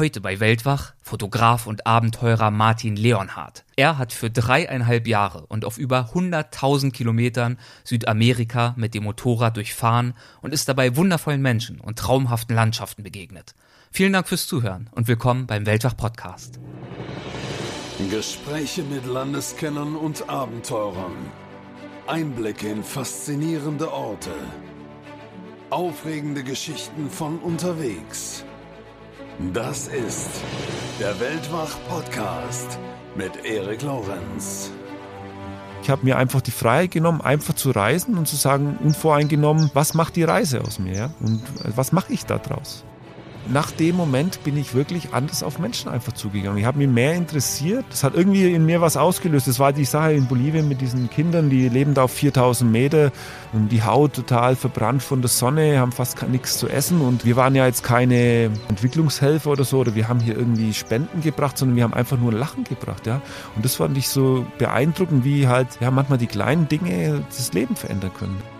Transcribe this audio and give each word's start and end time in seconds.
Heute 0.00 0.22
bei 0.22 0.40
Weltwach 0.40 0.94
Fotograf 1.02 1.66
und 1.66 1.86
Abenteurer 1.86 2.50
Martin 2.50 2.96
Leonhardt. 2.96 3.66
Er 3.76 3.98
hat 3.98 4.14
für 4.14 4.30
dreieinhalb 4.30 5.06
Jahre 5.06 5.44
und 5.48 5.66
auf 5.66 5.76
über 5.76 6.12
100.000 6.14 6.90
Kilometern 6.90 7.58
Südamerika 7.84 8.72
mit 8.78 8.94
dem 8.94 9.04
Motorrad 9.04 9.58
durchfahren 9.58 10.14
und 10.40 10.54
ist 10.54 10.70
dabei 10.70 10.96
wundervollen 10.96 11.42
Menschen 11.42 11.82
und 11.82 11.98
traumhaften 11.98 12.56
Landschaften 12.56 13.02
begegnet. 13.02 13.54
Vielen 13.90 14.14
Dank 14.14 14.26
fürs 14.26 14.46
Zuhören 14.46 14.88
und 14.92 15.06
willkommen 15.06 15.46
beim 15.46 15.66
Weltwach 15.66 15.98
Podcast. 15.98 16.58
Gespräche 18.10 18.82
mit 18.84 19.04
Landeskennern 19.04 19.96
und 19.96 20.30
Abenteurern. 20.30 21.12
Einblicke 22.06 22.70
in 22.70 22.82
faszinierende 22.82 23.92
Orte. 23.92 24.32
Aufregende 25.68 26.42
Geschichten 26.42 27.10
von 27.10 27.38
unterwegs. 27.38 28.46
Das 29.54 29.88
ist 29.88 30.28
der 31.00 31.18
Weltwach-Podcast 31.18 32.78
mit 33.16 33.44
Erik 33.44 33.80
Lorenz. 33.82 34.70
Ich 35.82 35.88
habe 35.88 36.04
mir 36.04 36.18
einfach 36.18 36.42
die 36.42 36.50
Freiheit 36.50 36.90
genommen, 36.90 37.22
einfach 37.22 37.54
zu 37.54 37.70
reisen 37.70 38.18
und 38.18 38.28
zu 38.28 38.36
sagen, 38.36 38.78
unvoreingenommen, 38.84 39.70
was 39.72 39.94
macht 39.94 40.16
die 40.16 40.24
Reise 40.24 40.60
aus 40.60 40.78
mir 40.78 40.94
ja? 40.94 41.14
und 41.20 41.42
was 41.74 41.90
mache 41.90 42.12
ich 42.12 42.26
da 42.26 42.36
draus? 42.36 42.84
Nach 43.48 43.70
dem 43.70 43.96
Moment 43.96 44.44
bin 44.44 44.56
ich 44.56 44.74
wirklich 44.74 45.12
anders 45.12 45.42
auf 45.42 45.58
Menschen 45.58 45.88
einfach 45.88 46.12
zugegangen. 46.12 46.58
Ich 46.58 46.64
habe 46.64 46.78
mich 46.78 46.88
mehr 46.88 47.14
interessiert. 47.14 47.84
Das 47.90 48.04
hat 48.04 48.14
irgendwie 48.14 48.52
in 48.52 48.64
mir 48.66 48.80
was 48.80 48.96
ausgelöst. 48.96 49.48
Das 49.48 49.58
war 49.58 49.72
die 49.72 49.84
Sache 49.84 50.12
in 50.12 50.26
Bolivien 50.26 50.68
mit 50.68 50.80
diesen 50.80 51.10
Kindern, 51.10 51.50
die 51.50 51.68
leben 51.68 51.94
da 51.94 52.04
auf 52.04 52.12
4000 52.12 52.70
Meter 52.70 53.12
und 53.52 53.70
die 53.70 53.82
Haut 53.82 54.12
total 54.12 54.56
verbrannt 54.56 55.02
von 55.02 55.22
der 55.22 55.30
Sonne, 55.30 55.78
haben 55.78 55.92
fast 55.92 56.22
nichts 56.28 56.58
zu 56.58 56.68
essen. 56.68 57.00
Und 57.00 57.24
wir 57.24 57.36
waren 57.36 57.54
ja 57.54 57.66
jetzt 57.66 57.82
keine 57.82 58.50
Entwicklungshelfer 58.68 59.50
oder 59.50 59.64
so, 59.64 59.78
oder 59.78 59.94
wir 59.94 60.08
haben 60.08 60.20
hier 60.20 60.36
irgendwie 60.36 60.72
Spenden 60.74 61.22
gebracht, 61.22 61.58
sondern 61.58 61.76
wir 61.76 61.84
haben 61.84 61.94
einfach 61.94 62.18
nur 62.18 62.32
Lachen 62.32 62.64
gebracht. 62.64 63.06
Ja? 63.06 63.20
Und 63.56 63.64
das 63.64 63.76
fand 63.76 63.96
ich 63.96 64.08
so 64.08 64.46
beeindruckend, 64.58 65.24
wie 65.24 65.48
halt 65.48 65.68
ja, 65.80 65.90
manchmal 65.90 66.18
die 66.18 66.26
kleinen 66.26 66.68
Dinge 66.68 67.24
das 67.28 67.52
Leben 67.52 67.74
verändern 67.74 68.12
können. 68.16 68.59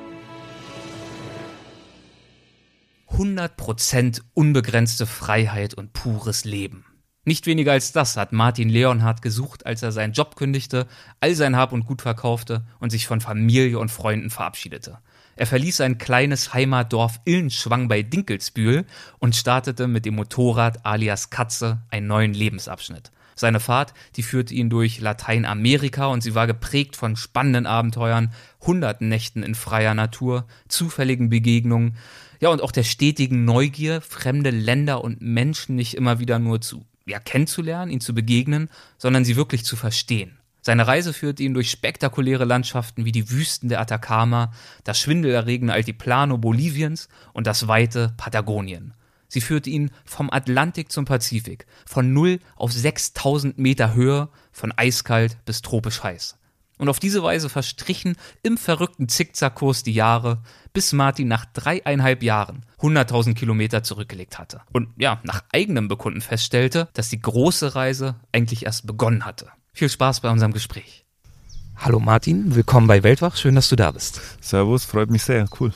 100% 3.12 4.22
unbegrenzte 4.34 5.06
Freiheit 5.06 5.75
und 5.75 5.92
pures 5.92 6.44
Leben. 6.44 6.84
Nicht 7.25 7.47
weniger 7.47 7.72
als 7.72 7.92
das 7.92 8.16
hat 8.16 8.33
Martin 8.33 8.70
Leonhardt 8.70 9.20
gesucht, 9.20 9.66
als 9.66 9.83
er 9.83 9.92
seinen 9.92 10.14
Job 10.14 10.36
kündigte, 10.36 10.86
all 11.20 11.34
sein 11.34 11.55
Hab 11.55 11.72
und 11.72 11.84
Gut 11.84 12.00
verkaufte 12.00 12.64
und 12.78 12.91
sich 12.91 13.06
von 13.06 13.20
Familie 13.20 13.78
und 13.78 13.91
Freunden 13.91 14.31
verabschiedete. 14.31 14.98
Er 15.36 15.47
verließ 15.47 15.78
sein 15.78 15.98
kleines 15.98 16.55
Heimatdorf 16.55 17.20
Illenschwang 17.25 17.88
bei 17.88 18.03
Dinkelsbühl 18.03 18.86
und 19.19 19.36
startete 19.36 19.86
mit 19.86 20.06
dem 20.06 20.14
Motorrad 20.14 20.84
alias 20.84 21.31
Katze 21.31 21.83
einen 21.91 22.06
neuen 22.06 22.34
Lebensabschnitt. 22.34 23.11
Seine 23.36 23.61
Fahrt, 23.61 23.94
die 24.16 24.22
führte 24.22 24.53
ihn 24.53 24.69
durch 24.69 25.00
Lateinamerika 25.00 26.06
und 26.06 26.22
sie 26.22 26.34
war 26.34 26.47
geprägt 26.47 26.94
von 26.94 27.16
spannenden 27.16 27.66
Abenteuern, 27.66 28.33
hunderten 28.61 29.08
Nächten 29.08 29.42
in 29.42 29.55
freier 29.55 29.94
Natur, 29.94 30.47
zufälligen 30.69 31.31
Begegnungen, 31.31 31.97
ja, 32.41 32.49
und 32.49 32.63
auch 32.63 32.73
der 32.73 32.85
stetigen 32.85 33.45
Neugier, 33.45 34.01
fremde 34.01 34.51
Länder 34.51 35.05
und 35.05 35.21
Menschen 35.21 35.77
nicht 35.77 35.95
immer 35.95 36.19
wieder 36.19 36.39
nur 36.39 36.61
zu, 36.61 36.85
ja, 37.07 37.21
kennenzulernen, 37.21 37.91
ihnen 37.91 38.01
zu 38.01 38.15
begegnen, 38.15 38.71
sondern 38.99 39.25
sie 39.25 39.37
wirklich 39.37 39.65
zu 39.65 39.77
verstehen. 39.77 40.39
Seine 40.63 40.87
Reise 40.87 41.13
führte 41.13 41.43
ihn 41.43 41.55
durch 41.55 41.71
spektakuläre 41.71 42.45
Landschaften 42.45 43.05
wie 43.05 43.13
die 43.13 43.31
Wüsten 43.31 43.69
der 43.69 43.81
Atacama, 43.81 44.53
das 44.85 44.99
schwindelerregende 44.99 45.73
Altiplano 45.73 46.39
Boliviens 46.39 47.09
und 47.33 47.47
das 47.47 47.69
weite 47.69 48.13
Patagonien. 48.17 48.95
Sie 49.29 49.41
führte 49.41 49.71
ihn 49.71 49.91
vom 50.05 50.31
Atlantik 50.31 50.91
zum 50.91 51.05
Pazifik, 51.05 51.67
von 51.87 52.13
0 52.13 52.41
auf 52.57 52.73
6000 52.73 53.59
Meter 53.59 53.95
Höhe, 53.95 54.29
von 54.51 54.73
eiskalt 54.77 55.39
bis 55.45 55.63
tropisch 55.63 56.03
heiß. 56.03 56.37
Und 56.81 56.89
auf 56.89 56.98
diese 56.98 57.23
Weise 57.23 57.50
verstrichen 57.50 58.17
im 58.42 58.56
verrückten 58.56 59.06
Zickzackkurs 59.06 59.82
die 59.82 59.93
Jahre, 59.93 60.38
bis 60.72 60.94
Martin 60.94 61.28
nach 61.28 61.44
dreieinhalb 61.44 62.22
Jahren 62.22 62.65
100.000 62.81 63.34
Kilometer 63.34 63.82
zurückgelegt 63.82 64.38
hatte. 64.38 64.62
Und 64.72 64.88
ja, 64.97 65.21
nach 65.22 65.44
eigenem 65.53 65.88
Bekunden 65.88 66.22
feststellte, 66.22 66.88
dass 66.94 67.10
die 67.10 67.21
große 67.21 67.75
Reise 67.75 68.15
eigentlich 68.32 68.65
erst 68.65 68.87
begonnen 68.87 69.27
hatte. 69.27 69.49
Viel 69.75 69.91
Spaß 69.91 70.21
bei 70.21 70.31
unserem 70.31 70.55
Gespräch. 70.55 71.05
Hallo 71.77 72.00
Martin, 72.00 72.55
willkommen 72.55 72.87
bei 72.87 73.03
Weltwach. 73.03 73.37
Schön, 73.37 73.56
dass 73.56 73.69
du 73.69 73.76
da 73.76 73.91
bist. 73.91 74.22
Servus, 74.41 74.87
freut 74.87 75.10
mich 75.10 75.22
sehr. 75.22 75.47
Cool. 75.60 75.75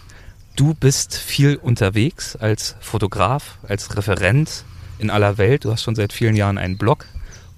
Du 0.56 0.73
bist 0.73 1.19
viel 1.19 1.56
unterwegs 1.56 2.34
als 2.34 2.77
Fotograf, 2.81 3.59
als 3.69 3.95
Referent 3.95 4.65
in 4.99 5.11
aller 5.11 5.37
Welt. 5.37 5.67
Du 5.67 5.71
hast 5.71 5.83
schon 5.83 5.97
seit 5.97 6.15
vielen 6.15 6.34
Jahren 6.34 6.56
einen 6.56 6.79
Blog 6.79 7.05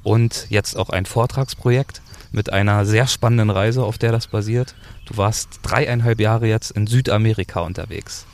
und 0.02 0.46
jetzt 0.50 0.76
auch 0.76 0.90
ein 0.90 1.06
Vortragsprojekt 1.06 2.02
mit 2.36 2.52
einer 2.52 2.84
sehr 2.84 3.06
spannenden 3.06 3.50
Reise, 3.50 3.82
auf 3.82 3.98
der 3.98 4.12
das 4.12 4.28
basiert. 4.28 4.74
Du 5.06 5.16
warst 5.16 5.60
dreieinhalb 5.62 6.20
Jahre 6.20 6.46
jetzt 6.46 6.70
in 6.70 6.86
Südamerika 6.86 7.60
unterwegs. 7.60 8.26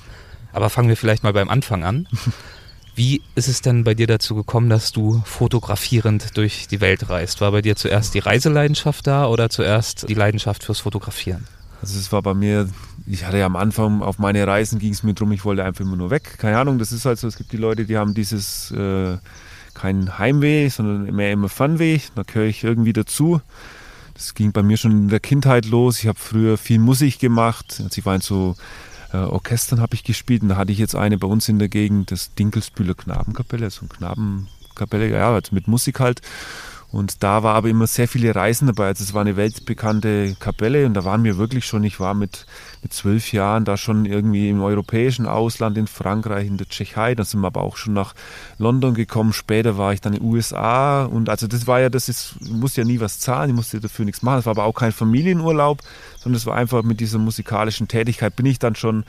Aber 0.52 0.68
fangen 0.68 0.88
wir 0.88 0.96
vielleicht 0.96 1.22
mal 1.22 1.32
beim 1.32 1.48
Anfang 1.48 1.84
an. 1.84 2.08
Wie 2.94 3.22
ist 3.36 3.48
es 3.48 3.62
denn 3.62 3.84
bei 3.84 3.94
dir 3.94 4.06
dazu 4.06 4.34
gekommen, 4.34 4.68
dass 4.68 4.92
du 4.92 5.22
fotografierend 5.24 6.36
durch 6.36 6.68
die 6.68 6.82
Welt 6.82 7.08
reist? 7.08 7.40
War 7.40 7.52
bei 7.52 7.62
dir 7.62 7.74
zuerst 7.74 8.12
die 8.12 8.18
Reiseleidenschaft 8.18 9.06
da 9.06 9.26
oder 9.26 9.48
zuerst 9.48 10.08
die 10.10 10.14
Leidenschaft 10.14 10.64
fürs 10.64 10.80
Fotografieren? 10.80 11.46
Also 11.80 11.98
es 11.98 12.12
war 12.12 12.20
bei 12.20 12.34
mir, 12.34 12.68
ich 13.06 13.24
hatte 13.24 13.38
ja 13.38 13.46
am 13.46 13.56
Anfang 13.56 14.02
auf 14.02 14.18
meine 14.18 14.46
Reisen 14.46 14.78
ging 14.78 14.92
es 14.92 15.02
mir 15.02 15.14
darum, 15.14 15.32
ich 15.32 15.44
wollte 15.44 15.64
einfach 15.64 15.80
immer 15.80 15.96
nur 15.96 16.10
weg. 16.10 16.38
Keine 16.38 16.58
Ahnung, 16.58 16.78
das 16.78 16.92
ist 16.92 17.06
halt 17.06 17.18
so, 17.18 17.28
es 17.28 17.36
gibt 17.36 17.52
die 17.52 17.56
Leute, 17.56 17.86
die 17.86 17.96
haben 17.96 18.12
dieses 18.12 18.70
äh, 18.72 19.16
kein 19.74 20.18
Heimweh, 20.18 20.68
sondern 20.68 21.14
mehr 21.14 21.32
immer 21.32 21.48
Funweh. 21.48 22.00
Da 22.14 22.24
gehöre 22.24 22.46
ich 22.46 22.62
irgendwie 22.62 22.92
dazu. 22.92 23.40
Das 24.22 24.34
ging 24.34 24.52
bei 24.52 24.62
mir 24.62 24.76
schon 24.76 24.92
in 24.92 25.08
der 25.08 25.18
Kindheit 25.18 25.66
los. 25.66 25.98
Ich 25.98 26.06
habe 26.06 26.18
früher 26.18 26.56
viel 26.56 26.78
Musik 26.78 27.18
gemacht. 27.18 27.80
Also 27.82 27.98
ich 27.98 28.06
war 28.06 28.14
in 28.14 28.20
so 28.20 28.54
äh, 29.12 29.16
Orchestern 29.16 29.80
habe 29.80 29.96
ich 29.96 30.04
gespielt 30.04 30.42
und 30.42 30.48
da 30.50 30.56
hatte 30.56 30.70
ich 30.70 30.78
jetzt 30.78 30.94
eine 30.94 31.18
bei 31.18 31.26
uns 31.26 31.48
in 31.48 31.58
der 31.58 31.68
Gegend, 31.68 32.12
das 32.12 32.32
Dinkelsbühler 32.34 32.94
Knabenkapelle, 32.94 33.68
so 33.70 33.84
ein 33.84 33.88
Knabenkapelle, 33.88 35.10
ja, 35.10 35.36
mit 35.50 35.66
Musik 35.66 35.98
halt. 35.98 36.20
Und 36.92 37.24
da 37.24 37.42
war 37.42 37.56
aber 37.56 37.68
immer 37.68 37.88
sehr 37.88 38.06
viele 38.06 38.32
Reisen 38.32 38.68
dabei. 38.68 38.86
Also 38.86 39.02
es 39.02 39.12
war 39.12 39.22
eine 39.22 39.36
weltbekannte 39.36 40.36
Kapelle 40.38 40.86
und 40.86 40.94
da 40.94 41.04
waren 41.04 41.24
wir 41.24 41.36
wirklich 41.36 41.66
schon, 41.66 41.82
ich 41.82 41.98
war 41.98 42.14
mit, 42.14 42.46
mit 42.82 42.92
zwölf 42.92 43.32
Jahren 43.32 43.64
da 43.64 43.76
schon 43.76 44.04
irgendwie 44.04 44.50
im 44.50 44.60
europäischen 44.60 45.26
Ausland, 45.26 45.78
in 45.78 45.86
Frankreich, 45.86 46.48
in 46.48 46.58
der 46.58 46.68
Tschechei. 46.68 47.14
Dann 47.14 47.24
sind 47.24 47.40
wir 47.40 47.46
aber 47.46 47.62
auch 47.62 47.76
schon 47.76 47.94
nach 47.94 48.14
London 48.58 48.94
gekommen. 48.94 49.32
Später 49.32 49.78
war 49.78 49.92
ich 49.92 50.00
dann 50.00 50.14
in 50.14 50.20
den 50.20 50.28
USA 50.28 51.04
und 51.04 51.28
also 51.28 51.46
das 51.46 51.66
war 51.66 51.80
ja, 51.80 51.88
das 51.88 52.08
ist, 52.08 52.34
ich 52.40 52.50
musste 52.50 52.80
ja 52.80 52.86
nie 52.86 53.00
was 53.00 53.20
zahlen, 53.20 53.50
ich 53.50 53.56
musste 53.56 53.80
dafür 53.80 54.04
nichts 54.04 54.22
machen. 54.22 54.40
Es 54.40 54.46
war 54.46 54.52
aber 54.52 54.64
auch 54.64 54.74
kein 54.74 54.92
Familienurlaub, 54.92 55.80
sondern 56.18 56.36
es 56.36 56.46
war 56.46 56.56
einfach 56.56 56.82
mit 56.82 56.98
dieser 56.98 57.18
musikalischen 57.18 57.86
Tätigkeit 57.86 58.34
bin 58.34 58.46
ich 58.46 58.58
dann 58.58 58.74
schon 58.74 59.04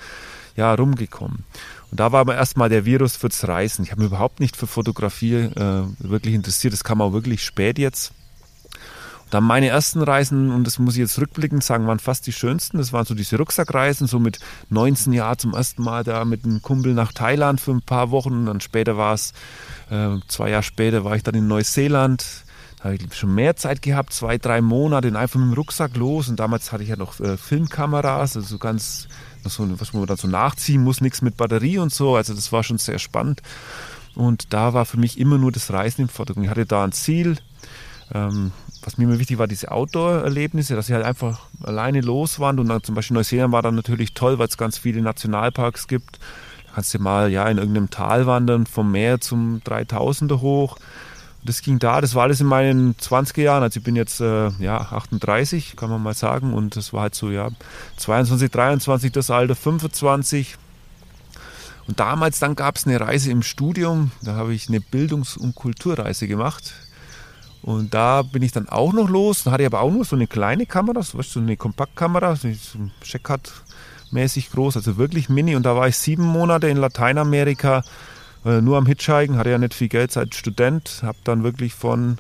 ja, 0.56 0.74
rumgekommen. 0.74 1.44
Und 1.90 2.00
da 2.00 2.12
war 2.12 2.22
aber 2.22 2.36
erstmal 2.36 2.70
der 2.70 2.86
Virus 2.86 3.16
fürs 3.16 3.48
Reisen. 3.48 3.84
Ich 3.84 3.92
habe 3.92 4.02
mich 4.02 4.10
überhaupt 4.10 4.40
nicht 4.40 4.56
für 4.56 4.68
Fotografie 4.68 5.36
äh, 5.36 5.84
wirklich 6.00 6.36
interessiert. 6.36 6.74
Das 6.74 6.84
kam 6.84 7.02
auch 7.02 7.14
wirklich 7.14 7.44
spät 7.44 7.80
jetzt. 7.80 8.14
Dann 9.34 9.46
meine 9.46 9.66
ersten 9.66 10.04
Reisen, 10.04 10.52
und 10.52 10.68
das 10.68 10.78
muss 10.78 10.94
ich 10.94 11.00
jetzt 11.00 11.20
rückblickend 11.20 11.64
sagen, 11.64 11.88
waren 11.88 11.98
fast 11.98 12.28
die 12.28 12.32
schönsten. 12.32 12.78
Das 12.78 12.94
waren 12.94 13.04
so 13.04 13.16
diese 13.16 13.38
Rucksackreisen, 13.38 14.06
so 14.06 14.20
mit 14.20 14.38
19 14.70 15.12
Jahren 15.12 15.40
zum 15.40 15.56
ersten 15.56 15.82
Mal 15.82 16.04
da 16.04 16.24
mit 16.24 16.46
einem 16.46 16.62
Kumpel 16.62 16.94
nach 16.94 17.12
Thailand 17.14 17.60
für 17.60 17.72
ein 17.72 17.82
paar 17.82 18.12
Wochen. 18.12 18.34
Und 18.34 18.46
dann 18.46 18.62
später 18.62 18.96
war 18.96 19.16
es, 19.16 19.34
äh, 19.90 20.18
zwei 20.28 20.52
Jahre 20.52 20.62
später 20.62 21.04
war 21.04 21.16
ich 21.16 21.24
dann 21.24 21.34
in 21.34 21.48
Neuseeland. 21.48 22.24
Da 22.78 22.84
habe 22.84 22.96
ich 22.96 23.16
schon 23.16 23.34
mehr 23.34 23.56
Zeit 23.56 23.82
gehabt, 23.82 24.14
zwei, 24.14 24.38
drei 24.38 24.62
Monate, 24.62 25.08
einfach 25.18 25.40
mit 25.40 25.50
dem 25.50 25.54
Rucksack 25.54 25.98
los. 25.98 26.30
Und 26.30 26.40
damals 26.40 26.72
hatte 26.72 26.84
ich 26.84 26.90
ja 26.90 26.96
noch 26.96 27.20
äh, 27.20 27.36
Filmkameras, 27.36 28.38
also 28.38 28.48
so 28.48 28.60
ganz 28.60 29.08
so, 29.46 29.68
was 29.80 29.94
man 29.94 30.06
dann 30.06 30.18
so 30.18 30.28
nachziehen 30.28 30.84
muss, 30.84 31.02
nichts 31.02 31.24
mit 31.24 31.38
Batterie 31.38 31.80
und 31.80 31.92
so. 31.92 32.16
Also 32.16 32.36
das 32.36 32.52
war 32.52 32.62
schon 32.62 32.78
sehr 32.78 33.00
spannend. 33.00 33.42
Und 34.14 34.54
da 34.54 34.76
war 34.76 34.86
für 34.86 34.98
mich 34.98 35.20
immer 35.20 35.40
nur 35.40 35.52
das 35.52 35.74
Reisen 35.74 36.04
im 36.04 36.10
Vordergrund. 36.10 36.46
Ich 36.46 36.52
hatte 36.52 36.68
da 36.68 36.84
ein 36.84 36.92
Ziel. 36.92 37.38
Ähm, 38.14 38.52
was 38.84 38.98
mir 38.98 39.06
immer 39.06 39.20
wichtig 39.20 39.38
war, 39.38 39.48
diese 39.48 39.72
Outdoor-Erlebnisse, 39.72 40.76
dass 40.76 40.90
ich 40.90 40.94
halt 40.94 41.06
einfach 41.06 41.42
alleine 41.64 42.02
loswand. 42.02 42.60
Und 42.60 42.70
dann 42.70 42.84
zum 42.84 42.96
Beispiel 42.96 43.16
Neuseeland 43.16 43.52
war 43.52 43.62
dann 43.62 43.76
natürlich 43.76 44.14
toll, 44.14 44.40
weil 44.40 44.48
es 44.48 44.58
ganz 44.58 44.78
viele 44.78 45.02
Nationalparks 45.02 45.88
gibt. 45.88 46.20
Da 46.68 46.74
kannst 46.76 46.94
du 46.94 47.00
mal 47.00 47.32
ja 47.32 47.48
in 47.48 47.58
irgendeinem 47.58 47.90
Tal 47.90 48.26
wandern, 48.26 48.66
vom 48.66 48.92
Meer 48.92 49.22
zum 49.22 49.62
3000er 49.66 50.42
hoch 50.42 50.78
das 51.46 51.62
ging 51.62 51.80
da, 51.80 52.00
das 52.00 52.16
war 52.16 52.24
alles 52.24 52.40
in 52.40 52.48
meinen 52.48 52.96
20er 52.96 53.42
Jahren. 53.42 53.64
Also 53.64 53.80
ich 53.80 53.84
bin 53.84 53.96
jetzt 53.96 54.22
äh, 54.22 54.50
ja 54.60 54.78
38, 54.80 55.76
kann 55.76 55.90
man 55.90 56.02
mal 56.02 56.14
sagen. 56.14 56.54
Und 56.54 56.76
das 56.76 56.94
war 56.94 57.04
halt 57.04 57.16
so, 57.16 57.30
ja, 57.30 57.50
22, 57.98 58.50
23 58.50 59.12
das 59.12 59.30
Alter, 59.30 59.56
25. 59.56 60.56
Und 61.88 62.00
damals 62.00 62.40
dann 62.40 62.56
gab 62.56 62.78
es 62.78 62.88
eine 62.88 63.00
Reise 63.00 63.30
im 63.30 63.44
Studium, 63.44 64.12
da 64.22 64.36
habe 64.36 64.54
ich 64.54 64.70
eine 64.70 64.80
Bildungs- 64.80 65.36
und 65.36 65.54
Kulturreise 65.54 66.28
gemacht. 66.28 66.74
Und 67.64 67.94
da 67.94 68.22
bin 68.22 68.44
ich 68.44 68.52
dann 68.52 68.68
auch 68.68 68.92
noch 68.94 69.10
los. 69.10 69.44
Da 69.44 69.52
hatte 69.52 69.64
ich 69.64 69.68
aber 69.68 69.82
auch 69.82 69.92
nur 69.92 70.04
so 70.04 70.16
eine 70.16 70.28
kleine 70.28 70.66
Kamera, 70.66 71.02
so, 71.02 71.18
weißt, 71.18 71.32
so 71.32 71.40
eine 71.40 71.58
Kompaktkamera, 71.58 72.36
so 72.36 72.48
ein 72.48 72.92
Checkcard 73.02 73.52
mäßig 74.12 74.52
groß, 74.52 74.76
also 74.78 74.98
wirklich 74.98 75.30
mini. 75.30 75.56
Und 75.56 75.66
da 75.66 75.76
war 75.76 75.88
ich 75.88 75.98
sieben 75.98 76.24
Monate 76.24 76.68
in 76.68 76.78
Lateinamerika 76.78 77.84
äh, 78.46 78.62
nur 78.62 78.78
am 78.78 78.86
Hitchhiken, 78.86 79.38
hatte 79.38 79.50
ja 79.50 79.58
nicht 79.58 79.74
viel 79.74 79.88
Geld 79.88 80.12
seit 80.12 80.36
Student, 80.36 81.02
habe 81.04 81.18
dann 81.24 81.44
wirklich 81.44 81.74
von 81.74 82.18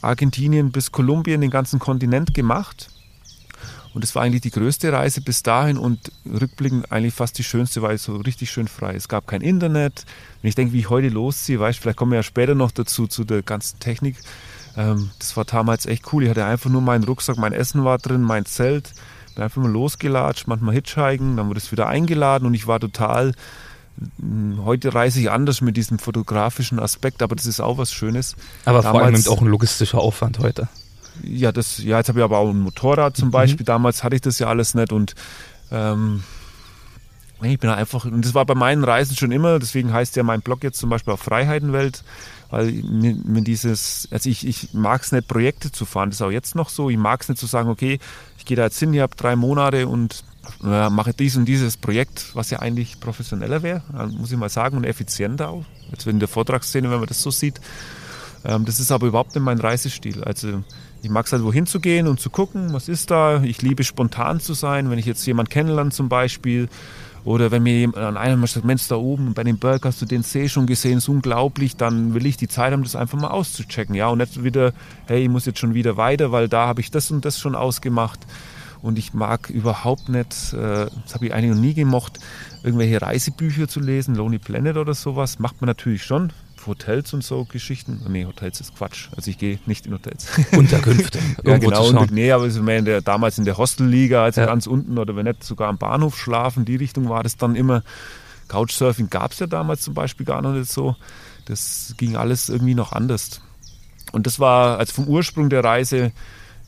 Argentinien 0.00 0.70
bis 0.70 0.92
Kolumbien 0.92 1.40
den 1.40 1.50
ganzen 1.50 1.80
Kontinent 1.80 2.32
gemacht. 2.32 2.88
Und 3.94 4.04
es 4.04 4.14
war 4.14 4.22
eigentlich 4.22 4.40
die 4.40 4.50
größte 4.50 4.92
Reise 4.92 5.20
bis 5.20 5.42
dahin 5.42 5.76
und 5.76 6.12
rückblickend 6.26 6.90
eigentlich 6.90 7.14
fast 7.14 7.38
die 7.38 7.44
schönste, 7.44 7.82
weil 7.82 7.96
es 7.96 8.04
so 8.04 8.16
richtig 8.16 8.50
schön 8.50 8.68
frei. 8.68 8.94
Es 8.94 9.08
gab 9.08 9.26
kein 9.26 9.42
Internet. 9.42 10.04
Wenn 10.40 10.48
ich 10.48 10.54
denke, 10.54 10.72
wie 10.72 10.80
ich 10.80 10.90
heute 10.90 11.08
losziehe, 11.08 11.60
weißt 11.60 11.78
vielleicht 11.78 11.98
kommen 11.98 12.12
wir 12.12 12.16
ja 12.16 12.22
später 12.22 12.54
noch 12.54 12.70
dazu, 12.70 13.06
zu 13.06 13.24
der 13.24 13.42
ganzen 13.42 13.78
Technik. 13.80 14.16
Ähm, 14.76 15.10
das 15.18 15.36
war 15.36 15.44
damals 15.44 15.86
echt 15.86 16.12
cool. 16.12 16.24
Ich 16.24 16.30
hatte 16.30 16.44
einfach 16.44 16.70
nur 16.70 16.80
meinen 16.80 17.04
Rucksack, 17.04 17.36
mein 17.36 17.52
Essen 17.52 17.84
war 17.84 17.98
drin, 17.98 18.22
mein 18.22 18.46
Zelt. 18.46 18.92
Bin 19.34 19.44
einfach 19.44 19.62
mal 19.62 19.70
losgelatscht, 19.70 20.46
manchmal 20.46 20.74
hitchhiken, 20.74 21.36
dann 21.36 21.48
wurde 21.48 21.58
es 21.58 21.72
wieder 21.72 21.88
eingeladen 21.88 22.46
und 22.46 22.54
ich 22.54 22.66
war 22.66 22.80
total 22.80 23.32
hm, 24.18 24.64
Heute 24.64 24.94
reise 24.94 25.20
ich 25.20 25.30
anders 25.30 25.60
mit 25.60 25.76
diesem 25.76 25.98
fotografischen 25.98 26.78
Aspekt, 26.78 27.22
aber 27.22 27.36
das 27.36 27.46
ist 27.46 27.60
auch 27.60 27.78
was 27.78 27.92
Schönes. 27.92 28.36
Aber 28.64 28.82
Damals, 28.82 28.90
vor 28.90 29.02
allem 29.02 29.26
auch 29.28 29.42
ein 29.42 29.48
logistischer 29.48 29.98
Aufwand 29.98 30.38
heute. 30.38 30.68
Ja, 31.24 31.52
das, 31.52 31.78
ja, 31.78 31.98
jetzt 31.98 32.08
habe 32.08 32.20
ich 32.20 32.24
aber 32.24 32.38
auch 32.38 32.50
ein 32.50 32.60
Motorrad 32.60 33.16
zum 33.16 33.28
mhm. 33.28 33.32
Beispiel. 33.32 33.66
Damals 33.66 34.04
hatte 34.04 34.16
ich 34.16 34.22
das 34.22 34.38
ja 34.38 34.48
alles 34.48 34.74
nicht 34.74 34.92
und 34.92 35.14
ähm, 35.70 36.22
ich 37.42 37.58
bin 37.58 37.70
einfach, 37.70 38.04
und 38.04 38.24
das 38.24 38.34
war 38.34 38.46
bei 38.46 38.54
meinen 38.54 38.84
Reisen 38.84 39.16
schon 39.16 39.32
immer, 39.32 39.58
deswegen 39.58 39.92
heißt 39.92 40.14
ja 40.16 40.22
mein 40.22 40.42
Blog 40.42 40.62
jetzt 40.62 40.78
zum 40.78 40.90
Beispiel 40.90 41.12
auch 41.12 41.18
Freiheitenwelt, 41.18 42.04
weil 42.50 42.70
mir, 42.70 43.16
mir 43.24 43.42
dieses, 43.42 44.06
also 44.10 44.28
ich, 44.28 44.46
ich 44.46 44.74
mag 44.74 45.02
es 45.02 45.10
nicht, 45.10 45.26
Projekte 45.26 45.72
zu 45.72 45.84
fahren, 45.84 46.10
das 46.10 46.18
ist 46.18 46.22
auch 46.22 46.30
jetzt 46.30 46.54
noch 46.54 46.68
so, 46.68 46.90
ich 46.90 46.98
mag 46.98 47.20
es 47.22 47.28
nicht 47.28 47.38
zu 47.40 47.46
sagen, 47.46 47.68
okay, 47.68 47.98
ich 48.38 48.44
gehe 48.44 48.56
da 48.56 48.64
jetzt 48.64 48.78
hin, 48.78 48.94
ich 48.94 49.00
habe 49.00 49.16
drei 49.16 49.34
Monate 49.34 49.88
und 49.88 50.22
äh, 50.64 50.90
mache 50.90 51.14
dies 51.14 51.36
und 51.36 51.46
dieses 51.46 51.76
Projekt, 51.76 52.30
was 52.34 52.50
ja 52.50 52.60
eigentlich 52.60 53.00
professioneller 53.00 53.62
wäre, 53.62 53.82
muss 54.10 54.30
ich 54.30 54.38
mal 54.38 54.48
sagen, 54.48 54.76
und 54.76 54.84
effizienter 54.84 55.50
auch, 55.50 55.64
jetzt 55.90 56.06
in 56.06 56.20
der 56.20 56.28
Vortragsszene, 56.28 56.90
wenn 56.90 56.98
man 56.98 57.08
das 57.08 57.22
so 57.22 57.30
sieht. 57.30 57.60
Ähm, 58.44 58.64
das 58.64 58.80
ist 58.80 58.92
aber 58.92 59.06
überhaupt 59.06 59.34
nicht 59.34 59.44
mein 59.44 59.58
Reisestil. 59.58 60.22
Also 60.24 60.62
ich 61.02 61.10
mag 61.10 61.26
es 61.26 61.32
halt, 61.32 61.42
wohin 61.42 61.66
zu 61.66 61.80
gehen 61.80 62.06
und 62.06 62.20
zu 62.20 62.30
gucken, 62.30 62.72
was 62.72 62.88
ist 62.88 63.10
da. 63.10 63.42
Ich 63.42 63.60
liebe 63.60 63.82
spontan 63.82 64.38
zu 64.38 64.54
sein, 64.54 64.88
wenn 64.88 64.98
ich 64.98 65.06
jetzt 65.06 65.26
jemanden 65.26 65.50
kennenlerne 65.50 65.90
zum 65.90 66.08
Beispiel. 66.08 66.68
Oder 67.24 67.50
wenn 67.50 67.62
mir 67.62 67.76
jemand 67.76 67.98
an 67.98 68.16
einem 68.16 68.40
mal 68.40 68.46
sagt, 68.46 68.64
Mensch, 68.64 68.86
da 68.88 68.96
oben 68.96 69.34
bei 69.34 69.44
dem 69.44 69.58
Berg 69.58 69.84
hast 69.84 70.00
du 70.02 70.06
den 70.06 70.22
See 70.22 70.48
schon 70.48 70.66
gesehen, 70.66 70.98
ist 70.98 71.08
unglaublich, 71.08 71.76
dann 71.76 72.14
will 72.14 72.26
ich 72.26 72.36
die 72.36 72.48
Zeit 72.48 72.72
haben, 72.72 72.82
das 72.82 72.96
einfach 72.96 73.18
mal 73.18 73.28
auszuchecken. 73.28 73.94
Ja, 73.94 74.08
und 74.08 74.18
nicht 74.18 74.42
wieder, 74.42 74.72
hey, 75.06 75.22
ich 75.22 75.28
muss 75.28 75.46
jetzt 75.46 75.58
schon 75.58 75.74
wieder 75.74 75.96
weiter, 75.96 76.32
weil 76.32 76.48
da 76.48 76.66
habe 76.66 76.80
ich 76.80 76.90
das 76.90 77.10
und 77.10 77.24
das 77.24 77.38
schon 77.38 77.54
ausgemacht. 77.54 78.20
Und 78.80 78.98
ich 78.98 79.14
mag 79.14 79.50
überhaupt 79.50 80.08
nicht, 80.08 80.52
äh, 80.52 80.86
das 81.04 81.14
habe 81.14 81.26
ich 81.26 81.34
eigentlich 81.34 81.52
noch 81.52 81.60
nie 81.60 81.74
gemocht, 81.74 82.18
irgendwelche 82.64 83.00
Reisebücher 83.00 83.68
zu 83.68 83.78
lesen, 83.78 84.16
Lonely 84.16 84.38
Planet 84.38 84.76
oder 84.76 84.94
sowas. 84.94 85.38
Macht 85.38 85.60
man 85.60 85.68
natürlich 85.68 86.02
schon, 86.02 86.32
Hotels 86.66 87.12
und 87.14 87.24
so 87.24 87.44
Geschichten. 87.44 88.00
Nee, 88.08 88.24
Hotels 88.24 88.60
ist 88.60 88.76
Quatsch. 88.76 89.08
Also 89.16 89.30
ich 89.30 89.38
gehe 89.38 89.58
nicht 89.66 89.86
in 89.86 89.92
Hotels. 89.94 90.26
Unterkünfte. 90.52 91.18
ja, 91.44 91.58
genau. 91.58 91.88
Und, 91.88 92.10
nee, 92.10 92.30
aber 92.30 92.50
so 92.50 92.62
mehr 92.62 92.78
in 92.78 92.84
der, 92.84 93.00
damals 93.00 93.38
in 93.38 93.44
der 93.44 93.58
Hostelliga, 93.58 94.24
also 94.24 94.40
ja. 94.40 94.46
ganz 94.46 94.66
unten 94.66 94.98
oder 94.98 95.16
wenn 95.16 95.26
nicht 95.26 95.44
sogar 95.44 95.68
am 95.68 95.78
Bahnhof 95.78 96.18
schlafen, 96.18 96.64
die 96.64 96.76
Richtung 96.76 97.08
war 97.08 97.22
das 97.22 97.36
dann 97.36 97.56
immer. 97.56 97.82
Couchsurfing 98.48 99.08
gab 99.08 99.32
es 99.32 99.38
ja 99.38 99.46
damals 99.46 99.82
zum 99.82 99.94
Beispiel 99.94 100.26
gar 100.26 100.42
noch 100.42 100.52
nicht 100.52 100.70
so. 100.70 100.96
Das 101.46 101.94
ging 101.96 102.16
alles 102.16 102.48
irgendwie 102.48 102.74
noch 102.74 102.92
anders. 102.92 103.40
Und 104.12 104.26
das 104.26 104.38
war, 104.38 104.78
also 104.78 104.92
vom 104.92 105.08
Ursprung 105.08 105.48
der 105.48 105.64
Reise 105.64 106.12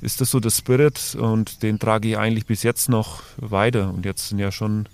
ist 0.01 0.21
das 0.21 0.31
so 0.31 0.41
der 0.41 0.51
Spirit 0.51 1.15
und 1.15 1.63
den 1.63 1.79
trage 1.79 2.09
ich 2.09 2.19
eigentlich 2.19 2.47
bis 2.47 2.63
jetzt 2.63 2.89
noch 2.89 3.23
weiter. 3.37 3.91
Und 3.91 4.05
jetzt 4.05 4.29
sind 4.29 4.39
ja 4.39 4.51
schon, 4.51 4.89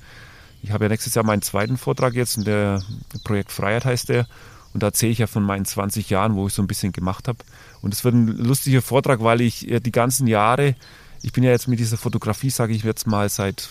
ich 0.63 0.73
habe 0.73 0.85
ja 0.85 0.89
nächstes 0.89 1.15
Jahr 1.15 1.25
meinen 1.25 1.43
zweiten 1.43 1.77
Vortrag 1.77 2.15
jetzt 2.15 2.39
und 2.39 2.47
der 2.47 2.83
Projekt 3.25 3.53
Freiheit 3.53 3.85
heißt 3.85 4.09
der. 4.09 4.27
Und 4.73 4.83
da 4.83 4.89
erzähle 4.89 5.13
ich 5.13 5.19
ja 5.19 5.27
von 5.27 5.43
meinen 5.43 5.65
20 5.65 6.11
Jahren, 6.11 6.37
wo 6.37 6.47
ich 6.47 6.55
so 6.55 6.63
ein 6.63 6.69
bisschen 6.69 6.93
gemacht 6.93 7.29
habe. 7.29 7.39
Und 7.83 7.93
es 7.93 8.05
wird 8.05 8.15
ein 8.15 8.29
lustiger 8.29 8.83
Vortrag, 8.83 9.23
weil 9.23 9.41
ich 9.41 9.67
die 9.69 9.93
ganzen 9.93 10.27
Jahre, 10.27 10.77
ich 11.23 11.33
bin 11.33 11.43
ja 11.43 11.51
jetzt 11.51 11.67
mit 11.67 11.81
dieser 11.81 11.97
Fotografie, 11.97 12.51
sage 12.51 12.73
ich 12.73 12.85
jetzt 12.85 13.07
mal, 13.07 13.29
seit, 13.29 13.69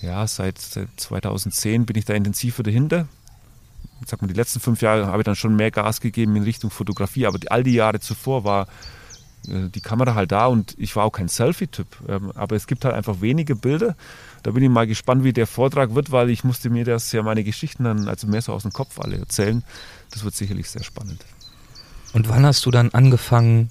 ja, 0.00 0.26
seit 0.26 0.58
2010 0.58 1.84
bin 1.84 1.96
ich 1.96 2.06
da 2.06 2.14
intensiver 2.14 2.62
dahinter. 2.62 3.08
Ich 4.00 4.08
sag 4.08 4.22
mal, 4.22 4.28
die 4.28 4.34
letzten 4.34 4.60
fünf 4.60 4.80
Jahre 4.80 5.06
habe 5.06 5.20
ich 5.20 5.24
dann 5.24 5.36
schon 5.36 5.54
mehr 5.54 5.70
Gas 5.70 6.00
gegeben 6.00 6.34
in 6.36 6.42
Richtung 6.44 6.70
Fotografie, 6.70 7.26
aber 7.26 7.38
all 7.50 7.62
die 7.62 7.74
Jahre 7.74 8.00
zuvor 8.00 8.42
war 8.44 8.66
äh, 9.48 9.68
die 9.68 9.80
Kamera 9.80 10.14
halt 10.14 10.32
da 10.32 10.46
und 10.46 10.74
ich 10.78 10.96
war 10.96 11.04
auch 11.04 11.12
kein 11.12 11.28
Selfie-Typ. 11.28 11.86
Ähm, 12.08 12.32
aber 12.34 12.56
es 12.56 12.66
gibt 12.66 12.84
halt 12.84 12.94
einfach 12.94 13.20
wenige 13.20 13.56
Bilder. 13.56 13.96
Da 14.42 14.50
bin 14.50 14.62
ich 14.62 14.70
mal 14.70 14.86
gespannt, 14.86 15.24
wie 15.24 15.32
der 15.32 15.46
Vortrag 15.46 15.94
wird, 15.94 16.10
weil 16.10 16.30
ich 16.30 16.44
musste 16.44 16.70
mir 16.70 16.84
das 16.84 17.12
ja 17.12 17.22
meine 17.22 17.44
Geschichten 17.44 17.84
dann 17.84 18.08
also 18.08 18.26
mehr 18.26 18.42
so 18.42 18.52
aus 18.52 18.62
dem 18.62 18.72
Kopf 18.72 18.98
alle 18.98 19.18
erzählen. 19.18 19.62
Das 20.10 20.24
wird 20.24 20.34
sicherlich 20.34 20.68
sehr 20.68 20.82
spannend. 20.82 21.24
Und 22.12 22.28
wann 22.28 22.44
hast 22.44 22.66
du 22.66 22.70
dann 22.70 22.90
angefangen, 22.90 23.70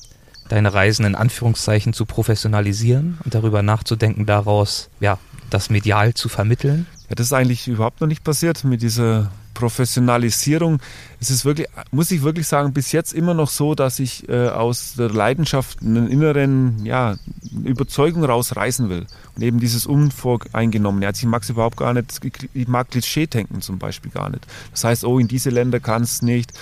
deine 0.49 0.73
Reisen 0.73 1.05
in 1.05 1.15
Anführungszeichen 1.15 1.93
zu 1.93 2.05
professionalisieren 2.05 3.19
und 3.23 3.33
darüber 3.33 3.61
nachzudenken, 3.61 4.25
daraus 4.25 4.89
ja 4.99 5.17
das 5.49 5.69
medial 5.69 6.13
zu 6.13 6.29
vermitteln? 6.29 6.87
Ja, 7.11 7.15
das 7.15 7.27
ist 7.27 7.33
eigentlich 7.33 7.67
überhaupt 7.67 7.99
noch 7.99 8.07
nicht 8.07 8.23
passiert 8.23 8.63
mit 8.63 8.81
dieser 8.81 9.31
Professionalisierung. 9.53 10.79
Es 11.19 11.29
ist 11.29 11.43
wirklich, 11.43 11.67
muss 11.91 12.09
ich 12.09 12.23
wirklich 12.23 12.47
sagen, 12.47 12.71
bis 12.71 12.93
jetzt 12.93 13.11
immer 13.11 13.33
noch 13.33 13.49
so, 13.49 13.75
dass 13.75 13.99
ich 13.99 14.29
äh, 14.29 14.47
aus 14.47 14.93
der 14.93 15.09
Leidenschaft 15.09 15.81
einen 15.81 16.07
inneren, 16.07 16.85
ja, 16.85 17.17
Überzeugung 17.65 18.23
rausreißen 18.23 18.87
will. 18.87 19.07
Und 19.35 19.43
eben 19.43 19.59
dieses 19.59 19.85
Unvoreingenommene. 19.85 21.05
Also 21.05 21.19
ich 21.19 21.25
mag 21.25 21.43
es 21.43 21.49
überhaupt 21.49 21.75
gar 21.75 21.93
nicht, 21.93 22.17
ich 22.53 22.67
mag 22.69 22.89
Klischee-Denken 22.89 23.61
zum 23.61 23.77
Beispiel 23.77 24.09
gar 24.09 24.29
nicht. 24.29 24.47
Das 24.71 24.85
heißt, 24.85 25.03
oh, 25.03 25.19
in 25.19 25.27
diese 25.27 25.49
Länder 25.49 25.81
kann 25.81 26.03
es 26.03 26.21
nicht. 26.21 26.53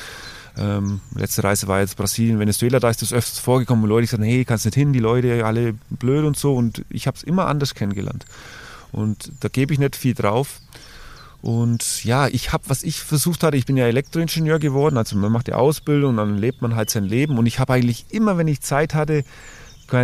Ähm, 0.57 1.01
letzte 1.13 1.43
Reise 1.43 1.67
war 1.67 1.81
jetzt 1.81 1.95
Brasilien, 1.95 2.39
Venezuela, 2.39 2.79
da 2.79 2.89
ist 2.89 3.03
das 3.03 3.13
öfters 3.13 3.37
vorgekommen, 3.37 3.83
wo 3.83 3.87
Leute 3.87 4.07
sagen, 4.07 4.23
hey, 4.23 4.43
kannst 4.45 4.65
nicht 4.65 4.73
hin, 4.73 4.93
die 4.93 4.99
Leute 4.99 5.45
alle 5.45 5.75
blöd 5.91 6.25
und 6.25 6.37
so. 6.37 6.55
Und 6.55 6.85
ich 6.89 7.05
habe 7.05 7.17
es 7.17 7.21
immer 7.21 7.45
anders 7.45 7.75
kennengelernt. 7.75 8.25
Und 8.91 9.31
da 9.39 9.49
gebe 9.49 9.73
ich 9.73 9.79
nicht 9.79 9.95
viel 9.95 10.13
drauf. 10.13 10.59
Und 11.41 12.03
ja, 12.03 12.27
ich 12.27 12.51
habe, 12.51 12.65
was 12.67 12.83
ich 12.83 12.99
versucht 12.99 13.43
hatte, 13.43 13.55
ich 13.55 13.65
bin 13.65 13.77
ja 13.77 13.85
Elektroingenieur 13.85 14.59
geworden, 14.59 14.97
also 14.97 15.15
man 15.17 15.31
macht 15.31 15.47
die 15.47 15.53
Ausbildung, 15.53 16.17
dann 16.17 16.37
lebt 16.37 16.61
man 16.61 16.75
halt 16.75 16.89
sein 16.89 17.05
Leben. 17.05 17.37
Und 17.37 17.45
ich 17.45 17.59
habe 17.59 17.73
eigentlich 17.73 18.05
immer, 18.09 18.37
wenn 18.37 18.47
ich 18.47 18.59
Zeit 18.61 18.93
hatte, 18.93 19.23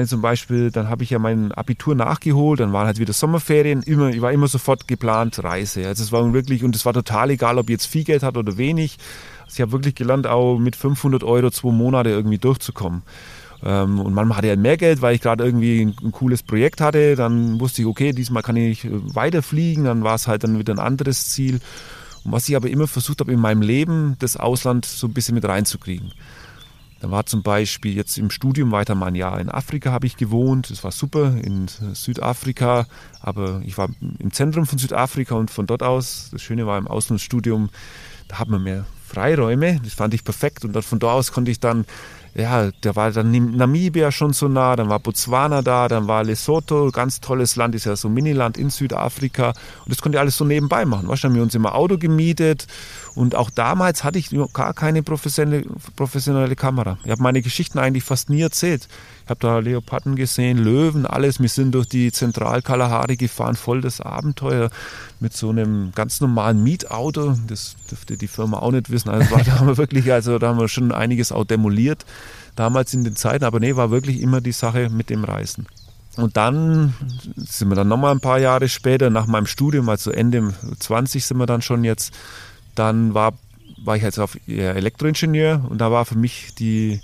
zum 0.08 0.22
Beispiel, 0.22 0.72
dann 0.72 0.90
habe 0.90 1.04
ich 1.04 1.12
ja 1.12 1.20
mein 1.20 1.52
Abitur 1.52 1.94
nachgeholt, 1.94 2.60
dann 2.60 2.74
waren 2.74 2.88
halt 2.88 2.98
wieder 2.98 3.14
Sommerferien, 3.14 3.84
immer, 3.84 4.10
ich 4.10 4.20
war 4.20 4.32
immer 4.32 4.48
sofort 4.48 4.88
geplant 4.88 5.44
Reise. 5.44 5.86
Also 5.86 6.04
es 6.04 6.12
war 6.12 6.34
wirklich, 6.34 6.64
und 6.64 6.76
es 6.76 6.86
war 6.86 6.94
total 6.94 7.30
egal, 7.30 7.60
ob 7.60 7.66
ich 7.70 7.74
jetzt 7.74 7.86
viel 7.86 8.04
Geld 8.04 8.24
hat 8.24 8.36
oder 8.36 8.58
wenig. 8.58 8.98
Also 9.44 9.56
ich 9.56 9.62
habe 9.62 9.74
wirklich 9.74 9.94
gelernt, 9.94 10.26
auch 10.26 10.58
mit 10.58 10.76
500 10.76 11.24
Euro 11.24 11.52
zwei 11.52 11.72
Monate 11.72 12.10
irgendwie 12.10 12.40
durchzukommen. 12.40 13.04
Ähm, 13.66 14.00
und 14.00 14.14
manchmal 14.14 14.38
hatte 14.38 14.52
ich 14.52 14.58
mehr 14.58 14.78
Geld, 14.78 15.02
weil 15.02 15.16
ich 15.16 15.22
gerade 15.22 15.44
irgendwie 15.44 15.82
ein, 15.82 15.96
ein, 16.04 16.12
cooles 16.12 16.44
Projekt 16.44 16.82
hatte. 16.82 17.16
Dann 17.16 17.60
wusste 17.60 17.82
ich, 17.82 17.88
okay, 17.88 18.14
diesmal 18.14 18.44
kann 18.44 18.56
ich 18.56 18.86
äh, 18.86 18.90
weiterfliegen. 18.92 19.86
Dann 19.86 20.04
war 20.04 20.16
es 20.16 20.28
halt 20.28 20.44
dann 20.44 20.60
wieder 20.60 20.74
ein 20.74 20.80
anderes 20.80 21.30
Ziel. 21.30 21.60
Und 22.24 22.32
was 22.32 22.48
ich 22.48 22.56
aber 22.56 22.70
immer 22.70 22.88
versucht 22.88 23.20
habe 23.20 23.34
in 23.34 23.40
meinem 23.40 23.64
Leben, 23.64 24.18
das 24.20 24.38
Ausland 24.38 24.86
so 24.86 25.08
ein 25.08 25.14
bisschen 25.14 25.34
mit 25.34 25.46
reinzukriegen. 25.46 26.12
Da 27.02 27.12
war 27.12 27.26
zum 27.26 27.44
Beispiel 27.44 27.96
jetzt 27.96 28.18
im 28.18 28.30
Studium 28.30 28.72
weiter 28.72 28.96
mal 28.96 29.08
ein 29.08 29.16
Jahr 29.16 29.40
in 29.40 29.50
Afrika 29.50 29.92
habe 29.92 30.08
ich 30.08 30.16
gewohnt. 30.16 30.70
Das 30.70 30.84
war 30.84 30.92
super 30.92 31.36
in 31.42 31.68
Südafrika, 31.94 32.88
aber 33.20 33.62
ich 33.66 33.78
war 33.78 33.90
im 34.20 34.32
Zentrum 34.32 34.66
von 34.66 34.80
Südafrika 34.80 35.36
und 35.36 35.52
von 35.52 35.68
dort 35.68 35.84
aus, 35.84 36.30
das 36.32 36.42
Schöne 36.42 36.66
war 36.66 36.78
im 36.78 36.88
Auslandsstudium, 36.88 37.70
da 38.28 38.40
hat 38.40 38.48
man 38.48 38.64
mehr 38.64 38.86
Freiräume. 39.06 39.80
Das 39.84 39.94
fand 39.94 40.14
ich 40.14 40.24
perfekt 40.24 40.66
und 40.66 40.74
dann 40.74 40.84
von 40.84 41.00
dort 41.00 41.14
aus 41.14 41.32
konnte 41.32 41.52
ich 41.52 41.60
dann 41.60 41.86
ja, 42.38 42.70
da 42.82 42.96
war 42.98 43.12
dann 43.12 43.32
Namibia 43.56 44.12
schon 44.12 44.34
so 44.34 44.50
nah, 44.50 44.76
dann 44.76 44.90
war 44.90 45.00
Botswana 45.00 45.62
da, 45.62 45.88
dann 45.88 46.10
war 46.10 46.24
Lesotho, 46.24 46.92
ganz 46.92 47.22
tolles 47.22 47.56
Land, 47.56 47.76
ist 47.76 47.86
ja 47.86 47.96
so 47.96 48.10
ein 48.10 48.14
Miniland 48.14 48.58
in 48.58 48.70
Südafrika. 48.70 49.50
Und 49.50 49.90
das 49.94 50.02
konnte 50.02 50.18
ich 50.18 50.20
alles 50.20 50.36
so 50.36 50.44
nebenbei 50.44 50.84
machen. 50.84 51.08
Weißt, 51.08 51.24
dann 51.24 51.32
haben 51.32 51.36
wir 51.38 51.44
uns 51.44 51.56
immer 51.56 51.76
Auto 51.76 51.98
gemietet 51.98 52.68
und 53.16 53.36
auch 53.36 53.50
damals 53.50 54.04
hatte 54.04 54.20
ich 54.20 54.30
gar 54.52 54.74
keine 54.74 55.02
professionelle, 55.02 55.66
professionelle 55.96 56.58
Kamera. 56.58 56.98
Ich 57.06 57.12
habe 57.12 57.24
meine 57.24 57.42
Geschichten 57.42 57.80
eigentlich 57.80 58.04
fast 58.04 58.30
nie 58.30 58.42
erzählt. 58.42 58.90
Ich 59.24 59.30
habe 59.30 59.40
da 59.40 59.60
Leoparden 59.60 60.18
gesehen, 60.18 60.58
Löwen, 60.58 61.06
alles. 61.06 61.40
Wir 61.40 61.50
sind 61.50 61.74
durch 61.74 61.88
die 61.88 62.12
Zentralkalahari 62.12 63.16
gefahren, 63.16 63.56
voll 63.56 63.80
das 63.80 64.02
Abenteuer 64.02 64.70
mit 65.26 65.36
so 65.36 65.50
einem 65.50 65.92
ganz 65.96 66.22
normalen 66.22 66.62
Mietauto. 66.62 67.36
Das 67.48 67.76
dürfte 67.90 68.16
die 68.16 68.28
Firma 68.28 68.60
auch 68.60 68.70
nicht 68.70 68.92
wissen. 68.92 69.10
Also 69.10 69.36
da 69.36 69.60
haben 69.60 69.66
wir 69.66 69.78
wirklich, 69.78 70.14
also 70.14 70.38
da 70.38 70.50
haben 70.50 70.60
wir 70.60 70.68
schon 70.68 70.92
einiges 70.92 71.32
auch 71.32 71.46
demoliert 71.46 72.06
damals 72.56 72.94
in 72.94 73.04
den 73.04 73.16
Zeiten. 73.16 73.44
Aber 73.44 73.60
nee, 73.60 73.76
war 73.76 73.90
wirklich 73.90 74.22
immer 74.22 74.40
die 74.40 74.52
Sache 74.52 74.90
mit 74.92 75.10
dem 75.10 75.24
Reisen. 75.24 75.66
Und 76.16 76.38
dann 76.38 76.94
sind 77.38 77.70
wir 77.70 77.76
dann 77.76 77.88
nochmal 77.88 78.12
ein 78.12 78.20
paar 78.20 78.38
Jahre 78.38 78.70
später, 78.70 79.10
nach 79.10 79.26
meinem 79.26 79.48
Studium, 79.48 79.90
also 79.90 80.12
Ende 80.12 80.54
20 80.80 81.26
sind 81.26 81.38
wir 81.38 81.48
dann 81.48 81.64
schon 81.64 81.84
jetzt, 81.84 82.14
dann 82.76 83.16
war, 83.16 83.34
war 83.84 83.98
ich 83.98 84.04
jetzt 84.04 84.20
auf 84.20 84.38
Elektroingenieur 84.48 85.66
und 85.68 85.80
da 85.80 85.92
war 85.92 86.06
für 86.06 86.18
mich 86.18 86.54
die, 86.60 87.02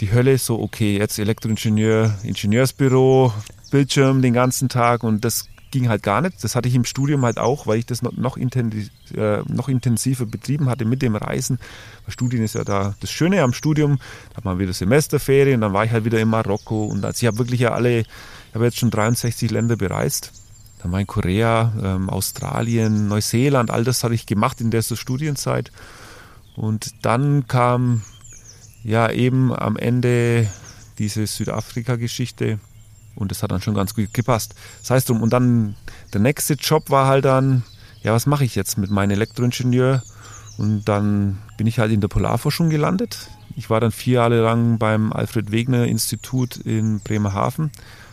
die 0.00 0.12
Hölle 0.12 0.36
so, 0.36 0.60
okay, 0.60 0.98
jetzt 0.98 1.18
Elektroingenieur, 1.18 2.18
Ingenieursbüro, 2.22 3.32
Bildschirm 3.70 4.20
den 4.20 4.34
ganzen 4.34 4.68
Tag 4.68 5.02
und 5.02 5.24
das 5.24 5.48
ging 5.70 5.88
halt 5.88 6.02
gar 6.02 6.20
nicht. 6.20 6.42
Das 6.42 6.54
hatte 6.54 6.68
ich 6.68 6.74
im 6.74 6.84
Studium 6.84 7.24
halt 7.24 7.38
auch, 7.38 7.66
weil 7.66 7.78
ich 7.78 7.86
das 7.86 8.02
noch, 8.02 8.36
intensiv, 8.36 8.90
äh, 9.14 9.42
noch 9.48 9.68
intensiver 9.68 10.26
betrieben 10.26 10.68
hatte 10.68 10.84
mit 10.84 11.02
dem 11.02 11.16
Reisen. 11.16 11.58
Weil 12.04 12.12
Studien 12.12 12.42
ist 12.42 12.54
ja 12.54 12.64
da 12.64 12.94
das 13.00 13.10
Schöne 13.10 13.42
am 13.42 13.52
Studium. 13.52 13.98
Da 14.30 14.38
hat 14.38 14.44
man 14.44 14.58
wieder 14.58 14.72
Semesterferien, 14.72 15.60
dann 15.60 15.72
war 15.72 15.84
ich 15.84 15.90
halt 15.90 16.04
wieder 16.04 16.20
in 16.20 16.28
Marokko 16.28 16.86
und 16.86 17.04
also 17.04 17.22
ich 17.22 17.26
habe 17.26 17.38
wirklich 17.38 17.60
ja 17.60 17.72
alle, 17.72 18.00
ich 18.00 18.06
habe 18.54 18.64
jetzt 18.64 18.78
schon 18.78 18.90
63 18.90 19.50
Länder 19.50 19.76
bereist. 19.76 20.32
Dann 20.82 20.92
war 20.92 21.00
ich 21.00 21.04
in 21.04 21.08
Korea, 21.08 21.72
ähm, 21.82 22.10
Australien, 22.10 23.08
Neuseeland, 23.08 23.70
all 23.70 23.84
das 23.84 24.04
hatte 24.04 24.14
ich 24.14 24.26
gemacht 24.26 24.60
in 24.60 24.70
der 24.70 24.82
Studienzeit. 24.82 25.72
Und 26.54 27.04
dann 27.04 27.46
kam 27.46 28.02
ja 28.82 29.10
eben 29.10 29.52
am 29.54 29.76
Ende 29.76 30.48
diese 30.98 31.26
Südafrika-Geschichte 31.26 32.58
und 33.16 33.30
das 33.30 33.42
hat 33.42 33.50
dann 33.50 33.60
schon 33.60 33.74
ganz 33.74 33.94
gut 33.94 34.14
gepasst. 34.14 34.54
Das 34.80 34.90
heißt, 34.90 35.10
und 35.10 35.30
dann 35.30 35.74
der 36.12 36.20
nächste 36.20 36.54
Job 36.54 36.90
war 36.90 37.06
halt 37.06 37.24
dann, 37.24 37.64
ja, 38.02 38.12
was 38.12 38.26
mache 38.26 38.44
ich 38.44 38.54
jetzt 38.54 38.78
mit 38.78 38.90
meinem 38.90 39.12
Elektroingenieur? 39.12 40.02
Und 40.58 40.84
dann 40.84 41.38
bin 41.56 41.66
ich 41.66 41.78
halt 41.78 41.92
in 41.92 42.00
der 42.00 42.08
Polarforschung 42.08 42.70
gelandet. 42.70 43.28
Ich 43.56 43.68
war 43.68 43.80
dann 43.80 43.90
vier 43.90 44.14
Jahre 44.14 44.40
lang 44.40 44.78
beim 44.78 45.12
Alfred 45.12 45.50
Wegener 45.50 45.86
Institut 45.86 46.56
in 46.56 47.00
Bremerhaven 47.00 47.70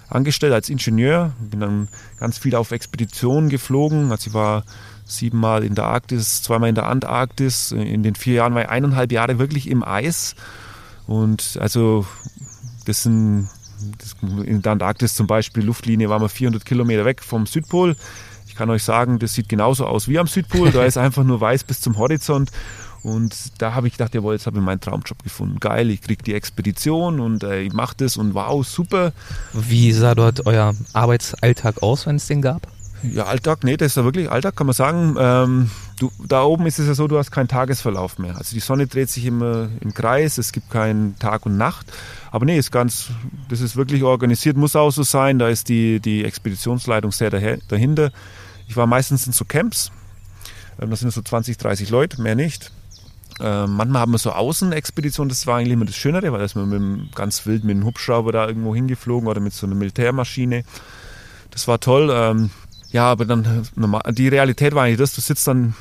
angestellt 0.10 0.54
als 0.54 0.70
Ingenieur. 0.70 1.34
Bin 1.40 1.60
dann 1.60 1.90
ganz 2.20 2.38
viel 2.38 2.56
auf 2.56 2.72
Expeditionen 2.72 3.50
geflogen. 3.50 4.12
Also 4.12 4.30
ich 4.30 4.34
war 4.34 4.64
siebenmal 5.06 5.64
in 5.64 5.76
der 5.76 5.86
Arktis, 5.86 6.42
zweimal 6.42 6.70
in 6.70 6.76
der 6.76 6.88
Antarktis. 6.88 7.72
In 7.72 8.04
den 8.04 8.16
vier 8.16 8.36
Jahren 8.36 8.56
war 8.56 8.64
ich 8.64 8.70
eineinhalb 8.70 9.12
Jahre 9.12 9.40
wirklich 9.40 9.70
im 9.70 9.84
Eis. 9.84 10.36
Und 11.08 11.58
also 11.60 12.06
das 12.86 13.04
sind 13.04 13.50
in 14.46 14.62
der 14.62 14.74
Antarktis 14.74 15.16
zum 15.16 15.28
Beispiel, 15.28 15.64
Luftlinie 15.64 16.10
waren 16.10 16.22
wir 16.22 16.30
400 16.30 16.66
Kilometer 16.66 17.06
weg 17.06 17.24
vom 17.24 17.46
Südpol. 17.46 17.96
Ich 18.48 18.56
kann 18.56 18.70
euch 18.70 18.84
sagen, 18.84 19.20
das 19.20 19.34
sieht 19.34 19.50
genauso 19.50 19.86
aus 19.86 20.08
wie 20.08 20.20
am 20.20 20.28
Südpol. 20.28 20.72
Da 20.72 20.86
ist 20.86 20.98
einfach 21.00 21.24
nur 21.24 21.42
weiß 21.42 21.64
bis 21.64 21.82
zum 21.82 21.98
Horizont. 21.98 22.52
Und 23.04 23.62
da 23.62 23.74
habe 23.74 23.88
ich 23.88 23.94
gedacht, 23.94 24.14
jawohl, 24.16 24.36
jetzt 24.36 24.46
habe 24.46 24.58
ich 24.58 24.64
meinen 24.64 24.80
Traumjob 24.80 25.22
gefunden. 25.24 25.60
Geil, 25.60 25.90
ich 25.90 26.02
kriege 26.02 26.24
die 26.24 26.34
Expedition 26.34 27.20
und 27.20 27.44
äh, 27.44 27.62
ich 27.62 27.74
mache 27.74 27.96
das 27.98 28.16
und 28.16 28.34
wow, 28.34 28.66
super. 28.66 29.12
Wie 29.52 29.92
sah 29.92 30.16
dort 30.16 30.46
euer 30.46 30.74
Arbeitsalltag 30.94 31.84
aus, 31.84 32.06
wenn 32.06 32.16
es 32.16 32.28
den 32.28 32.42
gab? 32.42 32.68
Ja, 33.12 33.26
Alltag, 33.26 33.64
nee, 33.64 33.76
das 33.76 33.88
ist 33.88 33.98
ja 33.98 34.06
wirklich 34.06 34.32
Alltag, 34.32 34.56
kann 34.56 34.68
man 34.68 34.74
sagen. 34.74 35.16
Ähm, 35.20 35.70
du, 36.00 36.10
da 36.26 36.44
oben 36.44 36.66
ist 36.68 36.80
es 36.80 36.88
ja 36.88 36.94
so, 36.94 37.08
du 37.08 37.18
hast 37.18 37.32
keinen 37.32 37.50
Tagesverlauf 37.50 38.18
mehr. 38.18 38.38
Also 38.38 38.56
die 38.56 38.62
Sonne 38.62 38.88
dreht 38.88 39.10
sich 39.10 39.26
immer 39.26 39.68
im 39.82 39.94
Kreis, 39.94 40.38
es 40.38 40.54
gibt 40.54 40.70
keinen 40.70 41.20
Tag 41.20 41.46
und 41.46 41.58
Nacht. 41.58 41.92
Aber 42.32 42.46
nee, 42.46 42.58
ist 42.58 42.72
ganz, 42.72 43.10
das 43.50 43.60
ist 43.60 43.76
wirklich 43.76 44.04
organisiert, 44.04 44.56
muss 44.56 44.76
auch 44.76 44.92
so 44.92 45.04
sein. 45.04 45.38
Da 45.38 45.50
ist 45.50 45.68
die, 45.68 46.00
die 46.00 46.24
Expeditionsleitung 46.24 47.12
sehr 47.12 47.30
dahinter. 47.30 48.12
Ich 48.68 48.78
war 48.78 48.88
meistens 48.88 49.28
in 49.28 49.34
so 49.34 49.44
Camps. 49.44 49.92
Ähm, 50.80 50.90
da 50.90 50.96
sind 50.96 51.12
so 51.12 51.22
20, 51.22 51.58
30 51.58 51.90
Leute, 51.90 52.22
mehr 52.22 52.36
nicht. 52.36 52.72
Ähm, 53.42 53.74
manchmal 53.74 54.02
haben 54.02 54.12
wir 54.12 54.20
so 54.20 54.32
Außenexpeditionen, 54.32 55.28
das 55.28 55.46
war 55.48 55.58
eigentlich 55.58 55.74
immer 55.74 55.86
das 55.86 55.96
Schönere, 55.96 56.32
weil 56.32 56.40
da 56.40 56.46
ist 56.46 56.56
man 56.56 56.70
mit 56.70 56.78
einem, 56.78 57.10
ganz 57.16 57.46
wild 57.46 57.64
mit 57.64 57.76
einem 57.76 57.86
Hubschrauber 57.86 58.32
da 58.32 58.48
irgendwo 58.48 58.74
hingeflogen 58.74 59.28
oder 59.28 59.42
mit 59.42 59.54
so 59.54 59.66
einer 59.66 59.76
Militärmaschine. 59.76 60.64
Das 61.52 61.68
war 61.68 61.80
toll. 61.80 62.10
Ähm, 62.14 62.52
ja, 62.94 63.12
aber 63.12 63.26
dann, 63.26 63.68
die 64.12 64.28
Realität 64.28 64.74
war 64.74 64.84
eigentlich 64.84 65.00
das, 65.00 65.16
du 65.16 65.22
sitzt 65.22 65.48
dann 65.48 65.74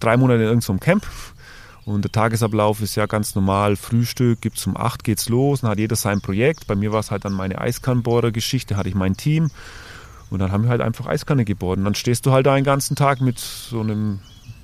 drei 0.00 0.16
Monate 0.16 0.40
in 0.42 0.48
irgendeinem 0.48 0.80
Camp 0.80 1.06
und 1.84 2.02
der 2.02 2.12
Tagesablauf 2.12 2.80
ist 2.80 2.94
ja 2.96 3.06
ganz 3.06 3.34
normal. 3.34 3.76
Frühstück 3.76 4.40
gibt's 4.40 4.66
um 4.66 4.76
acht 4.76 5.04
geht's 5.04 5.28
los, 5.28 5.60
dann 5.60 5.70
hat 5.70 5.78
jeder 5.78 5.96
sein 5.96 6.20
Projekt. 6.20 6.66
Bei 6.66 6.74
mir 6.74 6.92
war 6.92 7.00
es 7.00 7.10
halt 7.10 7.24
dann 7.24 7.34
meine 7.34 7.60
Eiskannenbohrer-Geschichte, 7.60 8.76
hatte 8.76 8.88
ich 8.88 8.94
mein 8.94 9.16
Team 9.16 9.50
und 10.30 10.38
dann 10.38 10.50
haben 10.50 10.64
wir 10.64 10.70
halt 10.70 10.80
einfach 10.80 11.06
Eiskanne 11.06 11.44
gebohrt. 11.44 11.78
Und 11.78 11.84
dann 11.84 11.94
stehst 11.94 12.24
du 12.24 12.32
halt 12.32 12.46
da 12.46 12.54
einen 12.54 12.64
ganzen 12.64 12.96
Tag 12.96 13.20
mit 13.20 13.38
so 13.38 13.80
einem, 13.80 14.20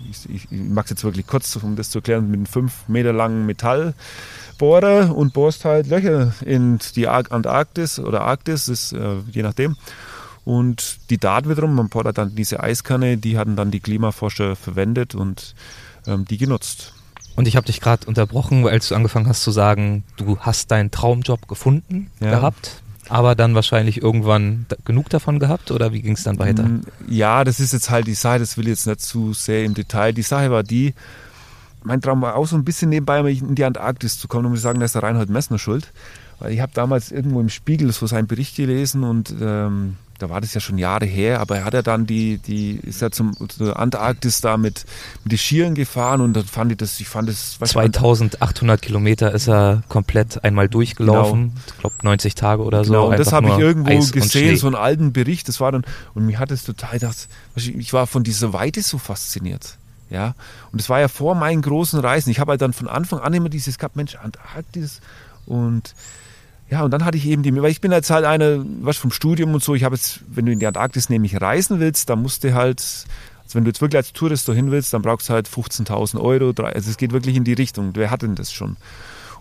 ich, 0.09 0.31
ich, 0.31 0.51
ich 0.51 0.61
mag 0.61 0.85
es 0.85 0.91
jetzt 0.91 1.05
wirklich 1.05 1.27
kurz, 1.27 1.57
um 1.57 1.77
das 1.77 1.91
zu 1.91 1.99
erklären, 1.99 2.31
mit 2.31 2.39
einem 2.39 2.47
fünf 2.47 2.89
Meter 2.89 3.13
langen 3.13 3.45
Metallbohrer 3.45 5.15
und 5.15 5.35
bohrst 5.35 5.67
halt 5.67 5.89
Löcher 5.89 6.33
in 6.43 6.79
die 6.95 7.09
Antarktis 7.09 7.99
oder 7.99 8.23
Arktis, 8.23 8.69
ist, 8.69 8.93
äh, 8.93 9.19
je 9.31 9.43
nachdem. 9.43 9.77
Und 10.47 11.11
die 11.11 11.19
Daten 11.19 11.51
wiederum, 11.51 11.75
man 11.75 11.91
hat 11.93 12.19
dann 12.19 12.37
diese 12.37 12.63
Eiskanne, 12.63 13.17
die 13.17 13.37
hatten 13.37 13.57
dann 13.57 13.73
die 13.73 13.81
Klimaforscher 13.81 14.55
verwendet 14.55 15.17
und 15.17 15.57
ähm, 16.07 16.25
die 16.25 16.39
genutzt. 16.39 16.93
Und 17.35 17.49
ich 17.49 17.57
habe 17.57 17.67
dich 17.67 17.81
gerade 17.81 18.07
unterbrochen, 18.07 18.65
als 18.65 18.89
du 18.89 18.95
angefangen 18.95 19.27
hast 19.27 19.43
zu 19.43 19.51
sagen, 19.51 20.05
du 20.17 20.39
hast 20.39 20.71
deinen 20.71 20.93
Traumjob 20.93 21.49
gefunden 21.49 22.13
ja. 22.21 22.31
gehabt, 22.31 22.81
aber 23.09 23.35
dann 23.35 23.57
wahrscheinlich 23.57 24.01
irgendwann 24.01 24.67
genug 24.85 25.11
davon 25.11 25.41
gehabt 25.41 25.73
oder 25.73 25.93
wie 25.93 26.01
ging 26.01 26.15
es 26.15 26.23
dann 26.23 26.39
weiter? 26.39 26.63
Mm, 26.63 26.83
ja, 27.09 27.43
das 27.43 27.59
ist 27.59 27.73
jetzt 27.73 27.91
halt 27.91 28.07
die 28.07 28.15
Sache, 28.15 28.39
das 28.39 28.57
will 28.57 28.67
ich 28.67 28.71
jetzt 28.71 28.87
nicht 28.87 29.01
zu 29.01 29.33
sehr 29.33 29.65
im 29.65 29.75
Detail. 29.75 30.13
Die 30.13 30.23
Sache 30.23 30.53
war 30.53 30.63
die, 30.63 30.95
mein 31.83 32.01
Traum 32.01 32.23
war 32.23 32.37
auch 32.37 32.47
so 32.47 32.55
ein 32.55 32.65
bisschen 32.65 32.91
nebenbei 32.91 33.19
in 33.29 33.57
die 33.57 33.65
Antarktis 33.65 34.17
zu 34.17 34.29
kommen, 34.29 34.47
um 34.47 34.55
zu 34.55 34.61
sagen, 34.61 34.79
da 34.79 34.85
ist 34.85 34.95
der 34.95 35.03
Reinhold 35.03 35.29
Messner 35.29 35.59
schuld. 35.59 35.93
Weil 36.39 36.53
ich 36.53 36.61
habe 36.61 36.71
damals 36.73 37.11
irgendwo 37.11 37.41
im 37.41 37.49
Spiegel 37.49 37.91
so 37.91 38.07
seinen 38.07 38.29
Bericht 38.29 38.55
gelesen 38.55 39.03
und 39.03 39.35
ähm, 39.41 39.97
da 40.19 40.31
war 40.31 40.41
das 40.41 40.55
ja 40.55 40.61
schon 40.61 40.79
Jahre 40.79 41.07
her, 41.07 41.41
aber 41.41 41.59
er 41.59 41.65
hat 41.65 41.75
ja 41.75 41.83
dann 41.83 42.07
die, 42.07 42.39
die 42.39 42.77
ist 42.83 43.03
ja 43.03 43.11
zum 43.11 43.33
zur 43.49 43.79
Antarktis 43.79 44.41
da 44.41 44.57
mit, 44.57 44.85
mit 45.25 45.33
den 45.33 45.39
Skiern 45.39 45.75
gefahren 45.75 46.21
und 46.21 46.35
dann 46.35 46.45
fand 46.45 46.73
ich 46.73 46.79
das, 46.79 46.99
ich 47.01 47.09
fand 47.09 47.29
das. 47.29 47.59
2800 47.59 48.81
Kilometer 48.81 49.33
ist 49.33 49.49
er 49.49 49.83
komplett 49.89 50.45
einmal 50.45 50.69
durchgelaufen, 50.69 51.51
genau. 51.51 51.61
ich 51.67 51.79
glaube 51.79 51.97
90 52.03 52.35
Tage 52.35 52.63
oder 52.63 52.85
so. 52.85 52.93
Genau, 52.93 53.11
und 53.11 53.19
das 53.19 53.33
habe 53.33 53.49
ich 53.49 53.59
irgendwo 53.59 53.91
Eis 53.91 54.13
gesehen, 54.13 54.57
so 54.57 54.67
einen 54.67 54.77
alten 54.77 55.13
Bericht, 55.13 55.49
das 55.49 55.61
war 55.61 55.73
dann, 55.73 55.85
und 56.15 56.27
mir 56.27 56.39
hat 56.39 56.51
es 56.51 56.65
total 56.65 56.99
gedacht, 56.99 57.29
ich 57.57 57.93
war 57.93 58.07
von 58.07 58.25
dieser 58.25 58.53
Weite 58.53 58.83
so 58.83 58.99
fasziniert. 58.99 59.79
Ja, 60.09 60.35
und 60.71 60.81
es 60.81 60.89
war 60.89 61.01
ja 61.01 61.09
vor 61.09 61.35
meinen 61.35 61.63
großen 61.63 61.99
Reisen. 61.99 62.31
Ich 62.31 62.39
habe 62.39 62.53
halt 62.53 62.63
dann 62.63 62.73
von 62.73 62.87
Anfang 62.87 63.19
an 63.19 63.35
immer 63.35 63.49
dieses 63.49 63.77
gehabt, 63.77 63.97
Mensch, 63.97 64.15
Antarktis 64.15 65.01
und 65.47 65.95
ja, 66.69 66.83
und 66.83 66.91
dann 66.91 67.05
hatte 67.05 67.17
ich 67.17 67.27
eben 67.27 67.43
die, 67.43 67.55
weil 67.55 67.71
ich 67.71 67.81
bin 67.81 67.93
jetzt 67.93 68.11
halt 68.11 68.25
eine, 68.25 68.65
was 68.81 68.97
vom 68.97 69.13
Studium 69.13 69.55
und 69.55 69.63
so, 69.63 69.75
ich 69.75 69.85
habe 69.85 69.95
jetzt, 69.95 70.21
wenn 70.29 70.47
du 70.47 70.53
in 70.53 70.59
die 70.59 70.67
Antarktis 70.67 71.09
nämlich 71.09 71.41
reisen 71.41 71.79
willst, 71.79 72.11
dann 72.11 72.23
musst 72.23 72.43
du 72.43 72.55
halt, 72.55 72.81
also 72.81 73.55
wenn 73.55 73.65
du 73.65 73.71
jetzt 73.71 73.81
wirklich 73.81 73.99
als 73.99 74.13
Tourist 74.13 74.49
dahin 74.49 74.73
willst, 74.73 74.93
dann 74.93 75.03
brauchst 75.03 75.29
du 75.29 75.33
halt 75.33 75.49
15.000 75.49 76.21
Euro, 76.21 76.53
also 76.63 76.91
es 76.91 76.97
geht 76.97 77.13
wirklich 77.13 77.37
in 77.37 77.45
die 77.45 77.53
Richtung, 77.53 77.93
wer 77.95 78.11
hat 78.11 78.23
denn 78.23 78.35
das 78.35 78.53
schon? 78.53 78.77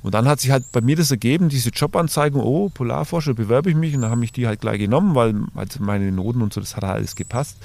Und 0.03 0.13
dann 0.13 0.27
hat 0.27 0.39
sich 0.39 0.51
halt 0.51 0.71
bei 0.71 0.81
mir 0.81 0.95
das 0.95 1.09
ergeben, 1.09 1.49
diese 1.49 1.71
Jobanzeigung, 1.71 2.39
oh, 2.39 2.69
Polarforscher, 2.69 3.33
bewerbe 3.33 3.71
ich 3.71 3.75
mich 3.75 3.95
und 3.95 4.01
dann 4.01 4.11
haben 4.11 4.19
mich 4.19 4.31
die 4.31 4.45
halt 4.45 4.61
gleich 4.61 4.77
genommen, 4.77 5.15
weil 5.15 5.33
also 5.55 5.81
meine 5.81 6.11
Noten 6.11 6.43
und 6.43 6.53
so, 6.53 6.61
das 6.61 6.75
hat 6.75 6.83
halt 6.83 6.97
alles 6.97 7.15
gepasst. 7.15 7.57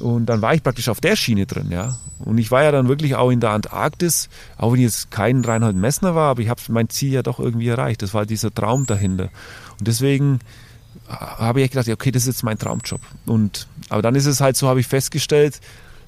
Und 0.00 0.26
dann 0.26 0.42
war 0.42 0.54
ich 0.54 0.62
praktisch 0.62 0.88
auf 0.88 1.00
der 1.00 1.16
Schiene 1.16 1.46
drin, 1.46 1.70
ja. 1.70 1.96
Und 2.18 2.38
ich 2.38 2.50
war 2.50 2.62
ja 2.62 2.72
dann 2.72 2.88
wirklich 2.88 3.14
auch 3.16 3.30
in 3.30 3.40
der 3.40 3.50
Antarktis, 3.50 4.28
auch 4.56 4.72
wenn 4.72 4.80
ich 4.80 4.86
jetzt 4.86 5.10
kein 5.10 5.44
Reinhold 5.44 5.76
Messner 5.76 6.14
war, 6.14 6.30
aber 6.30 6.42
ich 6.42 6.48
habe 6.48 6.60
mein 6.68 6.88
Ziel 6.88 7.12
ja 7.12 7.22
doch 7.22 7.38
irgendwie 7.38 7.68
erreicht. 7.68 8.02
Das 8.02 8.14
war 8.14 8.26
dieser 8.26 8.52
Traum 8.52 8.86
dahinter. 8.86 9.30
Und 9.78 9.88
deswegen 9.88 10.40
habe 11.08 11.60
ich 11.60 11.70
gedacht, 11.70 11.88
okay, 11.88 12.10
das 12.10 12.22
ist 12.22 12.36
jetzt 12.36 12.42
mein 12.44 12.58
Traumjob. 12.58 13.00
Und, 13.26 13.66
aber 13.88 14.02
dann 14.02 14.14
ist 14.14 14.26
es 14.26 14.40
halt 14.40 14.56
so, 14.56 14.68
habe 14.68 14.80
ich 14.80 14.86
festgestellt, 14.86 15.60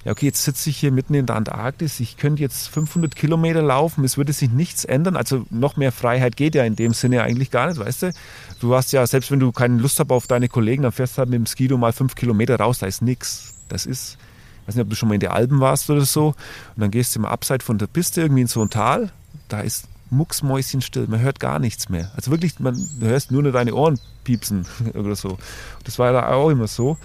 ja, 0.04 0.12
okay, 0.12 0.26
jetzt 0.26 0.44
sitze 0.44 0.70
ich 0.70 0.78
hier 0.78 0.92
mitten 0.92 1.14
in 1.14 1.26
der 1.26 1.34
Antarktis, 1.34 1.98
ich 1.98 2.16
könnte 2.16 2.40
jetzt 2.40 2.68
500 2.68 3.16
Kilometer 3.16 3.60
laufen, 3.60 4.04
es 4.04 4.16
würde 4.16 4.32
sich 4.32 4.50
nichts 4.50 4.84
ändern, 4.84 5.16
also 5.16 5.44
noch 5.50 5.76
mehr 5.76 5.90
Freiheit 5.90 6.36
geht 6.36 6.54
ja 6.54 6.64
in 6.64 6.76
dem 6.76 6.94
Sinne 6.94 7.24
eigentlich 7.24 7.50
gar 7.50 7.66
nicht, 7.66 7.80
weißt 7.80 8.02
du? 8.02 8.12
Du 8.60 8.74
hast 8.76 8.92
ja, 8.92 9.04
selbst 9.04 9.32
wenn 9.32 9.40
du 9.40 9.50
keine 9.50 9.78
Lust 9.78 9.98
hast 9.98 10.10
auf 10.10 10.28
deine 10.28 10.48
Kollegen, 10.48 10.84
dann 10.84 10.92
fährst 10.92 11.14
du 11.14 11.18
halt 11.18 11.30
mit 11.30 11.38
dem 11.38 11.46
Skido 11.46 11.76
mal 11.76 11.92
fünf 11.92 12.14
Kilometer 12.14 12.56
raus, 12.56 12.78
da 12.78 12.86
ist 12.86 13.02
nichts. 13.02 13.55
Das 13.68 13.86
ist, 13.86 14.18
ich 14.62 14.68
weiß 14.68 14.74
nicht, 14.76 14.84
ob 14.84 14.90
du 14.90 14.96
schon 14.96 15.08
mal 15.08 15.14
in 15.14 15.20
den 15.20 15.30
Alpen 15.30 15.60
warst 15.60 15.88
oder 15.90 16.04
so. 16.04 16.28
Und 16.28 16.80
dann 16.80 16.90
gehst 16.90 17.14
du 17.14 17.20
immer 17.20 17.30
abseits 17.30 17.64
von 17.64 17.78
der 17.78 17.86
Piste 17.86 18.22
irgendwie 18.22 18.42
in 18.42 18.46
so 18.46 18.62
ein 18.62 18.70
Tal. 18.70 19.10
Da 19.48 19.60
ist 19.60 19.88
mucksmäuschenstill. 20.10 21.06
Man 21.08 21.20
hört 21.20 21.40
gar 21.40 21.58
nichts 21.58 21.88
mehr. 21.88 22.12
Also 22.16 22.30
wirklich, 22.30 22.58
man, 22.60 22.74
du 23.00 23.06
hörst 23.06 23.30
nur 23.30 23.42
noch 23.42 23.52
deine 23.52 23.74
Ohren 23.74 23.98
piepsen 24.24 24.66
oder 24.94 25.16
so. 25.16 25.38
Das 25.84 25.98
war 25.98 26.12
da 26.12 26.28
auch 26.32 26.50
immer 26.50 26.66
so. 26.66 26.96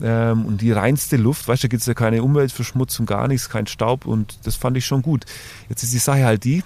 Ähm, 0.00 0.46
und 0.46 0.60
die 0.60 0.72
reinste 0.72 1.16
Luft, 1.16 1.46
weißt 1.46 1.62
du, 1.62 1.68
da 1.68 1.70
gibt 1.70 1.82
es 1.82 1.86
ja 1.86 1.94
keine 1.94 2.22
Umweltverschmutzung, 2.22 3.06
gar 3.06 3.28
nichts, 3.28 3.48
kein 3.48 3.66
Staub 3.66 4.04
und 4.04 4.38
das 4.44 4.56
fand 4.56 4.76
ich 4.76 4.84
schon 4.86 5.02
gut. 5.02 5.26
Jetzt 5.68 5.84
ist 5.84 5.92
die 5.92 5.98
Sache 5.98 6.24
halt 6.24 6.44
die, 6.44 6.64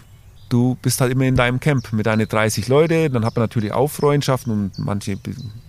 du 0.48 0.76
bist 0.80 1.00
halt 1.00 1.12
immer 1.12 1.24
in 1.24 1.36
deinem 1.36 1.60
Camp 1.60 1.92
mit 1.92 2.06
deinen 2.06 2.28
30 2.28 2.68
Leute, 2.68 3.10
dann 3.10 3.24
hat 3.24 3.36
man 3.36 3.42
natürlich 3.42 3.72
auch 3.72 3.88
Freundschaften 3.88 4.52
und 4.52 4.78
manche 4.78 5.18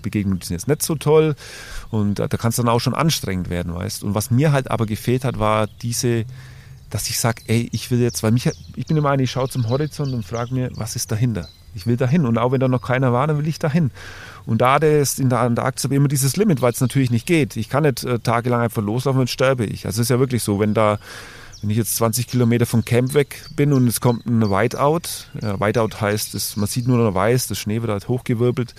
Begegnungen 0.01 0.41
sind 0.41 0.55
jetzt 0.55 0.67
nicht 0.67 0.83
so 0.83 0.95
toll 0.95 1.35
und 1.89 2.19
da 2.19 2.27
kann 2.27 2.49
es 2.49 2.57
dann 2.57 2.69
auch 2.69 2.79
schon 2.79 2.93
anstrengend 2.93 3.49
werden, 3.49 3.73
weißt. 3.73 4.03
Und 4.03 4.13
was 4.15 4.31
mir 4.31 4.51
halt 4.51 4.69
aber 4.69 4.85
gefehlt 4.85 5.25
hat, 5.25 5.39
war 5.39 5.67
diese, 5.81 6.25
dass 6.89 7.09
ich 7.09 7.19
sage, 7.19 7.43
ey, 7.47 7.69
ich 7.71 7.89
will 7.91 7.99
jetzt, 7.99 8.23
weil 8.23 8.31
mich, 8.31 8.49
ich 8.75 8.85
bin 8.85 8.97
immer 8.97 9.09
eine, 9.09 9.23
ich 9.23 9.31
schaue 9.31 9.49
zum 9.49 9.67
Horizont 9.69 10.13
und 10.13 10.23
frage 10.23 10.53
mir, 10.53 10.69
was 10.75 10.95
ist 10.95 11.11
dahinter? 11.11 11.47
Ich 11.73 11.85
will 11.85 11.97
dahin 11.97 12.25
und 12.25 12.37
auch 12.37 12.51
wenn 12.51 12.59
da 12.59 12.67
noch 12.67 12.81
keiner 12.81 13.13
war, 13.13 13.27
dann 13.27 13.37
will 13.37 13.47
ich 13.47 13.59
dahin. 13.59 13.91
Und 14.45 14.61
da 14.61 14.77
ist 14.77 15.19
in 15.19 15.29
der 15.29 15.39
Antarktis 15.39 15.85
immer 15.85 16.07
dieses 16.07 16.37
Limit, 16.37 16.61
weil 16.61 16.71
es 16.71 16.81
natürlich 16.81 17.11
nicht 17.11 17.27
geht. 17.27 17.55
Ich 17.55 17.69
kann 17.69 17.83
nicht 17.83 18.03
äh, 18.03 18.19
tagelang 18.19 18.61
einfach 18.61 18.81
loslaufen 18.81 19.21
und 19.21 19.29
sterbe 19.29 19.65
ich. 19.65 19.85
Also 19.85 20.01
es 20.01 20.05
ist 20.05 20.09
ja 20.09 20.19
wirklich 20.19 20.41
so, 20.41 20.59
wenn 20.59 20.73
da 20.73 20.97
wenn 21.67 21.71
ich 21.71 21.77
jetzt 21.77 21.97
20 21.97 22.27
Kilometer 22.27 22.65
vom 22.65 22.85
Camp 22.85 23.13
weg 23.13 23.45
bin 23.57 23.73
und 23.73 23.89
es 23.89 23.99
kommt 23.99 24.25
ein 24.25 24.49
Whiteout, 24.49 25.27
ja, 25.41 25.59
Whiteout 25.59 25.99
heißt, 25.99 26.33
das, 26.33 26.55
man 26.55 26.65
sieht 26.65 26.87
nur 26.87 26.97
noch 26.97 27.13
weiß, 27.13 27.47
das 27.47 27.59
Schnee 27.59 27.81
wird 27.81 27.91
halt 27.91 28.07
hochgewirbelt, 28.07 28.73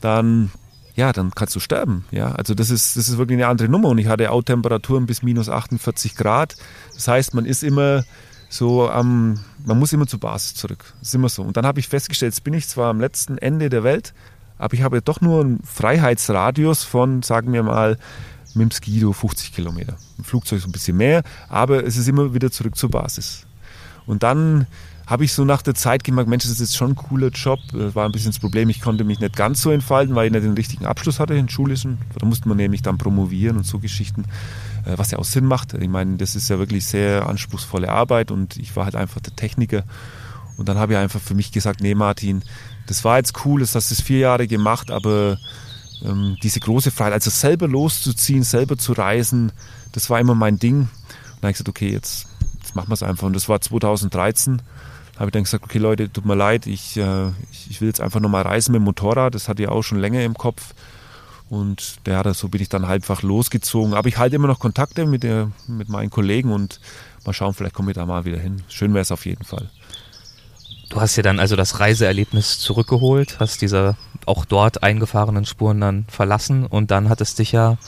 dann 0.00 0.50
ja, 0.94 1.12
dann 1.12 1.32
kannst 1.32 1.54
du 1.54 1.60
sterben. 1.60 2.06
Ja, 2.12 2.32
also 2.32 2.54
das 2.54 2.70
ist, 2.70 2.96
das 2.96 3.10
ist 3.10 3.18
wirklich 3.18 3.36
eine 3.36 3.48
andere 3.48 3.68
Nummer. 3.68 3.90
Und 3.90 3.98
ich 3.98 4.06
hatte 4.06 4.30
auch 4.30 4.42
Temperaturen 4.42 5.04
bis 5.04 5.22
minus 5.22 5.50
48 5.50 6.14
Grad. 6.14 6.56
Das 6.94 7.06
heißt, 7.06 7.34
man 7.34 7.44
ist 7.44 7.62
immer 7.62 8.04
so 8.48 8.88
am, 8.88 9.40
man 9.66 9.78
muss 9.78 9.92
immer 9.92 10.06
zur 10.06 10.20
Basis 10.20 10.54
zurück. 10.54 10.94
Das 11.00 11.08
ist 11.08 11.14
immer 11.14 11.28
so. 11.28 11.42
Und 11.42 11.58
dann 11.58 11.66
habe 11.66 11.78
ich 11.78 11.88
festgestellt, 11.88 12.32
jetzt 12.32 12.44
bin 12.44 12.54
ich 12.54 12.68
zwar 12.68 12.88
am 12.88 13.00
letzten 13.00 13.36
Ende 13.36 13.68
der 13.68 13.84
Welt, 13.84 14.14
aber 14.56 14.72
ich 14.72 14.82
habe 14.82 15.02
doch 15.02 15.20
nur 15.20 15.42
einen 15.42 15.62
Freiheitsradius 15.62 16.84
von, 16.84 17.22
sagen 17.22 17.52
wir 17.52 17.64
mal, 17.64 17.98
mit 18.54 18.62
dem 18.62 18.70
Skido 18.70 19.12
50 19.12 19.52
Kilometer. 19.52 19.96
Im 20.18 20.24
Flugzeug 20.24 20.60
so 20.60 20.68
ein 20.68 20.72
bisschen 20.72 20.96
mehr, 20.96 21.22
aber 21.48 21.84
es 21.84 21.96
ist 21.96 22.08
immer 22.08 22.34
wieder 22.34 22.50
zurück 22.50 22.76
zur 22.76 22.90
Basis. 22.90 23.46
Und 24.06 24.22
dann 24.22 24.66
habe 25.06 25.24
ich 25.24 25.32
so 25.32 25.44
nach 25.44 25.60
der 25.60 25.74
Zeit 25.74 26.02
gemerkt, 26.02 26.30
Mensch, 26.30 26.44
das 26.44 26.52
ist 26.52 26.60
jetzt 26.60 26.76
schon 26.76 26.92
ein 26.92 26.96
cooler 26.96 27.28
Job. 27.28 27.58
Das 27.72 27.94
war 27.94 28.06
ein 28.06 28.12
bisschen 28.12 28.30
das 28.30 28.38
Problem, 28.38 28.70
ich 28.70 28.80
konnte 28.80 29.04
mich 29.04 29.20
nicht 29.20 29.36
ganz 29.36 29.60
so 29.60 29.70
entfalten, 29.70 30.14
weil 30.14 30.26
ich 30.26 30.32
nicht 30.32 30.44
den 30.44 30.54
richtigen 30.54 30.86
Abschluss 30.86 31.20
hatte, 31.20 31.34
den 31.34 31.48
schulischen. 31.48 31.98
Da 32.18 32.24
musste 32.26 32.48
man 32.48 32.56
nämlich 32.56 32.80
dann 32.80 32.96
promovieren 32.96 33.58
und 33.58 33.66
so 33.66 33.78
Geschichten, 33.78 34.24
äh, 34.86 34.96
was 34.96 35.10
ja 35.10 35.18
auch 35.18 35.24
Sinn 35.24 35.44
macht. 35.44 35.74
Ich 35.74 35.88
meine, 35.88 36.16
das 36.16 36.36
ist 36.36 36.48
ja 36.48 36.58
wirklich 36.58 36.86
sehr 36.86 37.26
anspruchsvolle 37.26 37.90
Arbeit 37.90 38.30
und 38.30 38.56
ich 38.56 38.74
war 38.76 38.86
halt 38.86 38.96
einfach 38.96 39.20
der 39.20 39.36
Techniker. 39.36 39.84
Und 40.56 40.68
dann 40.68 40.78
habe 40.78 40.92
ich 40.94 40.98
einfach 40.98 41.20
für 41.20 41.34
mich 41.34 41.52
gesagt, 41.52 41.80
nee 41.80 41.94
Martin, 41.94 42.42
das 42.86 43.04
war 43.04 43.18
jetzt 43.18 43.44
cool, 43.44 43.60
das 43.60 43.74
hast 43.74 43.90
du 43.90 43.94
vier 43.96 44.20
Jahre 44.20 44.46
gemacht, 44.46 44.90
aber 44.90 45.38
ähm, 46.04 46.36
diese 46.42 46.60
große 46.60 46.90
Freiheit, 46.90 47.14
also 47.14 47.30
selber 47.30 47.68
loszuziehen, 47.68 48.42
selber 48.42 48.76
zu 48.76 48.92
reisen, 48.92 49.52
das 49.92 50.10
war 50.10 50.20
immer 50.20 50.34
mein 50.34 50.58
Ding. 50.58 50.80
Und 50.80 50.88
dann 50.88 51.42
habe 51.42 51.50
ich 51.50 51.56
gesagt, 51.56 51.68
okay, 51.68 51.90
jetzt, 51.90 52.26
jetzt 52.60 52.74
machen 52.74 52.88
wir 52.88 52.94
es 52.94 53.02
einfach. 53.02 53.26
Und 53.26 53.34
das 53.34 53.48
war 53.48 53.60
2013 53.60 54.62
habe 55.18 55.28
ich 55.28 55.32
dann 55.32 55.44
gesagt, 55.44 55.64
okay 55.64 55.78
Leute, 55.78 56.12
tut 56.12 56.26
mir 56.26 56.34
leid, 56.34 56.66
ich, 56.66 56.96
äh, 56.96 57.28
ich 57.70 57.80
will 57.80 57.88
jetzt 57.88 58.00
einfach 58.00 58.20
nochmal 58.20 58.42
reisen 58.42 58.72
mit 58.72 58.80
dem 58.80 58.84
Motorrad, 58.84 59.34
das 59.34 59.48
hatte 59.48 59.62
ich 59.62 59.68
auch 59.68 59.82
schon 59.82 59.98
länger 59.98 60.22
im 60.22 60.34
Kopf. 60.34 60.74
Und 61.48 61.98
ja, 62.06 62.34
so 62.34 62.48
bin 62.48 62.62
ich 62.62 62.68
dann 62.68 62.84
einfach 62.84 63.22
losgezogen. 63.22 63.94
Aber 63.94 64.08
ich 64.08 64.16
halte 64.16 64.36
immer 64.36 64.48
noch 64.48 64.58
Kontakte 64.58 65.06
mit, 65.06 65.22
der, 65.22 65.52
mit 65.68 65.88
meinen 65.88 66.10
Kollegen 66.10 66.52
und 66.52 66.80
mal 67.24 67.32
schauen, 67.32 67.54
vielleicht 67.54 67.74
komme 67.74 67.90
ich 67.90 67.94
da 67.94 68.06
mal 68.06 68.24
wieder 68.24 68.38
hin. 68.38 68.62
Schön 68.68 68.92
wäre 68.94 69.02
es 69.02 69.12
auf 69.12 69.26
jeden 69.26 69.44
Fall. 69.44 69.70
Du 70.88 71.00
hast 71.00 71.16
dir 71.16 71.22
dann 71.22 71.40
also 71.40 71.56
das 71.56 71.80
Reiseerlebnis 71.80 72.58
zurückgeholt, 72.58 73.38
hast 73.40 73.62
diese 73.62 73.96
auch 74.26 74.44
dort 74.44 74.82
eingefahrenen 74.82 75.44
Spuren 75.44 75.80
dann 75.80 76.04
verlassen 76.08 76.66
und 76.66 76.90
dann 76.90 77.08
hat 77.08 77.20
es 77.20 77.34
dich 77.34 77.52
ja 77.52 77.78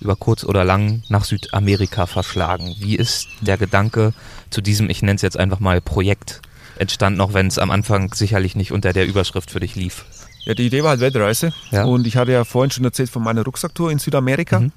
über 0.00 0.16
kurz 0.16 0.44
oder 0.44 0.64
lang 0.64 1.02
nach 1.08 1.24
Südamerika 1.24 2.06
verschlagen. 2.06 2.76
Wie 2.78 2.96
ist 2.96 3.28
der 3.40 3.58
Gedanke 3.58 4.12
zu 4.50 4.60
diesem, 4.60 4.90
ich 4.90 5.02
nenne 5.02 5.16
es 5.16 5.22
jetzt 5.22 5.38
einfach 5.38 5.60
mal 5.60 5.80
Projekt 5.80 6.40
entstanden, 6.78 7.20
auch 7.20 7.34
wenn 7.34 7.48
es 7.48 7.58
am 7.58 7.70
Anfang 7.70 8.12
sicherlich 8.14 8.54
nicht 8.54 8.72
unter 8.72 8.92
der 8.92 9.06
Überschrift 9.06 9.50
für 9.50 9.60
dich 9.60 9.74
lief? 9.74 10.04
Ja, 10.44 10.54
die 10.54 10.66
Idee 10.66 10.82
war 10.82 10.90
halt 10.90 11.00
Weltreise. 11.00 11.52
Ja. 11.70 11.84
Und 11.84 12.06
ich 12.06 12.16
hatte 12.16 12.32
ja 12.32 12.44
vorhin 12.44 12.70
schon 12.70 12.84
erzählt 12.84 13.10
von 13.10 13.22
meiner 13.22 13.44
Rucksacktour 13.44 13.90
in 13.90 13.98
Südamerika. 13.98 14.60
Mhm. 14.60 14.72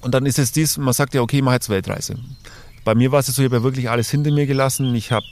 Und 0.00 0.14
dann 0.14 0.26
ist 0.26 0.38
es 0.38 0.52
dies, 0.52 0.78
man 0.78 0.94
sagt 0.94 1.14
ja, 1.14 1.20
okay, 1.20 1.38
ich 1.38 1.42
mache 1.42 1.56
jetzt 1.56 1.68
Weltreise. 1.68 2.16
Bei 2.84 2.94
mir 2.94 3.12
war 3.12 3.20
es 3.20 3.26
so, 3.26 3.42
ich 3.42 3.46
habe 3.46 3.56
ja 3.56 3.62
wirklich 3.62 3.90
alles 3.90 4.10
hinter 4.10 4.32
mir 4.32 4.46
gelassen. 4.46 4.94
Ich 4.94 5.12
habe 5.12 5.26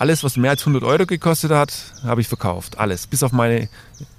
alles, 0.00 0.24
was 0.24 0.38
mehr 0.38 0.52
als 0.52 0.62
100 0.62 0.82
Euro 0.82 1.04
gekostet 1.04 1.50
hat, 1.50 1.74
habe 2.04 2.22
ich 2.22 2.26
verkauft. 2.26 2.78
Alles, 2.78 3.06
bis 3.06 3.22
auf 3.22 3.32
meine 3.32 3.68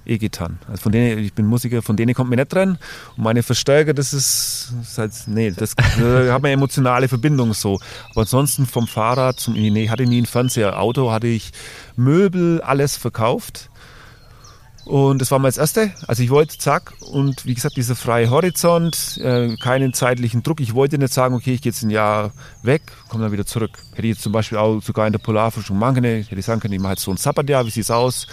E-Gitarren. 0.06 0.60
Also 0.68 0.82
von 0.84 0.92
denen, 0.92 1.18
ich 1.18 1.32
bin 1.32 1.44
Musiker, 1.44 1.82
von 1.82 1.96
denen 1.96 2.14
kommt 2.14 2.30
mir 2.30 2.36
nicht 2.36 2.52
dran. 2.52 2.78
Und 3.16 3.24
meine 3.24 3.42
Verstärker, 3.42 3.92
das 3.92 4.14
ist, 4.14 4.72
das 4.78 4.90
ist 4.90 4.98
halt, 4.98 5.12
nee, 5.26 5.50
das 5.50 5.74
da 5.98 6.34
hat 6.34 6.44
eine 6.44 6.52
emotionale 6.52 7.08
Verbindung 7.08 7.52
so. 7.52 7.80
Aber 8.12 8.20
ansonsten 8.20 8.64
vom 8.64 8.86
Fahrrad 8.86 9.40
zum, 9.40 9.54
nee, 9.54 9.88
hatte 9.88 10.04
nie 10.06 10.18
einen 10.18 10.26
Fernseher, 10.26 10.78
Auto 10.78 11.10
hatte 11.10 11.26
ich 11.26 11.50
Möbel, 11.96 12.60
alles 12.60 12.96
verkauft. 12.96 13.68
Und 14.84 15.20
das 15.20 15.30
war 15.30 15.38
mal 15.38 15.48
das 15.48 15.58
Erste. 15.58 15.92
Also 16.08 16.22
ich 16.22 16.30
wollte, 16.30 16.58
zack, 16.58 16.92
und 17.00 17.46
wie 17.46 17.54
gesagt, 17.54 17.76
dieser 17.76 17.94
freie 17.94 18.30
Horizont, 18.30 19.18
äh, 19.18 19.56
keinen 19.56 19.94
zeitlichen 19.94 20.42
Druck. 20.42 20.60
Ich 20.60 20.74
wollte 20.74 20.98
nicht 20.98 21.12
sagen, 21.12 21.34
okay, 21.34 21.54
ich 21.54 21.62
gehe 21.62 21.70
jetzt 21.70 21.82
ein 21.82 21.90
Jahr 21.90 22.32
weg, 22.62 22.82
komme 23.08 23.22
dann 23.24 23.32
wieder 23.32 23.46
zurück. 23.46 23.78
Hätte 23.92 24.08
ich 24.08 24.14
jetzt 24.14 24.22
zum 24.22 24.32
Beispiel 24.32 24.58
auch 24.58 24.82
sogar 24.82 25.06
in 25.06 25.12
der 25.12 25.20
Polarforschung 25.20 25.78
machen 25.78 25.96
können, 25.96 26.24
hätte 26.24 26.38
ich 26.38 26.44
sagen 26.44 26.60
können, 26.60 26.74
ich 26.74 26.80
mache 26.80 26.94
jetzt 26.94 27.02
so 27.02 27.12
ein 27.12 27.16
Sabbatjahr, 27.16 27.64
wie 27.64 27.70
sieht 27.70 27.84
es 27.84 27.90
aus? 27.90 28.26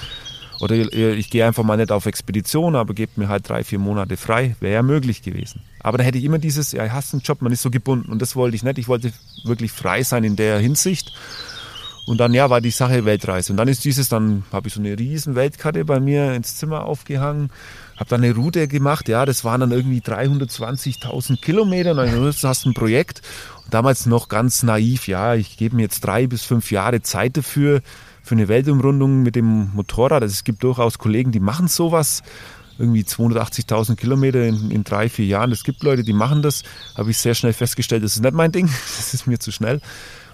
Oder 0.59 0.75
ich, 0.75 1.29
gehe 1.29 1.45
einfach 1.45 1.63
mal 1.63 1.77
nicht 1.77 1.91
auf 1.91 2.05
Expedition, 2.05 2.75
aber 2.75 2.93
gebe 2.93 3.13
mir 3.15 3.29
halt 3.29 3.47
drei, 3.47 3.63
vier 3.63 3.79
Monate 3.79 4.17
frei. 4.17 4.55
Wäre 4.59 4.73
ja 4.73 4.83
möglich 4.83 5.21
gewesen. 5.21 5.61
Aber 5.79 5.97
da 5.97 6.03
hätte 6.03 6.17
ich 6.17 6.25
immer 6.25 6.37
dieses, 6.37 6.73
ja, 6.73 6.85
ich 6.85 6.91
hasse 6.91 7.13
einen 7.13 7.21
Job, 7.21 7.41
man 7.41 7.53
ist 7.53 7.61
so 7.61 7.69
gebunden. 7.69 8.11
Und 8.11 8.21
das 8.21 8.35
wollte 8.35 8.57
ich 8.57 8.63
nicht. 8.63 8.77
Ich 8.77 8.89
wollte 8.89 9.13
wirklich 9.45 9.71
frei 9.71 10.03
sein 10.03 10.25
in 10.25 10.35
der 10.35 10.59
Hinsicht. 10.59 11.13
Und 12.09 12.17
dann 12.17 12.33
ja, 12.33 12.49
war 12.49 12.59
die 12.59 12.71
Sache 12.71 13.05
Weltreise. 13.05 13.53
Und 13.53 13.57
dann 13.57 13.67
ist 13.67 13.85
dieses, 13.85 14.09
dann 14.09 14.43
habe 14.51 14.67
ich 14.67 14.73
so 14.73 14.79
eine 14.79 14.97
riesen 14.97 15.35
Weltkarte 15.35 15.85
bei 15.85 15.99
mir 15.99 16.33
ins 16.33 16.57
Zimmer 16.57 16.85
aufgehangen, 16.85 17.51
habe 17.97 18.09
dann 18.09 18.23
eine 18.23 18.33
Route 18.33 18.67
gemacht. 18.67 19.07
Ja, 19.07 19.27
das 19.27 19.45
waren 19.45 19.61
dann 19.61 19.71
irgendwie 19.71 19.99
320.000 19.99 21.39
Kilometer. 21.39 21.91
Und 21.91 21.97
dann 21.97 22.33
hast 22.41 22.65
du 22.65 22.69
ein 22.69 22.73
Projekt. 22.73 23.21
Und 23.63 23.75
damals 23.75 24.07
noch 24.07 24.27
ganz 24.27 24.63
naiv, 24.63 25.07
ja, 25.07 25.35
ich 25.35 25.55
gebe 25.55 25.75
mir 25.75 25.83
jetzt 25.83 26.03
drei 26.03 26.25
bis 26.25 26.43
fünf 26.43 26.71
Jahre 26.71 27.03
Zeit 27.03 27.37
dafür, 27.37 27.81
für 28.23 28.33
eine 28.33 28.47
Weltumrundung 28.47 29.21
mit 29.21 29.35
dem 29.35 29.69
Motorrad. 29.75 30.23
Also 30.23 30.33
es 30.33 30.43
gibt 30.43 30.63
durchaus 30.63 30.97
Kollegen, 30.97 31.31
die 31.31 31.39
machen 31.39 31.67
sowas 31.67 32.23
irgendwie 32.79 33.03
280.000 33.03 33.97
Kilometer 33.97 34.43
in, 34.45 34.71
in, 34.71 34.83
drei, 34.83 35.09
vier 35.09 35.27
Jahren. 35.27 35.51
Es 35.51 35.63
gibt 35.63 35.83
Leute, 35.83 36.03
die 36.03 36.13
machen 36.13 36.41
das. 36.41 36.63
Habe 36.95 37.11
ich 37.11 37.19
sehr 37.19 37.35
schnell 37.35 37.53
festgestellt, 37.53 38.03
das 38.03 38.15
ist 38.15 38.23
nicht 38.23 38.33
mein 38.33 38.51
Ding. 38.51 38.67
Das 38.97 39.13
ist 39.13 39.27
mir 39.27 39.37
zu 39.37 39.51
schnell. 39.51 39.79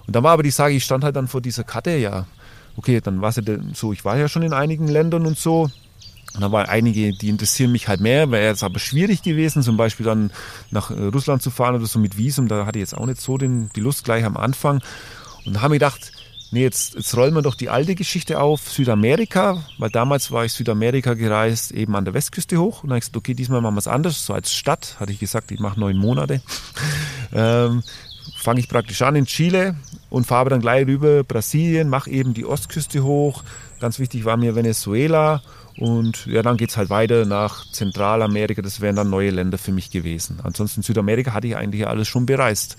Und 0.07 0.15
dann 0.15 0.23
war 0.23 0.31
aber 0.31 0.43
die 0.43 0.51
Sage, 0.51 0.75
ich 0.75 0.83
stand 0.83 1.03
halt 1.03 1.15
dann 1.15 1.27
vor 1.27 1.41
dieser 1.41 1.63
Karte, 1.63 1.95
ja, 1.97 2.25
okay, 2.77 3.01
dann 3.01 3.21
war 3.21 3.29
es 3.29 3.37
ja 3.37 3.43
so, 3.73 3.93
ich 3.93 4.05
war 4.05 4.17
ja 4.17 4.27
schon 4.27 4.43
in 4.43 4.53
einigen 4.53 4.87
Ländern 4.87 5.25
und 5.25 5.37
so. 5.37 5.69
Und 6.33 6.41
dann 6.41 6.51
waren 6.51 6.67
einige, 6.67 7.13
die 7.13 7.29
interessieren 7.29 7.71
mich 7.71 7.87
halt 7.87 8.01
mehr, 8.01 8.29
wäre 8.29 8.53
es 8.53 8.61
aber 8.61 8.79
schwierig 8.79 9.21
gewesen, 9.21 9.63
zum 9.63 9.77
Beispiel 9.77 10.05
dann 10.05 10.31
nach 10.69 10.91
äh, 10.91 11.05
Russland 11.05 11.41
zu 11.41 11.49
fahren 11.49 11.75
oder 11.75 11.85
so 11.85 11.97
mit 11.97 12.17
Visum, 12.17 12.49
da 12.49 12.65
hatte 12.65 12.77
ich 12.77 12.83
jetzt 12.83 12.97
auch 12.97 13.05
nicht 13.05 13.21
so 13.21 13.37
den, 13.37 13.69
die 13.75 13.79
Lust 13.79 14.03
gleich 14.03 14.25
am 14.25 14.35
Anfang. 14.35 14.81
Und 15.45 15.53
da 15.53 15.61
haben 15.61 15.71
wir 15.71 15.79
gedacht, 15.79 16.11
nee, 16.51 16.63
jetzt, 16.63 16.95
jetzt 16.95 17.15
rollen 17.15 17.33
wir 17.33 17.41
doch 17.41 17.55
die 17.55 17.69
alte 17.69 17.95
Geschichte 17.95 18.41
auf, 18.41 18.69
Südamerika, 18.69 19.63
weil 19.77 19.89
damals 19.89 20.29
war 20.31 20.43
ich 20.43 20.51
Südamerika 20.51 21.13
gereist, 21.13 21.71
eben 21.71 21.95
an 21.95 22.03
der 22.03 22.13
Westküste 22.13 22.57
hoch. 22.57 22.83
Und 22.83 22.89
dann 22.89 22.95
habe 22.95 22.97
ich 22.97 23.03
gesagt, 23.03 23.17
okay, 23.17 23.33
diesmal 23.33 23.61
machen 23.61 23.75
wir 23.75 23.79
es 23.79 23.87
anders, 23.87 24.25
so 24.25 24.33
als 24.33 24.51
Stadt, 24.53 24.97
hatte 24.99 25.13
ich 25.13 25.19
gesagt, 25.19 25.51
ich 25.51 25.59
mache 25.59 25.79
neun 25.79 25.97
Monate. 25.97 26.41
ähm, 27.33 27.81
fange 28.45 28.60
ich 28.60 28.69
praktisch 28.69 29.01
an 29.01 29.15
in 29.15 29.25
Chile 29.25 29.75
und 30.12 30.27
fahre 30.27 30.51
dann 30.51 30.62
gleich 30.62 30.86
rüber 30.86 31.23
Brasilien, 31.23 31.89
mache 31.89 32.12
eben 32.12 32.36
die 32.36 32.45
Ostküste 32.45 33.03
hoch. 33.03 33.43
Ganz 33.79 33.97
wichtig 33.97 34.23
war 34.23 34.38
mir 34.38 34.55
Venezuela 34.55 35.41
und 35.77 36.27
ja, 36.27 36.43
dann 36.43 36.55
geht 36.55 36.69
es 36.69 36.77
halt 36.77 36.91
weiter 36.91 37.25
nach 37.25 37.69
Zentralamerika. 37.71 38.62
Das 38.62 38.81
wären 38.81 38.95
dann 38.95 39.10
neue 39.10 39.31
Länder 39.31 39.58
für 39.58 39.71
mich 39.71 39.89
gewesen. 39.89 40.39
Ansonsten 40.43 40.84
Südamerika 40.84 41.34
hatte 41.34 41.47
ich 41.47 41.58
eigentlich 41.58 41.88
alles 41.88 42.08
schon 42.08 42.27
bereist. 42.27 42.77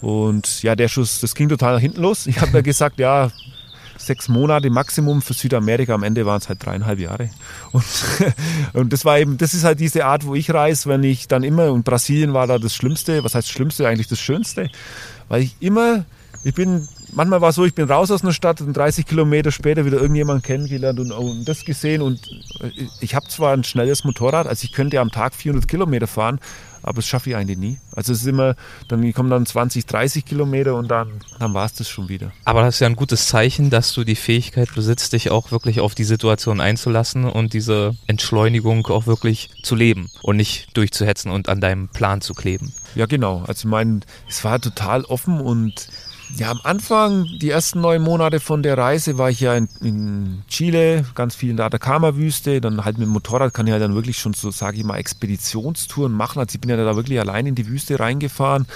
Und 0.00 0.62
ja, 0.62 0.76
der 0.76 0.86
Schuss, 0.86 1.20
das 1.20 1.34
ging 1.34 1.48
total 1.48 1.80
hinten 1.80 2.00
los. 2.00 2.28
Ich 2.28 2.40
habe 2.40 2.52
da 2.52 2.60
gesagt, 2.60 3.00
ja, 3.00 3.32
sechs 3.96 4.28
Monate 4.28 4.70
Maximum 4.70 5.22
für 5.22 5.34
Südamerika. 5.34 5.94
Am 5.94 6.02
Ende 6.02 6.26
waren 6.26 6.38
es 6.38 6.48
halt 6.48 6.64
dreieinhalb 6.64 6.98
Jahre. 6.98 7.30
Und, 7.72 7.84
und 8.72 8.92
das 8.92 9.04
war 9.04 9.18
eben, 9.18 9.38
das 9.38 9.54
ist 9.54 9.64
halt 9.64 9.80
diese 9.80 10.04
Art, 10.04 10.26
wo 10.26 10.34
ich 10.34 10.52
reise, 10.52 10.88
wenn 10.88 11.02
ich 11.02 11.28
dann 11.28 11.42
immer, 11.42 11.72
und 11.72 11.84
Brasilien 11.84 12.34
war 12.34 12.46
da 12.46 12.58
das 12.58 12.74
Schlimmste, 12.74 13.24
was 13.24 13.34
heißt 13.34 13.48
Schlimmste, 13.48 13.86
eigentlich 13.88 14.08
das 14.08 14.20
Schönste, 14.20 14.70
weil 15.28 15.42
ich 15.42 15.56
immer, 15.60 16.04
ich 16.44 16.54
bin, 16.54 16.86
manchmal 17.12 17.40
war 17.40 17.50
es 17.50 17.56
so, 17.56 17.64
ich 17.64 17.74
bin 17.74 17.88
raus 17.88 18.10
aus 18.10 18.22
einer 18.22 18.32
Stadt 18.32 18.60
und 18.60 18.76
30 18.76 19.06
Kilometer 19.06 19.50
später 19.50 19.84
wieder 19.84 19.98
irgendjemanden 19.98 20.42
kennengelernt 20.42 21.00
und, 21.00 21.12
und 21.12 21.44
das 21.44 21.64
gesehen 21.64 22.02
und 22.02 22.20
ich 23.00 23.14
habe 23.14 23.28
zwar 23.28 23.52
ein 23.52 23.64
schnelles 23.64 24.04
Motorrad, 24.04 24.46
also 24.46 24.64
ich 24.64 24.72
könnte 24.72 25.00
am 25.00 25.10
Tag 25.10 25.34
400 25.34 25.68
Kilometer 25.68 26.06
fahren, 26.06 26.40
aber 26.86 26.96
das 26.96 27.06
schaffe 27.06 27.30
ich 27.30 27.36
eigentlich 27.36 27.58
nie. 27.58 27.78
Also 27.96 28.12
es 28.12 28.20
ist 28.20 28.26
immer, 28.28 28.54
dann 28.86 29.12
kommen 29.12 29.28
dann 29.28 29.44
20, 29.44 29.86
30 29.86 30.24
Kilometer 30.24 30.76
und 30.76 30.88
dann, 30.88 31.20
dann 31.40 31.52
war 31.52 31.66
es 31.66 31.74
das 31.74 31.88
schon 31.88 32.08
wieder. 32.08 32.30
Aber 32.44 32.62
das 32.62 32.76
ist 32.76 32.80
ja 32.80 32.86
ein 32.86 32.94
gutes 32.94 33.26
Zeichen, 33.26 33.70
dass 33.70 33.92
du 33.92 34.04
die 34.04 34.14
Fähigkeit 34.14 34.72
besitzt, 34.72 35.12
dich 35.12 35.32
auch 35.32 35.50
wirklich 35.50 35.80
auf 35.80 35.96
die 35.96 36.04
Situation 36.04 36.60
einzulassen 36.60 37.24
und 37.24 37.54
diese 37.54 37.96
Entschleunigung 38.06 38.86
auch 38.86 39.06
wirklich 39.06 39.50
zu 39.64 39.74
leben 39.74 40.08
und 40.22 40.36
nicht 40.36 40.76
durchzuhetzen 40.76 41.32
und 41.32 41.48
an 41.48 41.60
deinem 41.60 41.88
Plan 41.88 42.20
zu 42.20 42.34
kleben. 42.34 42.72
Ja, 42.94 43.06
genau. 43.06 43.40
Also 43.46 43.66
ich 43.66 43.70
meine, 43.70 44.00
es 44.28 44.44
war 44.44 44.60
total 44.60 45.04
offen 45.04 45.40
und 45.40 45.88
ja, 46.36 46.50
am 46.50 46.60
Anfang, 46.64 47.26
die 47.40 47.50
ersten 47.50 47.80
neun 47.80 48.02
Monate 48.02 48.40
von 48.40 48.62
der 48.62 48.76
Reise, 48.76 49.16
war 49.16 49.30
ich 49.30 49.40
ja 49.40 49.54
in, 49.54 49.68
in 49.80 50.42
Chile, 50.48 51.04
ganz 51.14 51.34
viel 51.36 51.50
in 51.50 51.56
der 51.56 51.66
Atacama-Wüste. 51.66 52.60
Dann 52.60 52.84
halt 52.84 52.98
mit 52.98 53.06
dem 53.06 53.12
Motorrad 53.12 53.54
kann 53.54 53.66
ich 53.66 53.72
halt 53.72 53.82
dann 53.82 53.94
wirklich 53.94 54.18
schon 54.18 54.34
so, 54.34 54.50
sage 54.50 54.78
ich 54.78 54.84
mal, 54.84 54.96
Expeditionstouren 54.96 56.12
machen. 56.12 56.40
Also 56.40 56.56
ich 56.56 56.60
bin 56.60 56.70
ja 56.70 56.76
da 56.76 56.96
wirklich 56.96 57.20
allein 57.20 57.46
in 57.46 57.54
die 57.54 57.68
Wüste 57.68 58.00
reingefahren. 58.00 58.66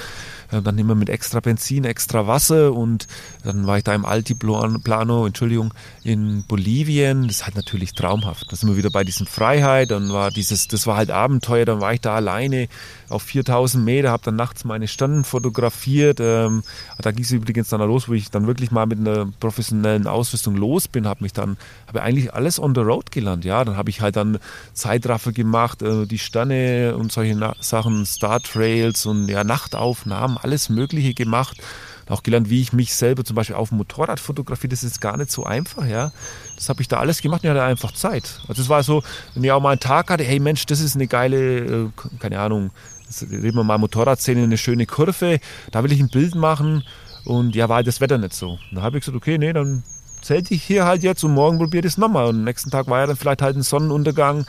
äh, 0.52 0.62
dann 0.62 0.78
immer 0.78 0.94
mit 0.94 1.08
extra 1.08 1.40
Benzin, 1.40 1.84
extra 1.84 2.26
Wasser 2.26 2.72
und 2.72 3.06
dann 3.44 3.66
war 3.66 3.78
ich 3.78 3.84
da 3.84 3.94
im 3.94 4.04
Altiplano, 4.04 5.26
Entschuldigung, 5.26 5.72
in 6.04 6.44
Bolivien. 6.46 7.26
Das 7.26 7.36
ist 7.36 7.44
halt 7.44 7.56
natürlich 7.56 7.92
traumhaft. 7.94 8.50
Da 8.50 8.56
sind 8.56 8.68
wir 8.68 8.76
wieder 8.76 8.90
bei 8.90 9.04
diesem 9.04 9.26
Freiheit. 9.26 9.90
Dann 9.90 10.12
war 10.12 10.30
dieses, 10.30 10.68
das 10.68 10.86
war 10.86 10.96
halt 10.96 11.10
Abenteuer. 11.10 11.64
Dann 11.64 11.80
war 11.80 11.92
ich 11.92 12.00
da 12.00 12.14
alleine 12.14 12.68
auf 13.10 13.22
4000 13.22 13.84
Meter, 13.84 14.10
habe 14.10 14.22
dann 14.24 14.36
nachts 14.36 14.64
meine 14.64 14.88
Stunden 14.88 15.24
fotografiert. 15.24 16.18
Ähm, 16.20 16.62
da 16.98 17.10
ging 17.10 17.24
es 17.24 17.32
übrigens 17.32 17.68
dann 17.68 17.80
los, 17.80 18.08
wo 18.08 18.12
ich 18.12 18.30
dann 18.30 18.46
wirklich 18.46 18.70
mal 18.70 18.86
mit 18.86 18.98
einer 18.98 19.26
professionellen 19.40 20.06
Ausrüstung 20.06 20.56
los 20.56 20.88
bin, 20.88 21.06
habe 21.06 21.22
mich 21.24 21.32
dann, 21.32 21.56
habe 21.88 22.02
eigentlich 22.02 22.32
alles 22.32 22.60
on 22.60 22.74
the 22.74 22.80
road 22.80 23.10
gelernt. 23.10 23.44
Ja, 23.44 23.64
dann 23.64 23.76
habe 23.76 23.90
ich 23.90 24.00
halt 24.00 24.16
dann 24.16 24.38
Zeitraffer 24.72 25.32
gemacht, 25.32 25.82
äh, 25.82 26.06
die 26.06 26.18
Sterne 26.18 26.96
und 26.96 27.10
solche 27.10 27.34
Na 27.34 27.54
Sachen, 27.60 28.06
Star 28.06 28.40
Trails 28.40 29.06
und 29.06 29.28
ja, 29.28 29.44
Nachtaufnahmen, 29.44 30.38
alles 30.38 30.68
Mögliche 30.68 31.14
gemacht 31.14 31.60
auch 32.10 32.22
gelernt, 32.22 32.50
wie 32.50 32.60
ich 32.60 32.72
mich 32.72 32.94
selber 32.94 33.24
zum 33.24 33.36
Beispiel 33.36 33.56
auf 33.56 33.70
dem 33.70 33.78
Motorrad 33.78 34.20
fotografiere. 34.20 34.70
Das 34.70 34.82
ist 34.82 35.00
gar 35.00 35.16
nicht 35.16 35.30
so 35.30 35.44
einfach, 35.44 35.86
ja. 35.86 36.12
Das 36.56 36.68
habe 36.68 36.82
ich 36.82 36.88
da 36.88 36.98
alles 36.98 37.22
gemacht 37.22 37.42
und 37.42 37.50
ich 37.50 37.50
hatte 37.50 37.62
einfach 37.62 37.92
Zeit. 37.92 38.40
Also 38.48 38.62
es 38.62 38.68
war 38.68 38.82
so, 38.82 39.02
wenn 39.34 39.44
ich 39.44 39.52
auch 39.52 39.60
mal 39.60 39.70
einen 39.70 39.80
Tag 39.80 40.10
hatte, 40.10 40.24
hey 40.24 40.40
Mensch, 40.40 40.66
das 40.66 40.80
ist 40.80 40.96
eine 40.96 41.06
geile, 41.06 41.58
äh, 41.58 41.88
keine 42.18 42.40
Ahnung, 42.40 42.70
reden 43.22 43.56
wir 43.56 43.64
mal 43.64 43.78
Motorradszene, 43.78 44.42
eine 44.42 44.58
schöne 44.58 44.86
Kurve, 44.86 45.40
da 45.70 45.82
will 45.82 45.92
ich 45.92 46.00
ein 46.00 46.10
Bild 46.10 46.34
machen 46.34 46.84
und 47.24 47.54
ja, 47.54 47.68
war 47.68 47.82
das 47.82 48.00
Wetter 48.00 48.18
nicht 48.18 48.34
so. 48.34 48.58
Da 48.72 48.82
habe 48.82 48.98
ich 48.98 49.04
gesagt, 49.04 49.16
okay, 49.16 49.38
nee, 49.38 49.52
dann 49.52 49.82
zelte 50.22 50.54
ich 50.54 50.62
hier 50.62 50.84
halt 50.84 51.02
jetzt 51.02 51.24
und 51.24 51.32
morgen 51.32 51.58
probiere 51.58 51.86
ich 51.86 51.94
es 51.94 51.98
nochmal. 51.98 52.26
Und 52.26 52.36
am 52.36 52.44
nächsten 52.44 52.70
Tag 52.70 52.88
war 52.88 53.00
ja 53.00 53.06
dann 53.06 53.16
vielleicht 53.16 53.42
halt 53.42 53.56
ein 53.56 53.62
Sonnenuntergang 53.62 54.46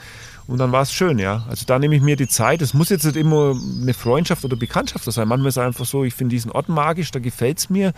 und 0.52 0.58
dann 0.58 0.70
war 0.70 0.82
es 0.82 0.92
schön, 0.92 1.18
ja. 1.18 1.46
Also 1.48 1.64
da 1.64 1.78
nehme 1.78 1.96
ich 1.96 2.02
mir 2.02 2.14
die 2.14 2.28
Zeit. 2.28 2.60
Es 2.60 2.74
muss 2.74 2.90
jetzt 2.90 3.06
nicht 3.06 3.16
immer 3.16 3.56
eine 3.80 3.94
Freundschaft 3.94 4.44
oder 4.44 4.54
Bekanntschaft 4.54 5.10
sein. 5.10 5.26
Manchmal 5.26 5.48
ist 5.48 5.56
es 5.56 5.62
einfach 5.62 5.86
so, 5.86 6.04
ich 6.04 6.12
finde 6.12 6.34
diesen 6.34 6.52
Ort 6.52 6.68
magisch, 6.68 7.10
da 7.10 7.20
gefällt 7.20 7.56
es 7.56 7.70
mir. 7.70 7.94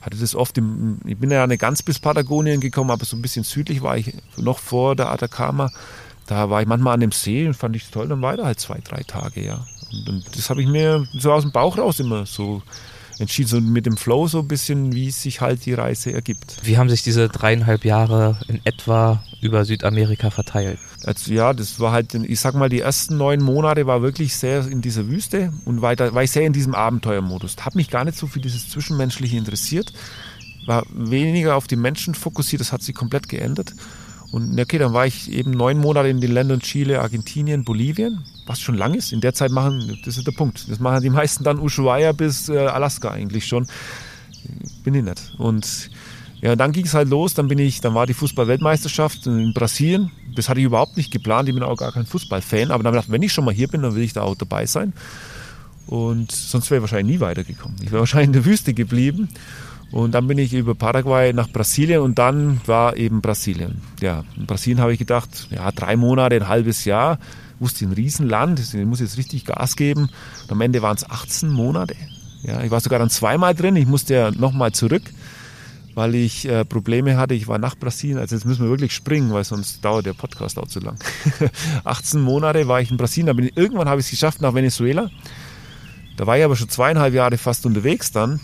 Ich 0.00 0.06
hatte 0.06 0.16
das 0.16 0.34
oft 0.34 0.56
im, 0.56 1.00
ich 1.04 1.18
bin 1.18 1.30
ja 1.30 1.46
nicht 1.46 1.60
ganz 1.60 1.82
bis 1.82 1.98
Patagonien 1.98 2.62
gekommen, 2.62 2.90
aber 2.90 3.04
so 3.04 3.14
ein 3.14 3.20
bisschen 3.20 3.44
südlich 3.44 3.82
war 3.82 3.98
ich 3.98 4.14
noch 4.38 4.58
vor 4.58 4.96
der 4.96 5.10
Atacama. 5.10 5.70
Da 6.26 6.48
war 6.48 6.62
ich 6.62 6.66
manchmal 6.66 6.94
an 6.94 7.00
dem 7.00 7.12
See 7.12 7.46
und 7.46 7.52
fand 7.52 7.76
ich 7.76 7.90
toll, 7.90 8.08
dann 8.08 8.22
weiter 8.22 8.46
halt 8.46 8.58
zwei, 8.58 8.78
drei 8.82 9.02
Tage, 9.02 9.44
ja. 9.44 9.66
Und, 9.92 10.08
und 10.08 10.24
das 10.34 10.48
habe 10.48 10.62
ich 10.62 10.68
mir 10.68 11.06
so 11.12 11.30
aus 11.30 11.42
dem 11.42 11.52
Bauch 11.52 11.76
raus 11.76 12.00
immer 12.00 12.24
so 12.24 12.62
entschieden, 13.18 13.48
so 13.48 13.60
mit 13.60 13.86
dem 13.86 13.96
Flow 13.96 14.26
so 14.26 14.40
ein 14.40 14.48
bisschen, 14.48 14.92
wie 14.92 15.10
sich 15.10 15.40
halt 15.40 15.64
die 15.66 15.74
Reise 15.74 16.12
ergibt. 16.12 16.56
Wie 16.62 16.78
haben 16.78 16.88
sich 16.88 17.02
diese 17.02 17.28
dreieinhalb 17.28 17.84
Jahre 17.84 18.38
in 18.48 18.60
etwa 18.64 19.22
über 19.40 19.64
Südamerika 19.64 20.30
verteilt? 20.30 20.78
Also, 21.04 21.32
ja, 21.32 21.52
das 21.52 21.80
war 21.80 21.92
halt, 21.92 22.14
ich 22.14 22.40
sag 22.40 22.54
mal, 22.54 22.68
die 22.68 22.80
ersten 22.80 23.16
neun 23.16 23.42
Monate 23.42 23.86
war 23.86 24.02
wirklich 24.02 24.36
sehr 24.36 24.66
in 24.66 24.80
dieser 24.80 25.08
Wüste 25.08 25.52
und 25.64 25.82
weiter 25.82 26.14
war 26.14 26.22
ich 26.22 26.30
sehr 26.30 26.46
in 26.46 26.52
diesem 26.52 26.74
Abenteuermodus. 26.74 27.56
Hat 27.60 27.74
mich 27.74 27.90
gar 27.90 28.04
nicht 28.04 28.18
so 28.18 28.26
für 28.26 28.40
dieses 28.40 28.68
Zwischenmenschliche 28.70 29.36
interessiert, 29.36 29.92
war 30.66 30.84
weniger 30.92 31.56
auf 31.56 31.66
die 31.66 31.76
Menschen 31.76 32.14
fokussiert, 32.14 32.60
das 32.60 32.72
hat 32.72 32.82
sich 32.82 32.94
komplett 32.94 33.28
geändert. 33.28 33.74
Und 34.30 34.58
okay, 34.58 34.78
dann 34.78 34.94
war 34.94 35.06
ich 35.06 35.30
eben 35.30 35.50
neun 35.50 35.78
Monate 35.78 36.08
in 36.08 36.20
den 36.20 36.32
Ländern 36.32 36.60
Chile, 36.60 37.02
Argentinien, 37.02 37.64
Bolivien, 37.64 38.24
was 38.46 38.60
schon 38.60 38.76
lang 38.76 38.94
ist. 38.94 39.12
In 39.12 39.20
der 39.20 39.34
Zeit 39.34 39.50
machen, 39.50 39.98
das 40.04 40.16
ist 40.16 40.26
der 40.26 40.32
Punkt, 40.32 40.70
das 40.70 40.80
machen 40.80 41.02
die 41.02 41.10
meisten 41.10 41.44
dann 41.44 41.58
Ushuaia 41.58 42.12
bis 42.12 42.48
äh, 42.48 42.58
Alaska 42.58 43.10
eigentlich 43.10 43.46
schon. 43.46 43.66
Bin 44.84 44.94
ich 44.94 45.04
nicht. 45.04 45.34
Und 45.38 45.90
ja, 46.40 46.56
dann 46.56 46.72
ging 46.72 46.84
es 46.84 46.94
halt 46.94 47.08
los, 47.08 47.34
dann 47.34 47.46
bin 47.46 47.60
ich, 47.60 47.80
dann 47.80 47.94
war 47.94 48.06
die 48.06 48.14
Fußball-Weltmeisterschaft 48.14 49.26
in 49.28 49.54
Brasilien. 49.54 50.10
Das 50.34 50.48
hatte 50.48 50.58
ich 50.58 50.66
überhaupt 50.66 50.96
nicht 50.96 51.12
geplant, 51.12 51.48
ich 51.48 51.54
bin 51.54 51.62
auch 51.62 51.76
gar 51.76 51.92
kein 51.92 52.04
Fußballfan, 52.04 52.72
aber 52.72 52.82
dann 52.82 52.94
habe 52.94 53.04
ich 53.04 53.12
wenn 53.12 53.22
ich 53.22 53.32
schon 53.32 53.44
mal 53.44 53.54
hier 53.54 53.68
bin, 53.68 53.82
dann 53.82 53.94
will 53.94 54.02
ich 54.02 54.12
da 54.12 54.22
auch 54.22 54.34
dabei 54.34 54.66
sein. 54.66 54.92
Und 55.86 56.32
sonst 56.32 56.70
wäre 56.70 56.78
ich 56.78 56.82
wahrscheinlich 56.82 57.16
nie 57.16 57.20
weitergekommen. 57.20 57.76
Ich 57.82 57.92
wäre 57.92 58.00
wahrscheinlich 58.00 58.28
in 58.28 58.32
der 58.32 58.44
Wüste 58.44 58.74
geblieben. 58.74 59.28
Und 59.92 60.12
dann 60.12 60.26
bin 60.26 60.38
ich 60.38 60.54
über 60.54 60.74
Paraguay 60.74 61.34
nach 61.34 61.50
Brasilien 61.50 62.00
und 62.00 62.18
dann 62.18 62.60
war 62.66 62.96
eben 62.96 63.20
Brasilien. 63.20 63.82
Ja, 64.00 64.24
in 64.36 64.46
Brasilien 64.46 64.80
habe 64.80 64.94
ich 64.94 64.98
gedacht, 64.98 65.48
ja, 65.50 65.70
drei 65.70 65.96
Monate, 65.96 66.36
ein 66.36 66.48
halbes 66.48 66.86
Jahr, 66.86 67.18
wusste 67.62 67.86
ein 67.86 67.92
Riesenland, 67.92 68.60
ich 68.60 68.74
muss 68.84 69.00
jetzt 69.00 69.16
richtig 69.16 69.46
Gas 69.46 69.76
geben. 69.76 70.10
Und 70.42 70.52
am 70.52 70.60
Ende 70.60 70.82
waren 70.82 70.96
es 70.96 71.08
18 71.08 71.48
Monate. 71.48 71.96
Ja, 72.42 72.62
ich 72.62 72.70
war 72.70 72.80
sogar 72.80 72.98
dann 72.98 73.10
zweimal 73.10 73.54
drin, 73.54 73.76
ich 73.76 73.86
musste 73.86 74.14
ja 74.14 74.30
nochmal 74.32 74.72
zurück, 74.72 75.02
weil 75.94 76.14
ich 76.14 76.46
äh, 76.46 76.64
Probleme 76.64 77.16
hatte. 77.16 77.34
Ich 77.34 77.48
war 77.48 77.58
nach 77.58 77.76
Brasilien, 77.76 78.18
also 78.18 78.34
jetzt 78.34 78.44
müssen 78.44 78.64
wir 78.64 78.70
wirklich 78.70 78.92
springen, 78.92 79.32
weil 79.32 79.44
sonst 79.44 79.84
dauert 79.84 80.06
der 80.06 80.12
Podcast 80.12 80.58
auch 80.58 80.66
zu 80.66 80.80
lang. 80.80 80.98
18 81.84 82.20
Monate 82.20 82.66
war 82.68 82.80
ich 82.80 82.90
in 82.90 82.96
Brasilien, 82.96 83.38
ich, 83.38 83.56
irgendwann 83.56 83.88
habe 83.88 84.00
ich 84.00 84.06
es 84.06 84.10
geschafft 84.10 84.40
nach 84.40 84.54
Venezuela. 84.54 85.08
Da 86.16 86.26
war 86.26 86.36
ich 86.36 86.44
aber 86.44 86.56
schon 86.56 86.68
zweieinhalb 86.68 87.14
Jahre 87.14 87.38
fast 87.38 87.64
unterwegs 87.64 88.12
dann 88.12 88.40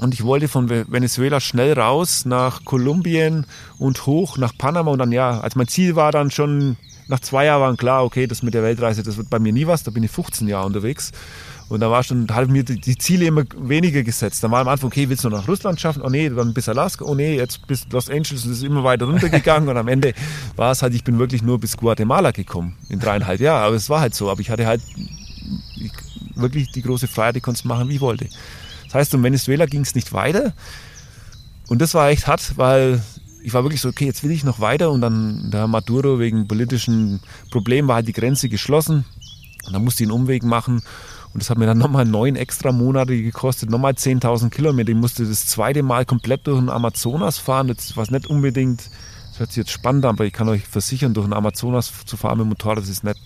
und 0.00 0.14
ich 0.14 0.22
wollte 0.24 0.48
von 0.48 0.70
Venezuela 0.70 1.40
schnell 1.40 1.72
raus 1.72 2.24
nach 2.24 2.64
Kolumbien 2.64 3.46
und 3.78 4.06
hoch 4.06 4.38
nach 4.38 4.56
Panama. 4.56 4.92
Und 4.92 5.00
dann, 5.00 5.12
ja, 5.12 5.40
als 5.40 5.56
mein 5.56 5.66
Ziel 5.66 5.96
war 5.96 6.12
dann 6.12 6.30
schon, 6.30 6.76
nach 7.08 7.20
zwei 7.20 7.46
Jahren 7.46 7.60
war 7.60 7.76
klar, 7.76 8.04
okay, 8.04 8.26
das 8.26 8.42
mit 8.42 8.54
der 8.54 8.62
Weltreise, 8.62 9.02
das 9.02 9.16
wird 9.16 9.30
bei 9.30 9.38
mir 9.38 9.52
nie 9.52 9.66
was. 9.66 9.82
Da 9.82 9.90
bin 9.90 10.02
ich 10.02 10.10
15 10.10 10.46
Jahre 10.46 10.66
unterwegs. 10.66 11.10
Und 11.68 11.80
da 11.80 11.90
war 11.90 12.02
schon, 12.02 12.26
da 12.26 12.34
habe 12.36 12.48
mir 12.48 12.64
die, 12.64 12.80
die, 12.80 12.96
Ziele 12.96 13.26
immer 13.26 13.44
weniger 13.56 14.02
gesetzt. 14.02 14.42
Dann 14.42 14.50
war 14.50 14.60
am 14.60 14.68
Anfang, 14.68 14.88
okay, 14.88 15.08
willst 15.08 15.24
du 15.24 15.28
nach 15.28 15.48
Russland 15.48 15.80
schaffen? 15.80 16.02
Oh 16.02 16.08
nee, 16.08 16.28
dann 16.28 16.54
bis 16.54 16.68
Alaska. 16.68 17.04
Oh 17.04 17.14
nee, 17.14 17.36
jetzt 17.36 17.66
bis 17.66 17.86
Los 17.90 18.08
Angeles 18.08 18.44
und 18.44 18.52
ist 18.52 18.62
immer 18.62 18.84
weiter 18.84 19.06
runtergegangen. 19.06 19.68
und 19.68 19.76
am 19.76 19.88
Ende 19.88 20.14
war 20.56 20.72
es 20.72 20.82
halt, 20.82 20.94
ich 20.94 21.04
bin 21.04 21.18
wirklich 21.18 21.42
nur 21.42 21.58
bis 21.58 21.76
Guatemala 21.76 22.30
gekommen 22.30 22.76
in 22.88 23.00
dreieinhalb 23.00 23.40
Jahren. 23.40 23.64
Aber 23.64 23.76
es 23.76 23.90
war 23.90 24.00
halt 24.00 24.14
so. 24.14 24.30
Aber 24.30 24.40
ich 24.40 24.50
hatte 24.50 24.66
halt 24.66 24.82
wirklich 26.34 26.70
die 26.72 26.82
große 26.82 27.08
Freiheit, 27.08 27.36
ich 27.36 27.42
konnte 27.42 27.58
es 27.58 27.64
machen, 27.64 27.88
wie 27.88 27.96
ich 27.96 28.00
wollte. 28.00 28.28
Das 28.84 28.94
heißt, 28.94 29.14
um 29.14 29.22
Venezuela 29.22 29.66
ging 29.66 29.82
es 29.82 29.94
nicht 29.94 30.12
weiter. 30.12 30.54
Und 31.68 31.82
das 31.82 31.92
war 31.94 32.08
echt 32.08 32.26
hart, 32.26 32.56
weil 32.56 33.02
ich 33.42 33.54
war 33.54 33.64
wirklich 33.64 33.80
so, 33.80 33.88
okay, 33.88 34.06
jetzt 34.06 34.22
will 34.22 34.30
ich 34.30 34.44
noch 34.44 34.60
weiter. 34.60 34.90
Und 34.90 35.00
dann 35.00 35.50
der 35.50 35.66
Maduro 35.66 36.18
wegen 36.18 36.48
politischen 36.48 37.20
Problemen 37.50 37.88
war 37.88 37.96
halt 37.96 38.08
die 38.08 38.12
Grenze 38.12 38.48
geschlossen. 38.48 39.04
Und 39.66 39.72
dann 39.72 39.84
musste 39.84 40.02
ich 40.02 40.08
einen 40.08 40.20
Umweg 40.20 40.42
machen. 40.42 40.82
Und 41.32 41.42
das 41.42 41.50
hat 41.50 41.58
mir 41.58 41.66
dann 41.66 41.78
nochmal 41.84 42.04
neun 42.04 42.36
extra 42.36 42.72
Monate 42.72 43.20
gekostet, 43.20 43.70
nochmal 43.70 43.92
10.000 43.92 44.50
Kilometer. 44.50 44.90
Ich 44.90 44.96
musste 44.96 45.26
das 45.26 45.46
zweite 45.46 45.82
Mal 45.82 46.04
komplett 46.04 46.46
durch 46.46 46.58
den 46.58 46.70
Amazonas 46.70 47.38
fahren. 47.38 47.68
Das 47.68 47.96
war 47.96 48.10
nicht 48.10 48.26
unbedingt, 48.26 48.88
das 49.30 49.40
hört 49.40 49.50
sich 49.50 49.58
jetzt 49.58 49.70
spannend 49.70 50.04
an, 50.04 50.16
aber 50.16 50.24
ich 50.24 50.32
kann 50.32 50.48
euch 50.48 50.66
versichern, 50.66 51.14
durch 51.14 51.26
den 51.26 51.34
Amazonas 51.34 51.92
zu 52.06 52.16
fahren 52.16 52.38
mit 52.38 52.46
dem 52.46 52.48
Motorrad, 52.50 52.78
das 52.78 52.88
ist 52.88 53.04
nicht 53.04 53.18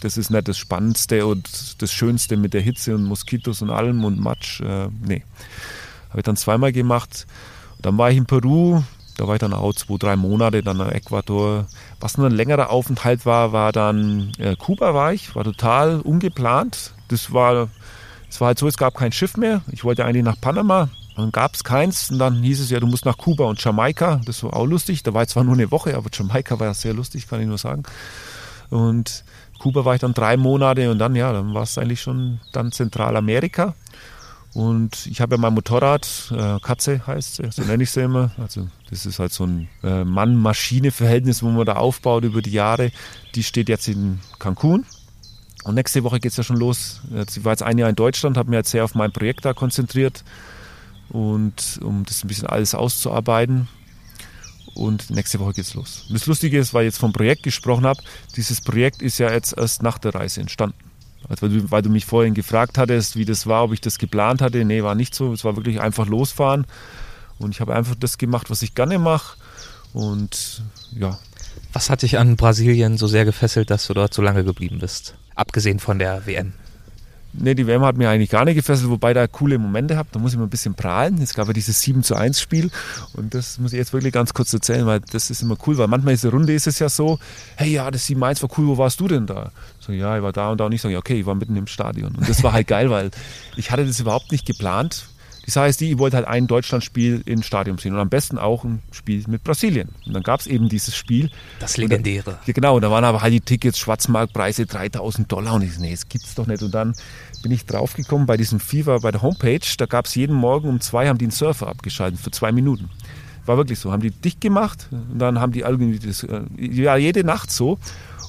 das 0.00 0.16
ist 0.16 0.30
nicht 0.30 0.46
das 0.46 0.58
Spannendste 0.58 1.26
und 1.26 1.82
das 1.82 1.92
Schönste 1.92 2.36
mit 2.36 2.54
der 2.54 2.60
Hitze 2.60 2.94
und 2.94 3.04
Moskitos 3.04 3.62
und 3.62 3.70
allem 3.70 4.04
und 4.04 4.20
Matsch. 4.20 4.60
Äh, 4.60 4.88
nee. 5.02 5.22
Habe 6.10 6.20
ich 6.20 6.24
dann 6.24 6.36
zweimal 6.36 6.72
gemacht. 6.72 7.26
Dann 7.80 7.98
war 7.98 8.10
ich 8.10 8.16
in 8.16 8.26
Peru, 8.26 8.82
da 9.16 9.26
war 9.26 9.34
ich 9.34 9.40
dann 9.40 9.54
auch 9.54 9.72
zwei, 9.74 9.96
drei 9.98 10.16
Monate, 10.16 10.62
dann 10.62 10.76
nach 10.76 10.90
Ecuador. 10.90 11.66
Was 12.00 12.18
nur 12.18 12.26
ein 12.26 12.34
längerer 12.34 12.70
Aufenthalt 12.70 13.24
war, 13.24 13.52
war 13.52 13.72
dann 13.72 14.32
äh, 14.38 14.56
Kuba 14.56 14.94
war 14.94 15.12
ich, 15.12 15.34
war 15.34 15.44
total 15.44 16.00
ungeplant. 16.00 16.92
Das 17.08 17.32
war, 17.32 17.68
das 18.28 18.40
war 18.40 18.48
halt 18.48 18.58
so, 18.58 18.68
es 18.68 18.76
gab 18.76 18.94
kein 18.94 19.12
Schiff 19.12 19.36
mehr. 19.36 19.62
Ich 19.72 19.84
wollte 19.84 20.04
eigentlich 20.04 20.24
nach 20.24 20.40
Panama, 20.40 20.90
dann 21.16 21.32
gab 21.32 21.54
es 21.54 21.64
keins 21.64 22.10
und 22.10 22.18
dann 22.18 22.42
hieß 22.42 22.60
es 22.60 22.70
ja, 22.70 22.78
du 22.78 22.86
musst 22.86 23.06
nach 23.06 23.16
Kuba 23.16 23.44
und 23.44 23.62
Jamaika. 23.62 24.20
Das 24.26 24.42
war 24.42 24.54
auch 24.54 24.66
lustig. 24.66 25.02
Da 25.02 25.14
war 25.14 25.22
ich 25.22 25.28
zwar 25.28 25.44
nur 25.44 25.54
eine 25.54 25.70
Woche, 25.70 25.96
aber 25.96 26.10
Jamaika 26.12 26.60
war 26.60 26.66
ja 26.66 26.74
sehr 26.74 26.92
lustig, 26.92 27.26
kann 27.26 27.40
ich 27.40 27.46
nur 27.46 27.58
sagen. 27.58 27.84
Und 28.68 29.24
Kuba 29.58 29.86
war 29.86 29.94
ich 29.94 30.00
dann 30.02 30.12
drei 30.12 30.36
Monate 30.36 30.90
und 30.90 30.98
dann, 30.98 31.16
ja, 31.16 31.32
dann 31.32 31.54
war 31.54 31.62
es 31.62 31.78
eigentlich 31.78 32.02
schon 32.02 32.40
dann 32.52 32.70
Zentralamerika. 32.70 33.74
Und 34.54 35.06
ich 35.06 35.20
habe 35.20 35.34
ja 35.34 35.40
mein 35.40 35.52
Motorrad, 35.52 36.32
äh, 36.32 36.58
Katze 36.60 37.06
heißt 37.06 37.36
sie, 37.36 37.50
so 37.50 37.62
nenne 37.62 37.82
ich 37.82 37.90
sie 37.90 38.00
immer. 38.00 38.30
Also 38.38 38.68
das 38.88 39.04
ist 39.04 39.18
halt 39.18 39.32
so 39.32 39.44
ein 39.44 39.68
äh, 39.82 40.04
Mann-Maschine-Verhältnis, 40.04 41.42
wo 41.42 41.48
man 41.48 41.66
da 41.66 41.74
aufbaut 41.74 42.24
über 42.24 42.40
die 42.40 42.52
Jahre. 42.52 42.90
Die 43.34 43.42
steht 43.42 43.68
jetzt 43.68 43.86
in 43.88 44.20
Cancun. 44.38 44.86
Und 45.64 45.74
nächste 45.74 46.04
Woche 46.04 46.20
geht 46.20 46.30
es 46.30 46.36
ja 46.36 46.44
schon 46.44 46.56
los. 46.56 47.00
Ich 47.28 47.44
war 47.44 47.52
jetzt 47.52 47.64
ein 47.64 47.76
Jahr 47.76 47.90
in 47.90 47.96
Deutschland, 47.96 48.36
habe 48.36 48.50
mich 48.50 48.56
jetzt 48.56 48.70
sehr 48.70 48.84
auf 48.84 48.94
mein 48.94 49.12
Projekt 49.12 49.44
da 49.44 49.52
konzentriert. 49.52 50.24
Und 51.08 51.80
um 51.82 52.04
das 52.04 52.24
ein 52.24 52.28
bisschen 52.28 52.46
alles 52.46 52.74
auszuarbeiten 52.74 53.68
und 54.76 55.10
nächste 55.10 55.40
Woche 55.40 55.54
geht's 55.54 55.74
los. 55.74 56.04
Und 56.08 56.14
das 56.14 56.26
Lustige 56.26 56.58
ist, 56.58 56.74
weil 56.74 56.84
ich 56.84 56.92
jetzt 56.92 56.98
vom 56.98 57.12
Projekt 57.12 57.42
gesprochen 57.42 57.86
habe, 57.86 58.00
dieses 58.36 58.60
Projekt 58.60 59.02
ist 59.02 59.18
ja 59.18 59.32
jetzt 59.32 59.56
erst 59.56 59.82
nach 59.82 59.98
der 59.98 60.14
Reise 60.14 60.40
entstanden. 60.40 60.76
Also 61.28 61.42
weil, 61.42 61.50
du, 61.50 61.70
weil 61.70 61.82
du 61.82 61.90
mich 61.90 62.06
vorhin 62.06 62.34
gefragt 62.34 62.78
hattest, 62.78 63.16
wie 63.16 63.24
das 63.24 63.46
war, 63.46 63.64
ob 63.64 63.72
ich 63.72 63.80
das 63.80 63.98
geplant 63.98 64.40
hatte. 64.40 64.64
Nee, 64.64 64.82
war 64.82 64.94
nicht 64.94 65.14
so. 65.14 65.32
Es 65.32 65.44
war 65.44 65.56
wirklich 65.56 65.80
einfach 65.80 66.06
losfahren. 66.06 66.66
Und 67.38 67.50
ich 67.50 67.60
habe 67.60 67.74
einfach 67.74 67.94
das 67.94 68.18
gemacht, 68.18 68.50
was 68.50 68.62
ich 68.62 68.74
gerne 68.74 68.98
mache. 68.98 69.36
Und 69.92 70.62
ja. 70.92 71.18
Was 71.72 71.90
hat 71.90 72.02
dich 72.02 72.18
an 72.18 72.36
Brasilien 72.36 72.96
so 72.96 73.06
sehr 73.06 73.24
gefesselt, 73.24 73.70
dass 73.70 73.86
du 73.86 73.94
dort 73.94 74.14
so 74.14 74.22
lange 74.22 74.44
geblieben 74.44 74.78
bist? 74.78 75.14
Abgesehen 75.34 75.78
von 75.78 75.98
der 75.98 76.26
WN. 76.26 76.54
Nee, 77.38 77.54
die 77.54 77.66
WM 77.66 77.82
hat 77.82 77.96
mir 77.96 78.08
eigentlich 78.08 78.30
gar 78.30 78.44
nicht 78.44 78.56
gefesselt, 78.56 78.90
wobei 78.90 79.12
da 79.14 79.26
coole 79.26 79.58
Momente 79.58 79.96
habt. 79.96 80.14
Da 80.14 80.18
muss 80.18 80.32
ich 80.32 80.38
mal 80.38 80.44
ein 80.44 80.50
bisschen 80.50 80.74
prahlen. 80.74 81.20
Es 81.20 81.34
gab 81.34 81.46
ja 81.46 81.52
dieses 81.52 81.80
7 81.80 82.02
zu 82.02 82.14
1 82.14 82.40
Spiel 82.40 82.70
und 83.14 83.34
das 83.34 83.58
muss 83.58 83.72
ich 83.72 83.78
jetzt 83.78 83.92
wirklich 83.92 84.12
ganz 84.12 84.34
kurz 84.34 84.52
erzählen, 84.52 84.86
weil 84.86 85.00
das 85.00 85.30
ist 85.30 85.42
immer 85.42 85.56
cool, 85.66 85.78
weil 85.78 85.88
manchmal 85.88 86.14
in 86.14 86.20
der 86.20 86.30
Runde 86.30 86.52
ist 86.54 86.66
es 86.66 86.78
ja 86.78 86.88
so, 86.88 87.18
hey 87.56 87.70
ja, 87.70 87.90
das 87.90 88.06
7 88.06 88.22
1 88.22 88.42
war 88.42 88.50
cool, 88.56 88.66
wo 88.68 88.78
warst 88.78 89.00
du 89.00 89.08
denn 89.08 89.26
da? 89.26 89.50
So, 89.78 89.92
ja, 89.92 90.16
ich 90.16 90.22
war 90.22 90.32
da 90.32 90.50
und 90.50 90.60
da 90.60 90.66
und 90.66 90.72
ich 90.72 90.80
sage, 90.80 90.94
ja, 90.94 90.98
okay, 90.98 91.20
ich 91.20 91.26
war 91.26 91.34
mitten 91.34 91.56
im 91.56 91.66
Stadion. 91.66 92.14
Und 92.14 92.28
das 92.28 92.42
war 92.42 92.52
halt 92.52 92.66
geil, 92.66 92.90
weil 92.90 93.10
ich 93.56 93.70
hatte 93.70 93.86
das 93.86 94.00
überhaupt 94.00 94.32
nicht 94.32 94.46
geplant. 94.46 95.08
Die 95.46 95.50
Sache 95.50 95.68
ist 95.68 95.80
die, 95.80 95.92
ich 95.92 95.98
wollte 95.98 96.16
halt 96.16 96.26
ein 96.26 96.48
Deutschlandspiel 96.48 97.22
im 97.24 97.42
Stadion 97.42 97.78
sehen 97.78 97.94
und 97.94 98.00
am 98.00 98.08
besten 98.08 98.36
auch 98.36 98.64
ein 98.64 98.82
Spiel 98.90 99.22
mit 99.28 99.44
Brasilien. 99.44 99.90
Und 100.04 100.12
dann 100.12 100.24
gab 100.24 100.40
es 100.40 100.48
eben 100.48 100.68
dieses 100.68 100.96
Spiel. 100.96 101.30
Das 101.60 101.76
legendäre. 101.76 102.38
Ja, 102.46 102.52
genau, 102.52 102.76
und 102.76 102.82
da 102.82 102.90
waren 102.90 103.04
aber 103.04 103.22
halt 103.22 103.32
die 103.32 103.40
Tickets, 103.40 103.78
Schwarzmarktpreise 103.78 104.66
3000 104.66 105.30
Dollar 105.30 105.54
und 105.54 105.62
ich 105.62 105.74
so, 105.74 105.80
nee, 105.80 105.92
das 105.92 106.08
gibt's 106.08 106.34
doch 106.34 106.48
nicht. 106.48 106.62
Und 106.62 106.74
dann 106.74 106.94
bin 107.42 107.52
ich 107.52 107.64
draufgekommen 107.64 108.26
bei 108.26 108.36
diesem 108.36 108.58
FIFA, 108.58 108.98
bei 108.98 109.12
der 109.12 109.22
Homepage, 109.22 109.60
da 109.78 109.86
gab 109.86 110.06
es 110.06 110.16
jeden 110.16 110.34
Morgen 110.34 110.68
um 110.68 110.80
zwei, 110.80 111.06
haben 111.08 111.18
die 111.18 111.26
einen 111.26 111.32
Surfer 111.32 111.68
abgeschaltet 111.68 112.18
für 112.18 112.32
zwei 112.32 112.50
Minuten. 112.50 112.90
War 113.44 113.56
wirklich 113.56 113.78
so, 113.78 113.92
haben 113.92 114.02
die 114.02 114.10
dicht 114.10 114.40
gemacht 114.40 114.88
und 114.90 115.20
dann 115.20 115.38
haben 115.38 115.52
die 115.52 115.60
irgendwie 115.60 116.00
das, 116.00 116.24
äh, 116.24 116.40
ja, 116.58 116.96
jede 116.96 117.22
Nacht 117.22 117.52
so. 117.52 117.78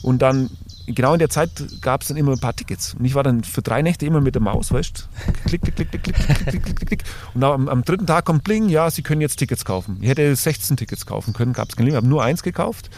Und 0.03 0.21
dann 0.21 0.51
genau 0.87 1.13
in 1.13 1.19
der 1.19 1.29
Zeit 1.29 1.51
gab 1.81 2.01
es 2.01 2.07
dann 2.07 2.17
immer 2.17 2.31
ein 2.31 2.39
paar 2.39 2.55
Tickets. 2.55 2.95
Und 2.95 3.05
ich 3.05 3.15
war 3.15 3.23
dann 3.23 3.43
für 3.43 3.61
drei 3.61 3.81
Nächte 3.81 4.05
immer 4.05 4.21
mit 4.21 4.35
der 4.35 4.41
Maus, 4.41 4.71
weißt 4.71 5.07
Klick, 5.45 5.61
klick, 5.61 5.75
klick, 5.75 5.91
klick, 5.91 6.03
klick, 6.03 6.15
klick, 6.15 6.45
klick, 6.47 6.63
klick, 6.63 6.87
klick. 6.87 7.03
Und 7.33 7.43
am, 7.43 7.67
am 7.67 7.83
dritten 7.83 8.07
Tag 8.07 8.25
kommt 8.25 8.43
Bling, 8.43 8.69
ja, 8.69 8.89
Sie 8.89 9.01
können 9.01 9.21
jetzt 9.21 9.37
Tickets 9.37 9.65
kaufen. 9.65 9.97
Ich 10.01 10.09
hätte 10.09 10.35
16 10.35 10.77
Tickets 10.77 11.05
kaufen 11.05 11.33
können, 11.33 11.53
gab 11.53 11.69
es 11.69 11.75
kein 11.75 11.85
Limit. 11.85 11.93
Ich 11.93 11.97
habe 11.97 12.07
nur 12.07 12.23
eins 12.23 12.43
gekauft, 12.43 12.89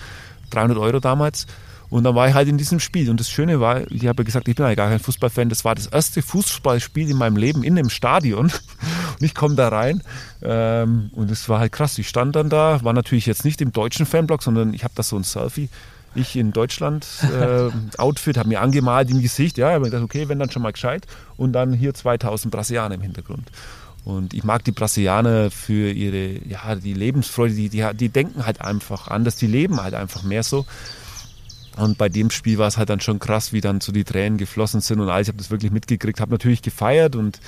300 0.51 0.77
Euro 0.77 0.99
damals. 0.99 1.47
Und 1.89 2.03
dann 2.03 2.13
war 2.13 2.27
ich 2.27 2.35
halt 2.35 2.47
in 2.47 2.59
diesem 2.59 2.79
Spiel. 2.79 3.09
Und 3.09 3.19
das 3.19 3.29
Schöne 3.29 3.59
war, 3.59 3.89
ich 3.91 4.05
habe 4.05 4.23
gesagt, 4.23 4.47
ich 4.47 4.55
bin 4.55 4.63
eigentlich 4.63 4.77
gar 4.77 4.89
kein 4.89 4.99
Fußballfan. 4.99 5.49
Das 5.49 5.65
war 5.65 5.73
das 5.73 5.87
erste 5.87 6.21
Fußballspiel 6.21 7.09
in 7.09 7.17
meinem 7.17 7.35
Leben 7.35 7.63
in 7.63 7.79
einem 7.79 7.89
Stadion. 7.89 8.45
Und 9.19 9.25
ich 9.25 9.33
komme 9.33 9.55
da 9.55 9.69
rein. 9.69 10.03
Ähm, 10.43 11.09
und 11.13 11.31
es 11.31 11.49
war 11.49 11.59
halt 11.59 11.71
krass. 11.71 11.97
Ich 11.97 12.07
stand 12.07 12.35
dann 12.35 12.49
da, 12.49 12.83
war 12.83 12.93
natürlich 12.93 13.25
jetzt 13.25 13.43
nicht 13.43 13.59
im 13.59 13.73
deutschen 13.73 14.05
Fanblock, 14.05 14.43
sondern 14.43 14.73
ich 14.73 14.83
habe 14.83 14.93
da 14.95 15.03
so 15.03 15.17
ein 15.17 15.23
Selfie 15.23 15.67
ich 16.15 16.35
in 16.35 16.51
Deutschland 16.51 17.07
äh, 17.23 17.69
Outfit, 17.97 18.37
habe 18.37 18.49
mir 18.49 18.61
angemalt 18.61 19.09
im 19.09 19.21
Gesicht, 19.21 19.57
ja, 19.57 19.71
habe 19.71 19.85
gedacht, 19.85 20.03
okay, 20.03 20.27
wenn 20.27 20.39
dann 20.39 20.49
schon 20.49 20.61
mal 20.61 20.71
gescheit 20.71 21.05
und 21.37 21.53
dann 21.53 21.73
hier 21.73 21.93
2000 21.93 22.51
Brasilianer 22.51 22.95
im 22.95 23.01
Hintergrund. 23.01 23.51
Und 24.05 24.33
ich 24.33 24.43
mag 24.43 24.63
die 24.63 24.71
Brasilianer 24.71 25.51
für 25.51 25.91
ihre, 25.91 26.43
ja, 26.47 26.75
die 26.75 26.93
Lebensfreude, 26.93 27.53
die, 27.53 27.69
die, 27.69 27.85
die 27.93 28.09
denken 28.09 28.45
halt 28.45 28.61
einfach 28.61 29.07
anders, 29.07 29.35
die 29.35 29.47
leben 29.47 29.81
halt 29.81 29.93
einfach 29.93 30.23
mehr 30.23 30.43
so. 30.43 30.65
Und 31.77 31.97
bei 31.97 32.09
dem 32.09 32.29
Spiel 32.29 32.57
war 32.57 32.67
es 32.67 32.77
halt 32.77 32.89
dann 32.89 32.99
schon 32.99 33.19
krass, 33.19 33.53
wie 33.53 33.61
dann 33.61 33.81
so 33.81 33.91
die 33.91 34.03
Tränen 34.03 34.37
geflossen 34.37 34.81
sind 34.81 34.99
und 34.99 35.09
alles. 35.09 35.27
Ich 35.27 35.33
habe 35.33 35.37
das 35.37 35.51
wirklich 35.51 35.71
mitgekriegt, 35.71 36.19
habe 36.19 36.31
natürlich 36.31 36.61
gefeiert 36.61 37.15
und 37.15 37.39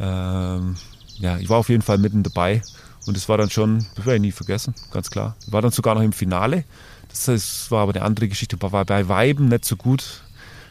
ähm, 0.00 0.76
ja, 1.18 1.36
ich 1.38 1.48
war 1.48 1.58
auf 1.58 1.68
jeden 1.68 1.82
Fall 1.82 1.98
mitten 1.98 2.22
dabei. 2.22 2.62
Und 3.06 3.16
es 3.16 3.28
war 3.28 3.36
dann 3.36 3.50
schon, 3.50 3.84
das 3.96 4.06
werde 4.06 4.16
ich 4.16 4.22
nie 4.22 4.32
vergessen, 4.32 4.74
ganz 4.92 5.10
klar. 5.10 5.36
Ich 5.46 5.52
war 5.52 5.60
dann 5.60 5.72
sogar 5.72 5.94
noch 5.94 6.02
im 6.02 6.12
Finale. 6.12 6.64
Das 7.12 7.70
war 7.70 7.82
aber 7.82 7.94
eine 7.94 8.04
andere 8.04 8.28
Geschichte. 8.28 8.56
War 8.60 8.84
bei 8.84 9.08
Weiben 9.08 9.48
nicht 9.48 9.64
so 9.64 9.76
gut 9.76 10.22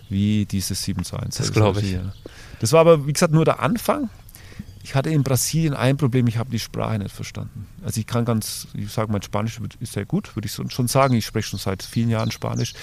wie 0.10 0.46
dieses 0.46 0.84
7 0.84 1.04
zu 1.06 1.18
1. 1.18 1.38
Das 1.38 1.54
glaube 1.54 1.82
ich. 1.82 1.98
Das 2.60 2.74
war 2.74 2.82
aber, 2.82 3.08
wie 3.08 3.14
gesagt, 3.14 3.34
nur 3.34 3.46
der 3.46 3.60
Anfang. 3.60 4.10
Ich 4.84 4.96
hatte 4.96 5.10
in 5.10 5.24
Brasilien 5.24 5.74
ein 5.74 5.98
Problem, 5.98 6.28
ich 6.28 6.38
habe 6.38 6.50
die 6.50 6.60
Sprache 6.60 6.98
nicht 6.98 7.14
verstanden. 7.14 7.68
Also 7.84 8.00
ich 8.00 8.08
kann 8.08 8.26
ganz, 8.26 8.68
ich 8.74 8.92
sage, 8.92 9.12
mein 9.12 9.22
Spanisch 9.22 9.60
ist 9.80 9.94
sehr 9.94 10.06
gut, 10.06 10.36
würde 10.36 10.48
ich 10.48 10.54
schon 10.54 10.88
sagen. 10.88 11.14
Ich 11.14 11.26
spreche 11.26 11.50
schon 11.50 11.60
seit 11.60 11.84
vielen 11.84 12.10
Jahren 12.10 12.32
Spanisch. 12.32 12.74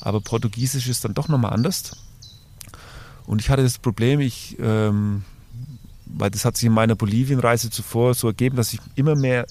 Aber 0.00 0.20
Portugiesisch 0.20 0.88
ist 0.88 1.04
dann 1.04 1.14
doch 1.14 1.28
nochmal 1.28 1.52
anders. 1.52 1.96
Und 3.26 3.40
ich 3.40 3.50
hatte 3.50 3.62
das 3.62 3.78
Problem, 3.78 4.20
ich, 4.20 4.56
ähm, 4.58 5.24
weil 6.06 6.30
das 6.30 6.44
hat 6.44 6.56
sich 6.56 6.66
in 6.66 6.72
meiner 6.72 6.94
Bolivienreise 6.94 7.70
zuvor 7.70 8.14
so 8.14 8.28
ergeben, 8.28 8.56
dass 8.56 8.72
ich 8.72 8.80
immer 8.94 9.14
mehr 9.14 9.46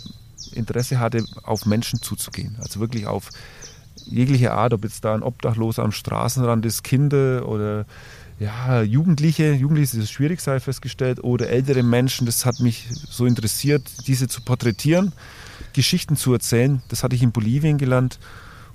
Interesse 0.53 0.99
hatte, 0.99 1.25
auf 1.43 1.65
Menschen 1.65 2.01
zuzugehen. 2.01 2.57
Also 2.59 2.79
wirklich 2.79 3.07
auf 3.07 3.29
jegliche 4.05 4.53
Art, 4.53 4.73
ob 4.73 4.83
jetzt 4.83 5.05
da 5.05 5.13
ein 5.13 5.23
Obdachloser 5.23 5.83
am 5.83 5.91
Straßenrand 5.91 6.65
ist, 6.65 6.83
Kinder 6.83 7.47
oder 7.47 7.85
ja, 8.39 8.81
Jugendliche, 8.81 9.53
Jugendliche 9.53 9.97
ist 9.97 10.11
schwierig, 10.11 10.41
sei 10.41 10.59
festgestellt, 10.59 11.23
oder 11.23 11.49
ältere 11.49 11.83
Menschen, 11.83 12.25
das 12.25 12.45
hat 12.45 12.59
mich 12.59 12.87
so 13.09 13.25
interessiert, 13.25 13.83
diese 14.07 14.27
zu 14.27 14.41
porträtieren, 14.41 15.13
Geschichten 15.73 16.15
zu 16.15 16.33
erzählen. 16.33 16.81
Das 16.89 17.03
hatte 17.03 17.15
ich 17.15 17.23
in 17.23 17.31
Bolivien 17.31 17.77
gelernt 17.77 18.19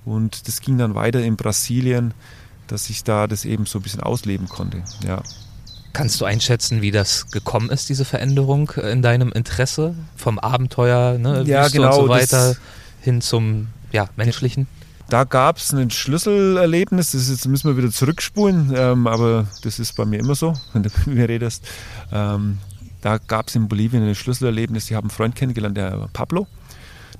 und 0.04 0.48
das 0.48 0.60
ging 0.60 0.78
dann 0.78 0.94
weiter 0.94 1.22
in 1.22 1.36
Brasilien, 1.36 2.14
dass 2.66 2.88
ich 2.88 3.04
da 3.04 3.26
das 3.26 3.44
eben 3.44 3.66
so 3.66 3.78
ein 3.78 3.82
bisschen 3.82 4.00
ausleben 4.00 4.48
konnte. 4.48 4.82
Ja. 5.06 5.22
Kannst 5.92 6.20
du 6.20 6.24
einschätzen, 6.24 6.82
wie 6.82 6.90
das 6.90 7.30
gekommen 7.30 7.70
ist, 7.70 7.88
diese 7.88 8.04
Veränderung 8.04 8.70
in 8.70 9.02
deinem 9.02 9.32
Interesse 9.32 9.94
vom 10.16 10.38
Abenteuer, 10.38 11.18
ne, 11.18 11.42
ja, 11.44 11.64
Wüste 11.64 11.78
genau, 11.78 12.00
und 12.00 12.06
so 12.06 12.08
weiter 12.08 12.56
hin 13.00 13.20
zum 13.20 13.68
ja, 13.92 14.08
menschlichen? 14.16 14.66
Da 15.08 15.24
gab 15.24 15.56
es 15.56 15.72
ein 15.72 15.90
Schlüsselerlebnis, 15.90 17.12
das 17.12 17.28
ist, 17.28 17.46
müssen 17.46 17.68
wir 17.68 17.78
wieder 17.78 17.90
zurückspulen, 17.90 18.74
ähm, 18.76 19.06
aber 19.06 19.46
das 19.62 19.78
ist 19.78 19.96
bei 19.96 20.04
mir 20.04 20.18
immer 20.18 20.34
so, 20.34 20.52
wenn 20.74 20.82
du 20.82 20.90
mit 21.06 21.06
mir 21.06 21.28
redest. 21.28 21.66
Ähm, 22.12 22.58
da 23.00 23.16
gab 23.16 23.48
es 23.48 23.54
in 23.54 23.68
Bolivien 23.68 24.06
ein 24.06 24.14
Schlüsselerlebnis, 24.14 24.90
ich 24.90 24.94
habe 24.94 25.04
einen 25.04 25.10
Freund 25.10 25.34
kennengelernt, 25.34 25.76
der 25.76 26.08
Pablo. 26.12 26.46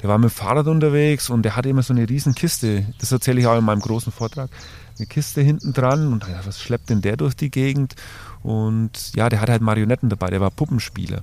Der 0.02 0.09
war 0.09 0.18
mit 0.18 0.31
dem 0.31 0.35
Fahrrad 0.35 0.66
unterwegs 0.66 1.31
und 1.31 1.42
der 1.42 1.57
hatte 1.57 1.68
immer 1.68 1.83
so 1.83 1.92
eine 1.92 2.09
riesen 2.09 2.35
Kiste. 2.35 2.87
Das 3.00 3.11
erzähle 3.11 3.40
ich 3.40 3.46
auch 3.46 3.59
in 3.59 3.64
meinem 3.64 3.81
großen 3.81 4.12
Vortrag. 4.12 4.50
Eine 4.96 5.07
Kiste 5.07 5.40
hinten 5.40 5.72
dran 5.72 6.12
und 6.12 6.24
was 6.44 6.61
schleppt 6.61 6.90
denn 6.90 7.00
der 7.00 7.16
durch 7.16 7.35
die 7.35 7.50
Gegend? 7.50 7.94
Und 8.42 9.14
ja, 9.16 9.29
der 9.29 9.40
hatte 9.40 9.53
halt 9.53 9.62
Marionetten 9.62 10.09
dabei, 10.09 10.31
der 10.31 10.40
war 10.40 10.51
Puppenspieler. 10.51 11.22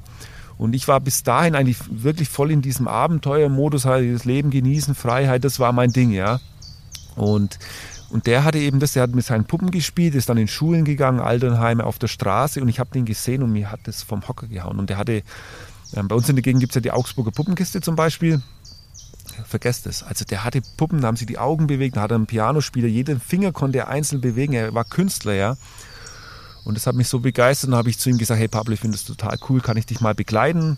Und 0.57 0.73
ich 0.73 0.87
war 0.87 0.99
bis 0.99 1.23
dahin 1.23 1.55
eigentlich 1.55 1.77
wirklich 1.89 2.29
voll 2.29 2.51
in 2.51 2.61
diesem 2.61 2.87
Abenteuermodus, 2.87 3.85
halt 3.85 4.13
das 4.13 4.25
Leben 4.25 4.51
genießen, 4.51 4.95
Freiheit, 4.95 5.43
das 5.43 5.59
war 5.59 5.73
mein 5.73 5.91
Ding, 5.91 6.11
ja. 6.11 6.39
Und, 7.15 7.59
und 8.09 8.25
der 8.25 8.43
hatte 8.43 8.59
eben 8.59 8.79
das, 8.79 8.93
der 8.93 9.03
hat 9.03 9.15
mit 9.15 9.25
seinen 9.25 9.45
Puppen 9.45 9.71
gespielt, 9.71 10.15
ist 10.15 10.29
dann 10.29 10.37
in 10.37 10.47
Schulen 10.47 10.85
gegangen, 10.85 11.19
Alternheime 11.19 11.83
auf 11.83 11.99
der 11.99 12.07
Straße 12.07 12.61
und 12.61 12.69
ich 12.69 12.79
habe 12.79 12.91
den 12.91 13.05
gesehen 13.05 13.43
und 13.43 13.51
mir 13.51 13.71
hat 13.71 13.81
das 13.83 14.03
vom 14.03 14.27
Hocker 14.27 14.47
gehauen. 14.47 14.79
Und 14.79 14.89
der 14.89 14.97
hatte, 14.97 15.13
äh, 15.13 16.03
bei 16.03 16.15
uns 16.15 16.29
in 16.29 16.35
der 16.35 16.43
Gegend 16.43 16.61
gibt 16.61 16.71
es 16.71 16.75
ja 16.75 16.81
die 16.81 16.91
Augsburger 16.91 17.31
Puppenkiste 17.31 17.81
zum 17.81 17.95
Beispiel. 17.95 18.41
Vergesst 19.45 19.85
es. 19.87 20.03
Also 20.03 20.23
der 20.23 20.45
hatte 20.45 20.61
Puppen, 20.77 21.01
da 21.01 21.07
haben 21.07 21.17
sie 21.17 21.25
die 21.25 21.37
Augen 21.37 21.67
bewegt, 21.67 21.97
da 21.97 22.01
hat 22.01 22.11
er 22.11 22.15
einen 22.15 22.27
Pianospieler, 22.27 22.87
jeden 22.87 23.19
Finger 23.19 23.51
konnte 23.51 23.79
er 23.79 23.87
einzeln 23.89 24.21
bewegen, 24.21 24.53
er 24.53 24.73
war 24.73 24.85
Künstler, 24.85 25.33
ja. 25.33 25.57
Und 26.65 26.75
das 26.75 26.87
hat 26.87 26.95
mich 26.95 27.07
so 27.07 27.19
begeistert. 27.19 27.69
Und 27.69 27.75
habe 27.75 27.89
ich 27.89 27.97
zu 27.97 28.09
ihm 28.09 28.17
gesagt, 28.17 28.39
hey 28.39 28.49
Pablo, 28.49 28.73
ich 28.73 28.81
finde 28.81 28.97
das 28.97 29.05
total 29.05 29.37
cool, 29.49 29.61
kann 29.61 29.77
ich 29.77 29.85
dich 29.85 30.01
mal 30.01 30.13
begleiten? 30.15 30.77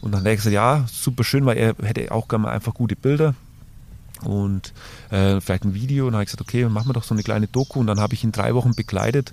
Und 0.00 0.12
dann 0.12 0.20
hat 0.20 0.26
er 0.26 0.36
gesagt, 0.36 0.54
ja, 0.54 0.84
super 0.86 1.24
schön, 1.24 1.46
weil 1.46 1.56
er 1.56 1.74
hätte 1.82 2.12
auch 2.12 2.28
gerne 2.28 2.44
mal 2.44 2.52
einfach 2.52 2.74
gute 2.74 2.94
Bilder 2.94 3.34
und 4.22 4.72
äh, 5.10 5.40
vielleicht 5.40 5.64
ein 5.64 5.74
Video. 5.74 6.06
Und 6.06 6.12
dann 6.12 6.18
habe 6.18 6.24
ich 6.24 6.30
gesagt, 6.30 6.42
okay, 6.42 6.68
machen 6.68 6.88
wir 6.88 6.92
doch 6.92 7.04
so 7.04 7.14
eine 7.14 7.22
kleine 7.22 7.46
Doku. 7.46 7.80
Und 7.80 7.86
dann 7.86 8.00
habe 8.00 8.14
ich 8.14 8.22
ihn 8.22 8.32
drei 8.32 8.54
Wochen 8.54 8.74
begleitet. 8.74 9.32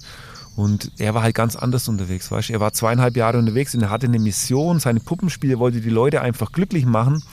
Und 0.55 0.91
er 0.97 1.13
war 1.13 1.23
halt 1.23 1.35
ganz 1.35 1.55
anders 1.55 1.87
unterwegs, 1.87 2.29
weißt 2.29 2.49
Er 2.49 2.59
war 2.59 2.73
zweieinhalb 2.73 3.15
Jahre 3.15 3.37
unterwegs 3.37 3.73
und 3.73 3.81
er 3.81 3.89
hatte 3.89 4.07
eine 4.07 4.19
Mission, 4.19 4.79
seine 4.79 4.99
Puppenspiele, 4.99 5.59
wollte 5.59 5.79
die 5.79 5.89
Leute 5.89 6.21
einfach 6.21 6.51
glücklich 6.51 6.85
machen. 6.85 7.23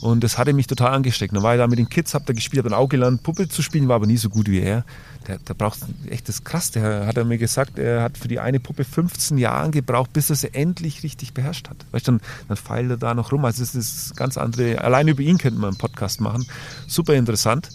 Und 0.00 0.24
das 0.24 0.38
hatte 0.38 0.52
mich 0.52 0.66
total 0.66 0.94
angesteckt. 0.94 1.34
Dann 1.34 1.42
war 1.42 1.54
ich 1.54 1.58
da 1.58 1.66
mit 1.66 1.78
den 1.78 1.88
Kids, 1.88 2.14
hab 2.14 2.26
da 2.26 2.32
gespielt, 2.32 2.64
hab 2.64 2.70
dann 2.70 2.78
auch 2.78 2.88
gelernt, 2.88 3.22
Puppe 3.22 3.48
zu 3.48 3.62
spielen, 3.62 3.88
war 3.88 3.96
aber 3.96 4.06
nie 4.06 4.16
so 4.16 4.28
gut 4.28 4.48
wie 4.48 4.60
er. 4.60 4.84
Der, 5.26 5.38
der 5.38 5.54
braucht 5.54 5.80
echt 6.08 6.28
das 6.28 6.44
krass. 6.44 6.70
Der 6.70 7.06
hat 7.06 7.16
er 7.16 7.24
mir 7.24 7.38
gesagt, 7.38 7.78
er 7.78 8.02
hat 8.02 8.16
für 8.16 8.28
die 8.28 8.38
eine 8.38 8.60
Puppe 8.60 8.84
15 8.84 9.38
Jahre 9.38 9.70
gebraucht, 9.70 10.12
bis 10.12 10.30
er 10.30 10.36
sie 10.36 10.54
endlich 10.54 11.02
richtig 11.02 11.34
beherrscht 11.34 11.68
hat. 11.68 11.84
Weißt 11.90 12.06
du, 12.06 12.12
dann, 12.12 12.20
dann 12.48 12.56
feilt 12.56 12.90
er 12.90 12.96
da 12.96 13.14
noch 13.14 13.32
rum. 13.32 13.44
Also 13.44 13.62
das 13.62 13.74
ist 13.74 14.16
ganz 14.16 14.38
andere. 14.38 14.80
Allein 14.82 15.08
über 15.08 15.22
ihn 15.22 15.38
könnte 15.38 15.58
man 15.58 15.70
einen 15.70 15.78
Podcast 15.78 16.20
machen. 16.20 16.46
Super 16.86 17.14
interessant. 17.14 17.70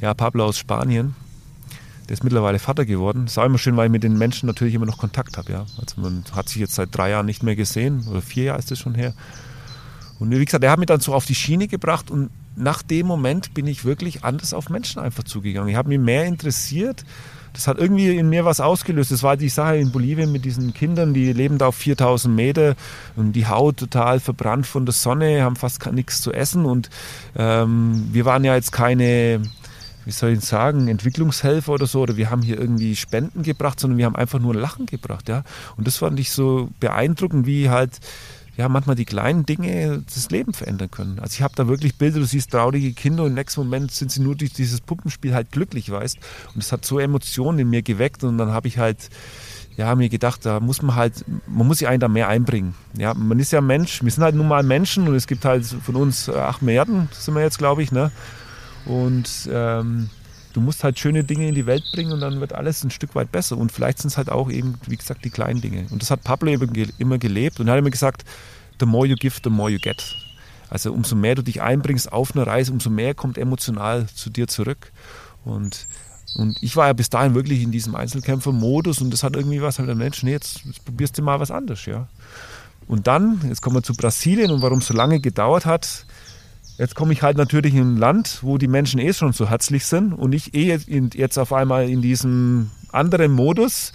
Ja, 0.00 0.14
Pablo 0.14 0.46
aus 0.46 0.58
Spanien. 0.58 1.14
Der 2.08 2.14
ist 2.14 2.24
mittlerweile 2.24 2.58
Vater 2.58 2.86
geworden. 2.86 3.26
Ist 3.26 3.38
auch 3.38 3.44
immer 3.44 3.58
schön, 3.58 3.76
weil 3.76 3.86
ich 3.86 3.92
mit 3.92 4.02
den 4.02 4.18
Menschen 4.18 4.46
natürlich 4.46 4.74
immer 4.74 4.86
noch 4.86 4.98
Kontakt 4.98 5.36
habe. 5.36 5.52
Ja. 5.52 5.66
Also 5.78 6.00
man 6.00 6.24
hat 6.32 6.48
sich 6.48 6.58
jetzt 6.58 6.74
seit 6.74 6.96
drei 6.96 7.10
Jahren 7.10 7.26
nicht 7.26 7.42
mehr 7.42 7.54
gesehen, 7.54 8.06
oder 8.08 8.22
vier 8.22 8.44
Jahre 8.44 8.58
ist 8.58 8.70
das 8.70 8.78
schon 8.78 8.94
her. 8.94 9.14
Und 10.18 10.30
wie 10.30 10.44
gesagt, 10.44 10.64
er 10.64 10.72
hat 10.72 10.78
mich 10.78 10.86
dann 10.86 11.00
so 11.00 11.14
auf 11.14 11.24
die 11.24 11.34
Schiene 11.34 11.68
gebracht 11.68 12.10
und 12.10 12.30
nach 12.60 12.82
dem 12.82 13.06
Moment 13.06 13.54
bin 13.54 13.66
ich 13.66 13.84
wirklich 13.84 14.24
anders 14.24 14.54
auf 14.54 14.68
Menschen 14.68 15.00
einfach 15.00 15.24
zugegangen. 15.24 15.68
Ich 15.68 15.76
habe 15.76 15.88
mich 15.88 15.98
mehr 15.98 16.26
interessiert. 16.26 17.04
Das 17.52 17.66
hat 17.66 17.78
irgendwie 17.78 18.16
in 18.16 18.28
mir 18.28 18.44
was 18.44 18.60
ausgelöst. 18.60 19.10
Das 19.10 19.22
war 19.22 19.36
die 19.36 19.48
Sache 19.48 19.76
in 19.76 19.90
Bolivien 19.90 20.30
mit 20.30 20.44
diesen 20.44 20.72
Kindern, 20.72 21.14
die 21.14 21.32
leben 21.32 21.58
da 21.58 21.66
auf 21.68 21.74
4000 21.74 22.34
Meter 22.34 22.76
und 23.16 23.32
die 23.32 23.46
Haut 23.46 23.78
total 23.78 24.20
verbrannt 24.20 24.66
von 24.66 24.86
der 24.86 24.92
Sonne, 24.92 25.42
haben 25.42 25.56
fast 25.56 25.84
nichts 25.92 26.20
zu 26.20 26.32
essen. 26.32 26.64
Und 26.64 26.90
ähm, 27.36 28.08
wir 28.12 28.24
waren 28.24 28.44
ja 28.44 28.54
jetzt 28.54 28.70
keine, 28.70 29.42
wie 30.04 30.12
soll 30.12 30.30
ich 30.30 30.40
sagen, 30.42 30.86
Entwicklungshelfer 30.86 31.72
oder 31.72 31.86
so, 31.86 32.02
oder 32.02 32.16
wir 32.16 32.30
haben 32.30 32.42
hier 32.42 32.58
irgendwie 32.58 32.94
Spenden 32.94 33.42
gebracht, 33.42 33.80
sondern 33.80 33.98
wir 33.98 34.06
haben 34.06 34.16
einfach 34.16 34.38
nur 34.38 34.54
Lachen 34.54 34.86
gebracht. 34.86 35.28
Ja? 35.28 35.42
Und 35.76 35.88
das 35.88 35.96
fand 35.96 36.20
ich 36.20 36.30
so 36.30 36.68
beeindruckend, 36.78 37.46
wie 37.46 37.68
halt 37.68 37.98
ja, 38.56 38.68
manchmal 38.68 38.96
die 38.96 39.04
kleinen 39.04 39.46
Dinge 39.46 40.02
das 40.12 40.30
Leben 40.30 40.52
verändern 40.52 40.90
können. 40.90 41.18
Also 41.18 41.34
ich 41.34 41.42
habe 41.42 41.54
da 41.56 41.68
wirklich 41.68 41.96
Bilder, 41.96 42.20
du 42.20 42.26
siehst 42.26 42.50
traurige 42.50 42.92
Kinder 42.92 43.22
und 43.22 43.30
im 43.30 43.34
nächsten 43.34 43.60
Moment 43.60 43.90
sind 43.92 44.10
sie 44.10 44.20
nur 44.20 44.36
durch 44.36 44.52
dieses 44.52 44.80
Puppenspiel 44.80 45.34
halt 45.34 45.50
glücklich, 45.50 45.90
weißt. 45.90 46.18
Und 46.54 46.62
es 46.62 46.72
hat 46.72 46.84
so 46.84 46.98
Emotionen 46.98 47.60
in 47.60 47.70
mir 47.70 47.82
geweckt 47.82 48.24
und 48.24 48.38
dann 48.38 48.50
habe 48.50 48.68
ich 48.68 48.78
halt 48.78 49.08
ja, 49.76 49.94
mir 49.94 50.08
gedacht, 50.08 50.44
da 50.44 50.60
muss 50.60 50.82
man 50.82 50.94
halt, 50.94 51.24
man 51.46 51.66
muss 51.66 51.78
sich 51.78 51.88
einen 51.88 52.00
da 52.00 52.08
mehr 52.08 52.28
einbringen. 52.28 52.74
Ja, 52.98 53.14
man 53.14 53.38
ist 53.38 53.52
ja 53.52 53.60
Mensch, 53.60 54.02
wir 54.02 54.10
sind 54.10 54.22
halt 54.22 54.34
nun 54.34 54.48
mal 54.48 54.62
Menschen 54.62 55.08
und 55.08 55.14
es 55.14 55.26
gibt 55.26 55.44
halt 55.44 55.64
von 55.64 55.96
uns 55.96 56.28
äh, 56.28 56.32
acht 56.32 56.60
Milliarden, 56.60 57.08
sind 57.12 57.34
wir 57.34 57.42
jetzt, 57.42 57.58
glaube 57.58 57.82
ich, 57.82 57.90
ne? 57.90 58.10
Und 58.84 59.48
ähm, 59.50 60.10
du 60.52 60.60
musst 60.60 60.84
halt 60.84 60.98
schöne 60.98 61.24
Dinge 61.24 61.48
in 61.48 61.54
die 61.54 61.66
Welt 61.66 61.84
bringen 61.92 62.12
und 62.12 62.20
dann 62.20 62.40
wird 62.40 62.52
alles 62.52 62.82
ein 62.84 62.90
Stück 62.90 63.14
weit 63.14 63.30
besser. 63.32 63.56
Und 63.56 63.72
vielleicht 63.72 63.98
sind 63.98 64.08
es 64.08 64.16
halt 64.16 64.30
auch 64.30 64.50
eben, 64.50 64.74
wie 64.86 64.96
gesagt, 64.96 65.24
die 65.24 65.30
kleinen 65.30 65.60
Dinge. 65.60 65.86
Und 65.90 66.02
das 66.02 66.10
hat 66.10 66.24
Pablo 66.24 66.50
immer 66.50 67.18
gelebt 67.18 67.60
und 67.60 67.68
er 67.68 67.72
hat 67.72 67.78
immer 67.78 67.90
gesagt, 67.90 68.24
the 68.78 68.86
more 68.86 69.06
you 69.06 69.16
give, 69.16 69.40
the 69.42 69.50
more 69.50 69.70
you 69.70 69.78
get. 69.78 70.16
Also 70.68 70.92
umso 70.92 71.16
mehr 71.16 71.34
du 71.34 71.42
dich 71.42 71.60
einbringst 71.60 72.12
auf 72.12 72.34
eine 72.34 72.46
Reise, 72.46 72.72
umso 72.72 72.90
mehr 72.90 73.14
kommt 73.14 73.38
emotional 73.38 74.06
zu 74.06 74.30
dir 74.30 74.46
zurück. 74.46 74.92
Und, 75.44 75.88
und 76.36 76.62
ich 76.62 76.76
war 76.76 76.86
ja 76.86 76.92
bis 76.92 77.10
dahin 77.10 77.34
wirklich 77.34 77.62
in 77.62 77.72
diesem 77.72 77.94
Einzelkämpfer-Modus 77.94 79.00
und 79.00 79.12
das 79.12 79.22
hat 79.22 79.34
irgendwie 79.34 79.62
was, 79.62 79.78
halt 79.78 79.88
der 79.88 79.96
Mensch, 79.96 80.22
nee, 80.22 80.30
jetzt, 80.30 80.64
jetzt 80.64 80.84
probierst 80.84 81.18
du 81.18 81.22
mal 81.22 81.40
was 81.40 81.50
anderes, 81.50 81.86
ja. 81.86 82.08
Und 82.86 83.06
dann, 83.06 83.40
jetzt 83.48 83.62
kommen 83.62 83.76
wir 83.76 83.82
zu 83.82 83.94
Brasilien 83.94 84.50
und 84.50 84.62
warum 84.62 84.78
es 84.78 84.86
so 84.86 84.94
lange 84.94 85.20
gedauert 85.20 85.66
hat, 85.66 86.06
Jetzt 86.80 86.94
komme 86.94 87.12
ich 87.12 87.20
halt 87.20 87.36
natürlich 87.36 87.74
in 87.74 87.92
ein 87.92 87.96
Land, 87.98 88.38
wo 88.40 88.56
die 88.56 88.66
Menschen 88.66 89.00
eh 89.00 89.12
schon 89.12 89.34
so 89.34 89.50
herzlich 89.50 89.84
sind 89.84 90.14
und 90.14 90.32
ich 90.32 90.54
eh 90.54 90.78
jetzt 91.12 91.38
auf 91.38 91.52
einmal 91.52 91.90
in 91.90 92.00
diesem 92.00 92.70
anderen 92.90 93.32
Modus. 93.32 93.92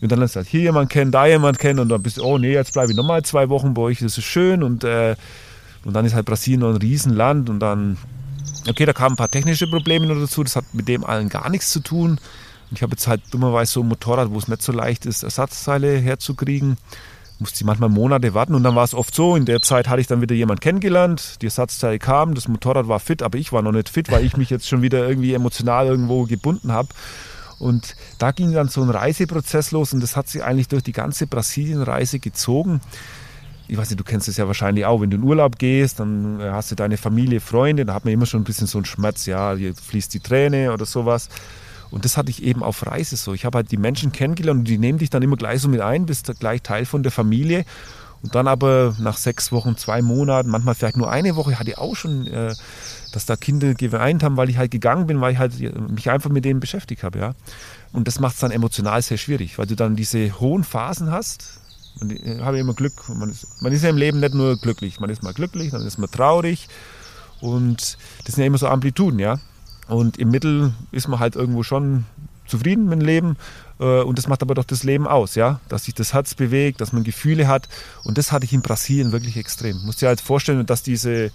Und 0.00 0.12
dann 0.12 0.22
ist 0.22 0.36
halt 0.36 0.46
hier 0.46 0.60
jemand 0.60 0.90
kennen, 0.90 1.10
da 1.10 1.26
jemand 1.26 1.58
kennen 1.58 1.80
und 1.80 1.88
dann 1.88 2.04
bist 2.04 2.18
du, 2.18 2.22
oh 2.22 2.38
nee, 2.38 2.52
jetzt 2.52 2.72
bleibe 2.72 2.92
ich 2.92 2.96
nochmal 2.96 3.24
zwei 3.24 3.48
Wochen 3.48 3.74
bei 3.74 3.82
euch, 3.82 3.98
das 3.98 4.16
ist 4.16 4.26
schön. 4.26 4.62
Und, 4.62 4.84
äh, 4.84 5.16
und 5.84 5.92
dann 5.92 6.04
ist 6.04 6.14
halt 6.14 6.26
Brasilien 6.26 6.60
noch 6.60 6.70
ein 6.70 6.76
Riesenland 6.76 7.50
und 7.50 7.58
dann, 7.58 7.98
okay, 8.68 8.86
da 8.86 8.92
kamen 8.92 9.14
ein 9.14 9.16
paar 9.16 9.32
technische 9.32 9.66
Probleme 9.66 10.06
noch 10.06 10.20
dazu, 10.20 10.44
das 10.44 10.54
hat 10.54 10.66
mit 10.72 10.86
dem 10.86 11.02
allen 11.02 11.28
gar 11.28 11.50
nichts 11.50 11.70
zu 11.70 11.80
tun. 11.80 12.10
Und 12.10 12.76
ich 12.76 12.82
habe 12.84 12.92
jetzt 12.92 13.08
halt 13.08 13.22
dummerweise 13.32 13.72
so 13.72 13.80
ein 13.80 13.88
Motorrad, 13.88 14.30
wo 14.30 14.38
es 14.38 14.46
nicht 14.46 14.62
so 14.62 14.70
leicht 14.70 15.04
ist, 15.04 15.24
Ersatzteile 15.24 15.98
herzukriegen 15.98 16.76
musste 17.38 17.56
ich 17.56 17.64
manchmal 17.64 17.88
Monate 17.88 18.34
warten 18.34 18.54
und 18.54 18.62
dann 18.62 18.74
war 18.74 18.84
es 18.84 18.94
oft 18.94 19.14
so, 19.14 19.36
in 19.36 19.44
der 19.44 19.60
Zeit 19.60 19.88
hatte 19.88 20.00
ich 20.00 20.06
dann 20.06 20.20
wieder 20.20 20.34
jemanden 20.34 20.60
kennengelernt, 20.60 21.42
die 21.42 21.46
Ersatzteile 21.46 21.98
kamen, 21.98 22.34
das 22.34 22.48
Motorrad 22.48 22.88
war 22.88 23.00
fit, 23.00 23.22
aber 23.22 23.38
ich 23.38 23.52
war 23.52 23.62
noch 23.62 23.72
nicht 23.72 23.88
fit, 23.88 24.10
weil 24.10 24.24
ich 24.24 24.36
mich 24.36 24.50
jetzt 24.50 24.68
schon 24.68 24.82
wieder 24.82 25.08
irgendwie 25.08 25.34
emotional 25.34 25.86
irgendwo 25.86 26.24
gebunden 26.24 26.72
habe. 26.72 26.88
Und 27.58 27.96
da 28.18 28.32
ging 28.32 28.52
dann 28.52 28.68
so 28.68 28.82
ein 28.82 28.90
Reiseprozess 28.90 29.70
los 29.70 29.92
und 29.92 30.00
das 30.00 30.16
hat 30.16 30.28
sich 30.28 30.42
eigentlich 30.42 30.68
durch 30.68 30.82
die 30.82 30.92
ganze 30.92 31.26
Brasilienreise 31.26 32.18
gezogen. 32.18 32.80
Ich 33.66 33.76
weiß 33.76 33.90
nicht, 33.90 33.98
du 33.98 34.04
kennst 34.04 34.28
es 34.28 34.36
ja 34.36 34.46
wahrscheinlich 34.46 34.84
auch, 34.84 35.00
wenn 35.00 35.10
du 35.10 35.16
in 35.16 35.22
Urlaub 35.22 35.58
gehst, 35.58 36.00
dann 36.00 36.40
äh, 36.40 36.50
hast 36.50 36.70
du 36.70 36.74
deine 36.74 36.98
Familie, 36.98 37.40
Freunde, 37.40 37.84
da 37.84 37.94
hat 37.94 38.04
man 38.04 38.12
immer 38.12 38.26
schon 38.26 38.42
ein 38.42 38.44
bisschen 38.44 38.66
so 38.66 38.78
einen 38.78 38.84
Schmerz, 38.84 39.26
ja, 39.26 39.54
hier 39.54 39.74
fließt 39.74 40.12
die 40.12 40.20
Träne 40.20 40.72
oder 40.72 40.84
sowas. 40.84 41.28
Und 41.94 42.04
das 42.04 42.16
hatte 42.16 42.28
ich 42.28 42.42
eben 42.42 42.64
auf 42.64 42.84
Reise 42.84 43.14
so. 43.14 43.34
Ich 43.34 43.44
habe 43.44 43.58
halt 43.58 43.70
die 43.70 43.76
Menschen 43.76 44.10
kennengelernt 44.10 44.58
und 44.58 44.64
die 44.64 44.78
nehmen 44.78 44.98
dich 44.98 45.10
dann 45.10 45.22
immer 45.22 45.36
gleich 45.36 45.60
so 45.60 45.68
mit 45.68 45.80
ein, 45.80 46.06
bist 46.06 46.28
gleich 46.40 46.60
Teil 46.60 46.86
von 46.86 47.04
der 47.04 47.12
Familie. 47.12 47.64
Und 48.20 48.34
dann 48.34 48.48
aber 48.48 48.96
nach 48.98 49.16
sechs 49.16 49.52
Wochen, 49.52 49.76
zwei 49.76 50.02
Monaten, 50.02 50.50
manchmal 50.50 50.74
vielleicht 50.74 50.96
nur 50.96 51.08
eine 51.08 51.36
Woche, 51.36 51.56
hatte 51.56 51.70
ich 51.70 51.78
auch 51.78 51.94
schon, 51.94 52.26
äh, 52.26 52.52
dass 53.12 53.26
da 53.26 53.36
Kinder 53.36 53.74
geweint 53.74 54.24
haben, 54.24 54.36
weil 54.36 54.50
ich 54.50 54.58
halt 54.58 54.72
gegangen 54.72 55.06
bin, 55.06 55.20
weil 55.20 55.34
ich 55.34 55.38
halt 55.38 55.52
mich 55.88 56.10
einfach 56.10 56.30
mit 56.30 56.44
denen 56.44 56.58
beschäftigt 56.58 57.04
habe. 57.04 57.20
Ja. 57.20 57.34
Und 57.92 58.08
das 58.08 58.18
macht 58.18 58.34
es 58.34 58.40
dann 58.40 58.50
emotional 58.50 59.00
sehr 59.00 59.16
schwierig, 59.16 59.56
weil 59.56 59.66
du 59.66 59.76
dann 59.76 59.94
diese 59.94 60.40
hohen 60.40 60.64
Phasen 60.64 61.12
hast. 61.12 61.60
Und 62.00 62.10
ich 62.10 62.26
äh, 62.26 62.40
habe 62.40 62.58
immer 62.58 62.74
Glück. 62.74 63.08
Man 63.08 63.30
ist, 63.30 63.62
man 63.62 63.72
ist 63.72 63.84
ja 63.84 63.90
im 63.90 63.98
Leben 63.98 64.18
nicht 64.18 64.34
nur 64.34 64.56
glücklich. 64.56 64.98
Man 64.98 65.10
ist 65.10 65.22
mal 65.22 65.32
glücklich, 65.32 65.70
dann 65.70 65.86
ist 65.86 65.98
man 65.98 66.10
traurig. 66.10 66.66
Und 67.40 67.98
das 68.24 68.34
sind 68.34 68.42
ja 68.42 68.46
immer 68.48 68.58
so 68.58 68.66
Amplituden, 68.66 69.20
ja. 69.20 69.38
Und 69.88 70.18
im 70.18 70.30
Mittel 70.30 70.72
ist 70.92 71.08
man 71.08 71.20
halt 71.20 71.36
irgendwo 71.36 71.62
schon 71.62 72.04
zufrieden 72.46 72.84
mit 72.84 73.00
dem 73.00 73.06
Leben. 73.06 73.36
Äh, 73.80 74.02
und 74.02 74.18
das 74.18 74.28
macht 74.28 74.42
aber 74.42 74.54
doch 74.54 74.64
das 74.64 74.84
Leben 74.84 75.06
aus, 75.06 75.34
ja. 75.34 75.60
Dass 75.68 75.84
sich 75.84 75.94
das 75.94 76.12
Herz 76.12 76.34
bewegt, 76.34 76.80
dass 76.80 76.92
man 76.92 77.04
Gefühle 77.04 77.48
hat. 77.48 77.68
Und 78.04 78.18
das 78.18 78.32
hatte 78.32 78.44
ich 78.44 78.52
in 78.52 78.62
Brasilien 78.62 79.12
wirklich 79.12 79.36
extrem. 79.36 79.84
Musst 79.84 80.02
dir 80.02 80.08
halt 80.08 80.20
vorstellen, 80.20 80.64
dass 80.66 80.82
diese, 80.82 81.30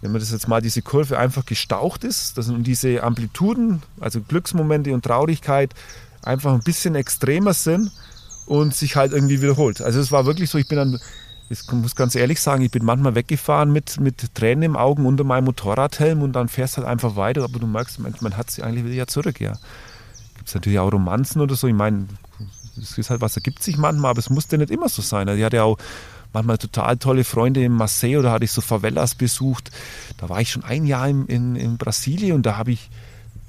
wenn 0.00 0.12
man 0.12 0.20
das 0.20 0.30
jetzt 0.30 0.48
mal, 0.48 0.60
diese 0.60 0.82
Kurve 0.82 1.18
einfach 1.18 1.46
gestaucht 1.46 2.04
ist, 2.04 2.38
dass 2.38 2.52
diese 2.58 3.02
Amplituden, 3.02 3.82
also 4.00 4.20
Glücksmomente 4.20 4.92
und 4.94 5.04
Traurigkeit, 5.04 5.74
einfach 6.22 6.52
ein 6.52 6.62
bisschen 6.62 6.94
extremer 6.94 7.54
sind 7.54 7.90
und 8.46 8.74
sich 8.74 8.96
halt 8.96 9.12
irgendwie 9.12 9.40
wiederholt. 9.40 9.80
Also 9.80 10.00
es 10.00 10.12
war 10.12 10.26
wirklich 10.26 10.50
so, 10.50 10.58
ich 10.58 10.68
bin 10.68 10.76
dann 10.76 11.00
ich 11.50 11.70
muss 11.72 11.96
ganz 11.96 12.14
ehrlich 12.14 12.40
sagen, 12.40 12.62
ich 12.62 12.70
bin 12.70 12.84
manchmal 12.84 13.16
weggefahren 13.16 13.72
mit, 13.72 13.98
mit 13.98 14.34
Tränen 14.36 14.62
im 14.62 14.76
Augen 14.76 15.04
unter 15.04 15.24
meinem 15.24 15.46
Motorradhelm 15.46 16.22
und 16.22 16.32
dann 16.32 16.48
fährst 16.48 16.76
halt 16.76 16.86
einfach 16.86 17.16
weiter, 17.16 17.42
aber 17.42 17.58
du 17.58 17.66
merkst, 17.66 17.98
man, 17.98 18.14
man 18.20 18.36
hat 18.36 18.52
sie 18.52 18.62
eigentlich 18.62 18.84
wieder 18.84 18.94
ja 18.94 19.06
zurück, 19.08 19.40
ja. 19.40 19.54
Gibt 20.36 20.48
es 20.48 20.54
natürlich 20.54 20.78
auch 20.78 20.92
Romanzen 20.92 21.40
oder 21.40 21.56
so, 21.56 21.66
ich 21.66 21.74
meine, 21.74 22.06
es 22.80 22.96
ist 22.96 23.10
halt 23.10 23.20
was 23.20 23.36
ergibt 23.36 23.64
sich 23.64 23.76
manchmal, 23.76 24.12
aber 24.12 24.20
es 24.20 24.30
musste 24.30 24.58
nicht 24.58 24.70
immer 24.70 24.88
so 24.88 25.02
sein. 25.02 25.26
Ich 25.26 25.42
hatte 25.42 25.64
auch 25.64 25.76
manchmal 26.32 26.58
total 26.58 26.96
tolle 26.98 27.24
Freunde 27.24 27.64
in 27.64 27.72
Marseille 27.72 28.16
oder 28.16 28.30
hatte 28.30 28.44
ich 28.44 28.52
so 28.52 28.60
Favelas 28.60 29.16
besucht. 29.16 29.72
Da 30.18 30.28
war 30.28 30.40
ich 30.40 30.52
schon 30.52 30.62
ein 30.62 30.86
Jahr 30.86 31.08
in, 31.08 31.26
in, 31.26 31.56
in 31.56 31.78
Brasilien 31.78 32.36
und 32.36 32.46
da 32.46 32.56
habe 32.56 32.70
ich, 32.70 32.90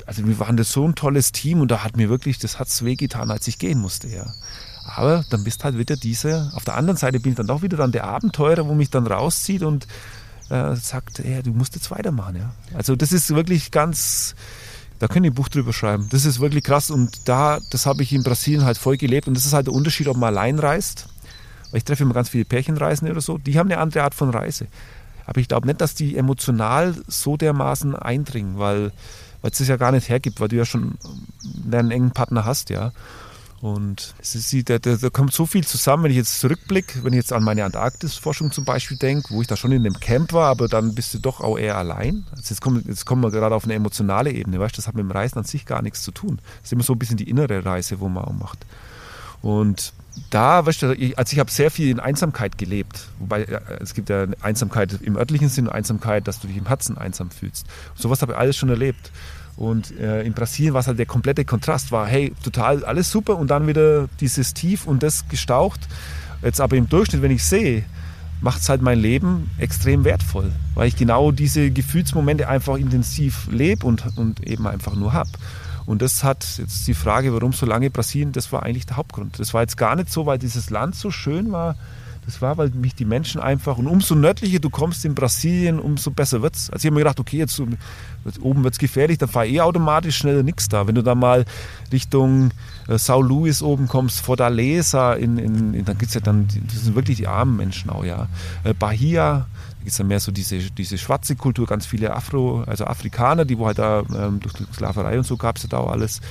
also 0.07 0.25
wir 0.25 0.39
waren 0.39 0.57
das 0.57 0.71
so 0.71 0.87
ein 0.87 0.95
tolles 0.95 1.31
Team 1.33 1.61
und 1.61 1.69
da 1.69 1.83
hat 1.83 1.97
mir 1.97 2.09
wirklich, 2.09 2.39
das 2.39 2.57
hat 2.57 2.67
es 2.69 2.83
wehgetan, 2.83 3.29
als 3.29 3.47
ich 3.47 3.59
gehen 3.59 3.79
musste, 3.79 4.07
ja. 4.07 4.25
Aber 4.83 5.23
dann 5.29 5.43
bist 5.43 5.63
halt 5.63 5.77
wieder 5.77 5.95
diese, 5.95 6.51
auf 6.55 6.63
der 6.63 6.75
anderen 6.75 6.97
Seite 6.97 7.19
bin 7.19 7.33
ich 7.33 7.37
dann 7.37 7.47
doch 7.47 7.61
wieder 7.61 7.77
dann 7.77 7.91
der 7.91 8.05
Abenteurer, 8.05 8.67
wo 8.67 8.73
mich 8.73 8.89
dann 8.89 9.07
rauszieht 9.07 9.63
und 9.63 9.87
äh, 10.49 10.75
sagt, 10.75 11.19
hey, 11.19 11.43
du 11.43 11.51
musst 11.51 11.75
jetzt 11.75 11.91
weitermachen. 11.91 12.37
Ja. 12.37 12.51
Also 12.73 12.95
das 12.95 13.11
ist 13.11 13.33
wirklich 13.33 13.71
ganz, 13.71 14.35
da 14.99 15.07
können 15.07 15.25
ich 15.25 15.31
ein 15.31 15.35
Buch 15.35 15.49
drüber 15.49 15.73
schreiben. 15.73 16.07
Das 16.11 16.25
ist 16.25 16.39
wirklich 16.39 16.63
krass 16.63 16.91
und 16.91 17.27
da, 17.29 17.59
das 17.69 17.85
habe 17.85 18.03
ich 18.03 18.11
in 18.13 18.23
Brasilien 18.23 18.65
halt 18.65 18.77
voll 18.77 18.97
gelebt 18.97 19.27
und 19.27 19.35
das 19.35 19.45
ist 19.45 19.53
halt 19.53 19.67
der 19.67 19.73
Unterschied, 19.73 20.07
ob 20.07 20.17
man 20.17 20.35
allein 20.35 20.59
reist, 20.59 21.07
weil 21.69 21.77
ich 21.77 21.85
treffe 21.85 22.03
immer 22.03 22.13
ganz 22.13 22.29
viele 22.29 22.45
Pärchenreisende 22.45 23.11
oder 23.11 23.21
so, 23.21 23.37
die 23.37 23.57
haben 23.57 23.71
eine 23.71 23.79
andere 23.79 24.03
Art 24.03 24.15
von 24.15 24.29
Reise. 24.29 24.67
Aber 25.25 25.39
ich 25.39 25.47
glaube 25.47 25.67
nicht, 25.67 25.79
dass 25.79 25.93
die 25.95 26.17
emotional 26.17 26.95
so 27.07 27.37
dermaßen 27.37 27.95
eindringen, 27.95 28.57
weil 28.57 28.91
weil 29.41 29.51
es 29.51 29.57
das 29.57 29.67
ja 29.67 29.77
gar 29.77 29.91
nicht 29.91 30.09
hergibt, 30.09 30.39
weil 30.39 30.47
du 30.47 30.55
ja 30.55 30.65
schon 30.65 30.97
einen 31.71 31.91
engen 31.91 32.11
Partner 32.11 32.45
hast, 32.45 32.69
ja. 32.69 32.91
Und 33.61 34.15
es 34.19 34.33
ist, 34.33 34.69
da, 34.69 34.79
da, 34.79 34.95
da 34.95 35.09
kommt 35.11 35.33
so 35.33 35.45
viel 35.45 35.63
zusammen, 35.65 36.05
wenn 36.05 36.11
ich 36.11 36.17
jetzt 36.17 36.39
zurückblicke, 36.39 37.03
wenn 37.03 37.13
ich 37.13 37.17
jetzt 37.17 37.31
an 37.31 37.43
meine 37.43 37.63
Antarktis-Forschung 37.63 38.51
zum 38.51 38.65
Beispiel 38.65 38.97
denke, 38.97 39.29
wo 39.29 39.41
ich 39.41 39.47
da 39.47 39.55
schon 39.55 39.71
in 39.71 39.85
einem 39.85 39.99
Camp 39.99 40.33
war, 40.33 40.47
aber 40.47 40.67
dann 40.67 40.95
bist 40.95 41.13
du 41.13 41.19
doch 41.19 41.41
auch 41.41 41.59
eher 41.59 41.77
allein. 41.77 42.25
Also 42.31 42.49
jetzt, 42.49 42.61
kommen, 42.61 42.83
jetzt 42.87 43.05
kommen 43.05 43.21
wir 43.21 43.29
gerade 43.29 43.53
auf 43.53 43.65
eine 43.65 43.75
emotionale 43.75 44.31
Ebene, 44.31 44.59
weißt 44.59 44.75
das 44.79 44.87
hat 44.87 44.95
mit 44.95 45.03
dem 45.03 45.11
Reisen 45.11 45.37
an 45.37 45.43
sich 45.43 45.67
gar 45.67 45.83
nichts 45.83 46.01
zu 46.01 46.11
tun. 46.11 46.39
Das 46.57 46.69
ist 46.69 46.73
immer 46.73 46.81
so 46.81 46.93
ein 46.93 46.99
bisschen 46.99 47.17
die 47.17 47.29
innere 47.29 47.63
Reise, 47.63 47.99
wo 47.99 48.09
man 48.09 48.25
auch 48.25 48.33
macht. 48.33 48.65
Und 49.43 49.93
da, 50.31 50.65
weißt 50.65 50.81
du, 50.81 50.87
also 51.15 51.33
ich 51.33 51.39
habe 51.39 51.51
sehr 51.51 51.69
viel 51.69 51.89
in 51.89 51.99
Einsamkeit 51.99 52.57
gelebt. 52.57 53.09
Wobei 53.19 53.43
es 53.79 53.93
gibt 53.93 54.09
ja 54.09 54.25
Einsamkeit 54.41 54.99
im 55.01 55.17
örtlichen 55.17 55.49
Sinn 55.49 55.69
Einsamkeit, 55.69 56.27
dass 56.27 56.39
du 56.39 56.47
dich 56.47 56.57
im 56.57 56.67
Herzen 56.67 56.97
einsam 56.97 57.29
fühlst. 57.29 57.67
sowas 57.95 58.21
habe 58.23 58.33
ich 58.33 58.37
alles 58.37 58.57
schon 58.57 58.69
erlebt. 58.69 59.11
Und 59.61 59.95
äh, 59.99 60.23
in 60.23 60.33
Brasilien 60.33 60.73
war 60.73 60.81
es 60.81 60.87
halt 60.87 60.97
der 60.97 61.05
komplette 61.05 61.45
Kontrast, 61.45 61.91
war 61.91 62.07
hey, 62.07 62.33
total 62.43 62.83
alles 62.83 63.11
super 63.11 63.37
und 63.37 63.51
dann 63.51 63.67
wieder 63.67 64.09
dieses 64.19 64.55
Tief 64.55 64.87
und 64.87 65.03
das 65.03 65.27
gestaucht. 65.27 65.81
Jetzt 66.41 66.59
aber 66.59 66.77
im 66.77 66.89
Durchschnitt, 66.89 67.21
wenn 67.21 67.29
ich 67.29 67.43
sehe, 67.43 67.83
macht 68.41 68.61
es 68.61 68.69
halt 68.69 68.81
mein 68.81 68.97
Leben 68.97 69.51
extrem 69.59 70.03
wertvoll, 70.03 70.51
weil 70.73 70.87
ich 70.87 70.95
genau 70.95 71.31
diese 71.31 71.69
Gefühlsmomente 71.69 72.47
einfach 72.47 72.75
intensiv 72.77 73.49
lebe 73.51 73.85
und, 73.85 74.03
und 74.17 74.47
eben 74.47 74.65
einfach 74.65 74.95
nur 74.95 75.13
habe. 75.13 75.29
Und 75.85 76.01
das 76.01 76.23
hat 76.23 76.43
jetzt 76.57 76.87
die 76.87 76.95
Frage, 76.95 77.31
warum 77.31 77.53
so 77.53 77.67
lange 77.67 77.91
Brasilien, 77.91 78.31
das 78.31 78.51
war 78.51 78.63
eigentlich 78.63 78.87
der 78.87 78.97
Hauptgrund. 78.97 79.37
Das 79.37 79.53
war 79.53 79.61
jetzt 79.61 79.77
gar 79.77 79.95
nicht 79.95 80.11
so, 80.11 80.25
weil 80.25 80.39
dieses 80.39 80.71
Land 80.71 80.95
so 80.95 81.11
schön 81.11 81.51
war, 81.51 81.75
das 82.25 82.41
war, 82.41 82.57
weil 82.57 82.69
mich 82.69 82.93
die 82.93 83.05
Menschen 83.05 83.41
einfach, 83.41 83.77
und 83.77 83.87
umso 83.87 84.13
nördlicher 84.13 84.59
du 84.59 84.69
kommst 84.69 85.03
in 85.05 85.15
Brasilien, 85.15 85.79
umso 85.79 86.11
besser 86.11 86.41
wird 86.41 86.55
es. 86.55 86.69
Also 86.69 86.83
ich 86.83 86.85
habe 86.85 86.95
mir 86.95 87.01
gedacht, 87.01 87.19
okay, 87.19 87.37
jetzt, 87.37 87.61
jetzt 88.25 88.41
oben 88.41 88.63
wird 88.63 88.73
es 88.73 88.79
gefährlich, 88.79 89.17
dann 89.17 89.29
fahre 89.29 89.47
ich 89.47 89.55
eh 89.55 89.61
automatisch 89.61 90.17
schneller 90.17 90.43
nichts 90.43 90.69
da. 90.69 90.85
Wenn 90.87 90.95
du 90.95 91.01
da 91.01 91.15
mal 91.15 91.45
Richtung 91.91 92.51
äh, 92.87 92.97
Sao 92.99 93.21
Luis 93.21 93.63
oben 93.63 93.87
kommst, 93.87 94.21
Fortaleza, 94.21 95.13
in, 95.13 95.37
in, 95.39 95.73
in 95.73 95.85
dann 95.85 95.97
gibt 95.97 96.09
es 96.09 96.13
ja 96.13 96.21
dann, 96.21 96.47
das 96.67 96.83
sind 96.83 96.95
wirklich 96.95 97.17
die 97.17 97.27
armen 97.27 97.57
Menschen 97.57 97.89
auch, 97.89 98.05
ja. 98.05 98.27
Äh, 98.63 98.75
Bahia, 98.75 99.47
da 99.49 99.77
gibt 99.79 99.91
es 99.91 99.97
ja 99.97 100.05
mehr 100.05 100.19
so 100.19 100.31
diese, 100.31 100.59
diese 100.59 100.99
schwarze 100.99 101.35
Kultur, 101.35 101.65
ganz 101.65 101.87
viele 101.87 102.13
Afro, 102.13 102.63
also 102.67 102.85
Afrikaner, 102.85 103.45
die 103.45 103.57
wo 103.57 103.65
halt 103.65 103.79
da 103.79 104.03
ähm, 104.15 104.39
durch 104.39 104.53
die 104.53 104.65
Sklaverei 104.71 105.17
und 105.17 105.25
so 105.25 105.37
gab 105.37 105.57
es 105.57 105.63
ja 105.63 105.69
da 105.69 105.77
auch 105.79 105.91
alles. 105.91 106.21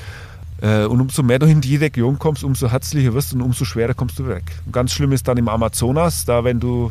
Äh, 0.60 0.84
und 0.84 1.00
umso 1.00 1.22
mehr 1.22 1.38
du 1.38 1.46
in 1.46 1.60
die 1.60 1.76
Region 1.76 2.18
kommst, 2.18 2.44
umso 2.44 2.70
herzlicher 2.70 3.14
wirst 3.14 3.32
du 3.32 3.36
und 3.36 3.42
umso 3.42 3.64
schwerer 3.64 3.94
kommst 3.94 4.18
du 4.18 4.28
weg. 4.28 4.44
Und 4.66 4.72
ganz 4.72 4.92
schlimm 4.92 5.12
ist 5.12 5.26
dann 5.26 5.38
im 5.38 5.48
Amazonas, 5.48 6.24
da 6.24 6.44
wenn 6.44 6.60
du, 6.60 6.90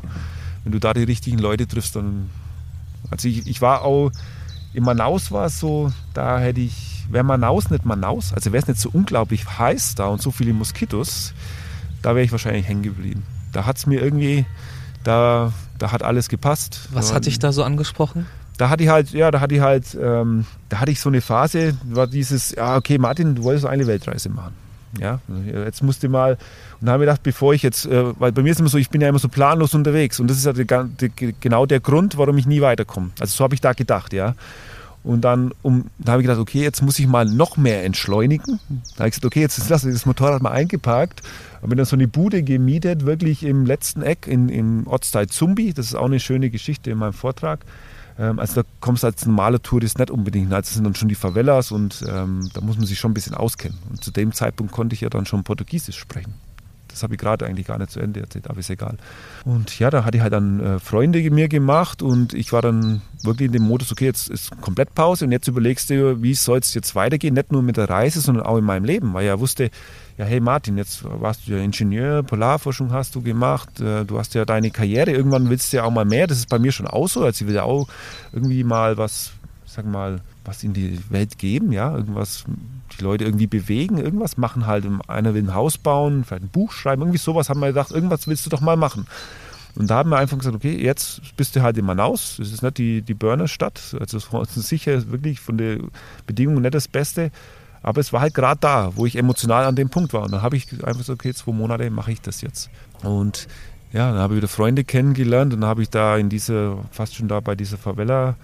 wenn 0.64 0.72
du 0.72 0.80
da 0.80 0.94
die 0.94 1.04
richtigen 1.04 1.38
Leute 1.38 1.68
triffst, 1.68 1.96
dann. 1.96 2.30
Also 3.12 3.28
ich, 3.28 3.48
ich 3.48 3.62
war 3.62 3.84
auch, 3.84 4.12
in 4.74 4.84
Manaus 4.84 5.32
war 5.32 5.46
es 5.46 5.60
so, 5.60 5.92
da 6.14 6.40
hätte 6.40 6.62
ich, 6.62 7.06
wäre 7.10 7.24
Manaus 7.24 7.70
nicht 7.70 7.86
Manaus, 7.86 8.34
also 8.34 8.52
wäre 8.52 8.62
es 8.62 8.68
nicht 8.68 8.80
so 8.80 8.90
unglaublich 8.92 9.58
heiß 9.58 9.96
da 9.96 10.08
und 10.08 10.22
so 10.22 10.32
viele 10.32 10.54
Moskitos, 10.54 11.34
da 12.02 12.10
wäre 12.16 12.26
ich 12.26 12.32
wahrscheinlich 12.32 12.68
hängen 12.68 12.84
geblieben. 12.84 13.24
Da 13.52 13.66
hat 13.66 13.78
es 13.78 13.88
mir 13.88 14.02
irgendwie, 14.02 14.46
da, 15.04 15.54
da 15.80 15.92
hat 15.92 16.04
alles 16.04 16.30
gepasst. 16.30 16.90
Was 16.92 17.14
hat 17.14 17.26
dich 17.26 17.40
da 17.40 17.52
so 17.52 17.64
angesprochen? 17.64 18.28
Da 18.60 18.70
hatte 18.70 18.84
ich 18.84 18.90
halt, 18.90 19.12
ja, 19.12 19.32
da 19.32 19.40
hatte 19.40 19.56
ich 19.56 19.62
halt, 19.62 19.98
ähm, 20.00 20.46
da 20.68 20.82
hatte 20.82 20.92
ich 20.92 21.00
so 21.00 21.08
eine 21.08 21.22
Phase, 21.22 21.78
war 21.86 22.08
dieses, 22.08 22.52
ja, 22.52 22.76
okay, 22.76 22.98
Martin, 22.98 23.36
du 23.36 23.44
wolltest 23.44 23.66
eine 23.66 23.88
Weltreise 23.88 24.30
machen. 24.30 24.54
Ja, 25.00 25.20
jetzt 25.46 25.82
musste 25.82 26.10
mal, 26.10 26.34
und 26.34 26.86
dann 26.86 26.94
habe 26.94 27.04
ich 27.04 27.08
gedacht, 27.08 27.24
bevor 27.24 27.54
ich 27.54 27.64
jetzt, 27.64 27.86
äh, 27.86 28.20
weil 28.20 28.34
bei 28.34 28.42
mir 28.42 28.52
ist 28.52 28.60
immer 28.60 28.68
so, 28.68 28.78
ich 28.78 28.90
bin 28.90 29.00
ja 29.00 29.08
immer 29.08 29.20
so 29.20 29.30
planlos 29.30 29.74
unterwegs 29.76 30.20
und 30.20 30.30
das 30.30 30.38
ist 30.38 30.46
ja 30.46 30.52
die, 30.52 31.34
genau 31.40 31.66
der 31.68 31.80
Grund, 31.80 32.18
warum 32.18 32.38
ich 32.38 32.48
nie 32.48 32.60
weiterkomme. 32.60 33.12
Also 33.20 33.38
so 33.38 33.44
habe 33.46 33.56
ich 33.56 33.62
da 33.62 33.72
gedacht, 33.72 34.12
ja. 34.12 34.36
Und 35.02 35.22
dann, 35.22 35.54
um, 35.62 35.86
da 35.98 36.14
habe 36.14 36.22
ich 36.22 36.28
gedacht, 36.28 36.42
okay, 36.42 36.62
jetzt 36.62 36.82
muss 36.82 37.00
ich 37.00 37.08
mal 37.08 37.24
noch 37.24 37.56
mehr 37.56 37.86
entschleunigen. 37.86 38.60
Da 38.68 39.00
habe 39.00 39.08
ich 39.08 39.14
gesagt, 39.14 39.26
okay, 39.26 39.40
jetzt 39.40 39.70
lasse 39.70 39.88
ich 39.88 39.96
das 39.96 40.06
Motorrad 40.06 40.42
mal 40.42 40.52
eingeparkt. 40.52 41.22
Habe 41.58 41.70
mir 41.70 41.78
dann 41.78 41.86
so 41.86 41.96
eine 41.96 42.10
Bude 42.10 42.44
gemietet, 42.44 43.06
wirklich 43.06 43.44
im 43.44 43.66
letzten 43.66 44.02
Eck 44.02 44.28
in, 44.28 44.50
im 44.50 44.86
Ortsteil 44.88 45.28
Zumbi. 45.28 45.74
Das 45.74 45.86
ist 45.86 45.96
auch 45.96 46.08
eine 46.08 46.20
schöne 46.20 46.50
Geschichte 46.50 46.92
in 46.92 46.98
meinem 46.98 47.14
Vortrag. 47.14 47.62
Ähm, 48.20 48.40
also 48.40 48.62
da 48.62 48.68
kommst 48.82 49.04
du 49.04 49.08
als 49.08 49.26
normaler 49.26 49.62
Tourist 49.62 49.98
nicht 49.98 50.12
unbedingt. 50.12 50.52
Also 50.52 50.62
das 50.68 50.74
sind 50.74 50.84
dann 50.84 50.96
schon 50.96 51.10
die 51.10 51.16
Favelas 51.16 51.72
und 51.72 52.04
ähm, 52.08 52.50
da 52.54 52.62
muss 52.62 52.78
man 52.78 52.86
sich 52.86 53.00
schon 53.00 53.12
ein 53.12 53.16
bisschen 53.16 53.34
auskennen. 53.34 53.78
Und 53.90 54.04
zu 54.04 54.12
dem 54.12 54.34
Zeitpunkt 54.34 54.74
konnte 54.74 54.94
ich 54.94 55.02
ja 55.02 55.10
dann 55.10 55.26
schon 55.26 55.44
Portugiesisch 55.44 55.98
sprechen. 55.98 56.34
Das 56.90 57.04
habe 57.04 57.14
ich 57.14 57.20
gerade 57.20 57.46
eigentlich 57.46 57.68
gar 57.68 57.78
nicht 57.78 57.92
zu 57.92 58.00
Ende 58.00 58.20
erzählt, 58.20 58.50
aber 58.50 58.60
ist 58.60 58.70
egal. 58.70 58.98
Und 59.46 59.78
ja, 59.80 59.90
da 59.90 60.04
hatte 60.04 60.18
ich 60.18 60.24
halt 60.24 60.34
dann 60.34 60.60
äh, 60.60 60.80
Freunde 60.80 61.22
mir 61.30 61.48
gemacht 61.48 62.02
und 62.02 62.34
ich 62.34 62.52
war 62.52 62.62
dann 62.62 63.02
wirklich 63.24 63.46
in 63.46 63.54
dem 63.54 63.64
Modus, 63.64 63.92
okay, 63.92 64.06
jetzt 64.06 64.30
ist 64.30 64.60
komplett 64.60 64.96
Pause 64.96 65.26
und 65.26 65.32
jetzt 65.32 65.48
überlegst 65.48 65.90
du, 65.92 66.22
wie 66.22 66.34
soll 66.34 66.60
es 66.60 66.74
jetzt 66.74 66.96
weitergehen, 66.96 67.36
nicht 67.36 67.52
nur 67.52 67.62
mit 67.62 67.78
der 67.78 67.90
Reise, 67.90 68.22
sondern 68.22 68.46
auch 68.46 68.58
in 68.58 68.66
meinem 68.66 68.86
Leben, 68.86 69.14
weil 69.14 69.24
ich 69.24 69.28
ja 69.28 69.40
wusste, 69.40 69.70
ja, 70.20 70.26
hey 70.26 70.42
Martin, 70.42 70.78
jetzt 70.78 71.02
warst 71.06 71.48
du 71.48 71.54
ja 71.54 71.60
Ingenieur, 71.60 72.24
Polarforschung 72.24 72.92
hast 72.92 73.16
du 73.16 73.22
gemacht, 73.22 73.80
äh, 73.80 74.04
du 74.04 74.20
hast 74.20 74.34
ja 74.34 74.44
deine 74.44 74.70
Karriere, 74.70 75.12
irgendwann 75.12 75.50
willst 75.50 75.72
du 75.72 75.78
ja 75.78 75.86
auch 75.86 75.92
mal 75.92 76.04
mehr, 76.04 76.28
das 76.28 76.40
ist 76.40 76.50
bei 76.50 76.60
mir 76.60 76.74
schon 76.74 76.88
auch 76.88 77.08
so, 77.08 77.24
also 77.24 77.42
ich 77.42 77.48
will 77.48 77.56
ja 77.56 77.64
auch 77.64 77.88
irgendwie 78.34 78.66
mal 78.66 78.98
was, 78.98 79.32
sag 79.66 79.86
mal, 79.86 80.20
was 80.44 80.62
in 80.62 80.74
die 80.74 81.00
Welt 81.10 81.38
geben, 81.38 81.72
ja, 81.72 81.96
irgendwas 81.96 82.44
die 83.00 83.02
Leute 83.02 83.24
irgendwie 83.24 83.48
bewegen, 83.48 83.98
irgendwas 83.98 84.36
machen 84.36 84.68
halt. 84.68 84.84
Einer 85.08 85.36
will 85.36 85.44
ein 85.44 85.54
Haus 85.54 85.78
bauen, 85.78 86.26
vielleicht 86.26 86.44
ein 86.44 86.50
Buch 86.50 86.74
schreiben, 86.74 87.04
irgendwie 87.04 87.20
sowas 87.20 87.48
haben 87.48 87.62
wir 87.62 87.68
gedacht, 87.68 87.92
irgendwas 87.92 88.28
willst 88.28 88.46
du 88.46 88.50
doch 88.50 88.62
mal 88.62 88.76
machen. 88.76 89.08
Und 89.76 89.90
da 89.90 89.98
haben 89.98 90.10
wir 90.10 90.18
einfach 90.18 90.38
gesagt, 90.38 90.56
okay, 90.56 90.76
jetzt 90.76 91.22
bist 91.38 91.56
du 91.56 91.62
halt 91.62 91.78
in 91.78 91.86
Manaus, 91.86 92.36
das 92.40 92.52
ist 92.52 92.62
nicht 92.62 92.78
die, 92.78 93.02
die 93.04 93.14
Burner-Stadt, 93.14 93.96
also 93.98 94.18
es 94.42 94.58
ist 94.58 94.68
sicher 94.68 95.10
wirklich 95.12 95.40
von 95.40 95.58
den 95.58 95.92
Bedingungen 96.28 96.64
nicht 96.64 96.74
das 96.74 96.90
Beste, 96.90 97.32
aber 97.82 98.02
es 98.02 98.12
war 98.14 98.22
halt 98.22 98.34
gerade 98.34 98.60
da, 98.60 98.92
wo 98.96 99.06
ich 99.06 99.16
emotional 99.16 99.66
an 99.66 99.76
dem 99.76 99.90
Punkt 99.90 100.14
war. 100.14 100.24
Und 100.24 100.32
dann 100.32 100.42
habe 100.42 100.58
ich 100.58 100.72
einfach 100.72 101.00
gesagt, 101.00 101.22
okay, 101.22 101.34
zwei 101.34 101.52
Monate 101.52 101.90
mache 101.90 102.12
ich 102.12 102.22
das 102.22 102.42
jetzt. 102.42 102.70
Und 103.04 103.48
ja, 103.92 104.12
dann 104.12 104.20
habe 104.20 104.34
ich 104.34 104.38
wieder 104.38 104.48
Freunde 104.48 104.84
kennengelernt 104.84 105.54
und 105.54 105.62
dann 105.62 105.70
habe 105.70 105.82
ich 105.82 105.90
da 105.90 106.18
in 106.18 106.30
dieser, 106.30 106.78
fast 106.92 107.16
schon 107.16 107.28
da 107.28 107.40
bei 107.40 107.56
dieser 107.56 107.78
Favela 107.78 108.36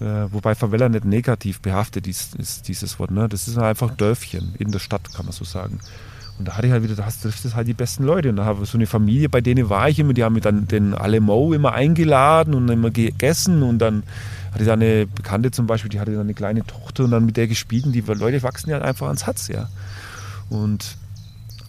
äh, 0.00 0.32
wobei 0.32 0.54
Favela 0.54 0.88
nicht 0.88 1.04
negativ 1.04 1.60
behaftet 1.60 2.06
ist, 2.06 2.34
ist 2.34 2.68
dieses 2.68 2.98
Wort. 2.98 3.10
Ne? 3.10 3.28
Das 3.28 3.48
ist 3.48 3.58
einfach 3.58 3.94
Dörfchen 3.94 4.54
in 4.58 4.72
der 4.72 4.80
Stadt, 4.80 5.12
kann 5.14 5.26
man 5.26 5.32
so 5.32 5.44
sagen. 5.44 5.78
Und 6.38 6.48
da 6.48 6.56
hatte 6.56 6.66
ich 6.66 6.72
halt 6.72 6.82
wieder, 6.82 6.96
da 6.96 7.04
trifft 7.04 7.44
es 7.44 7.54
halt 7.54 7.68
die 7.68 7.74
besten 7.74 8.02
Leute. 8.02 8.30
Und 8.30 8.36
da 8.36 8.44
habe 8.44 8.64
ich 8.64 8.68
so 8.68 8.76
eine 8.76 8.88
Familie, 8.88 9.28
bei 9.28 9.40
denen 9.40 9.70
war 9.70 9.88
ich 9.88 10.00
immer, 10.00 10.12
die 10.12 10.24
haben 10.24 10.34
mich 10.34 10.42
dann 10.42 10.66
den 10.66 10.94
Alemo 10.94 11.52
immer 11.54 11.72
eingeladen 11.72 12.54
und 12.54 12.68
immer 12.68 12.90
gegessen. 12.90 13.62
Und 13.62 13.78
dann 13.78 14.02
hatte 14.54 14.64
da 14.64 14.72
eine 14.72 15.06
Bekannte 15.06 15.50
zum 15.50 15.66
Beispiel, 15.66 15.90
die 15.90 16.00
hatte 16.00 16.12
dann 16.12 16.22
eine 16.22 16.34
kleine 16.34 16.64
Tochter 16.64 17.04
und 17.04 17.10
dann 17.10 17.26
mit 17.26 17.36
der 17.36 17.48
gespielt. 17.48 17.84
Und 17.86 17.92
die 17.92 18.00
Leute 18.00 18.42
wachsen 18.42 18.70
ja 18.70 18.80
einfach 18.80 19.06
ans 19.06 19.26
Herz, 19.26 19.48
ja. 19.48 19.68
Und 20.48 20.96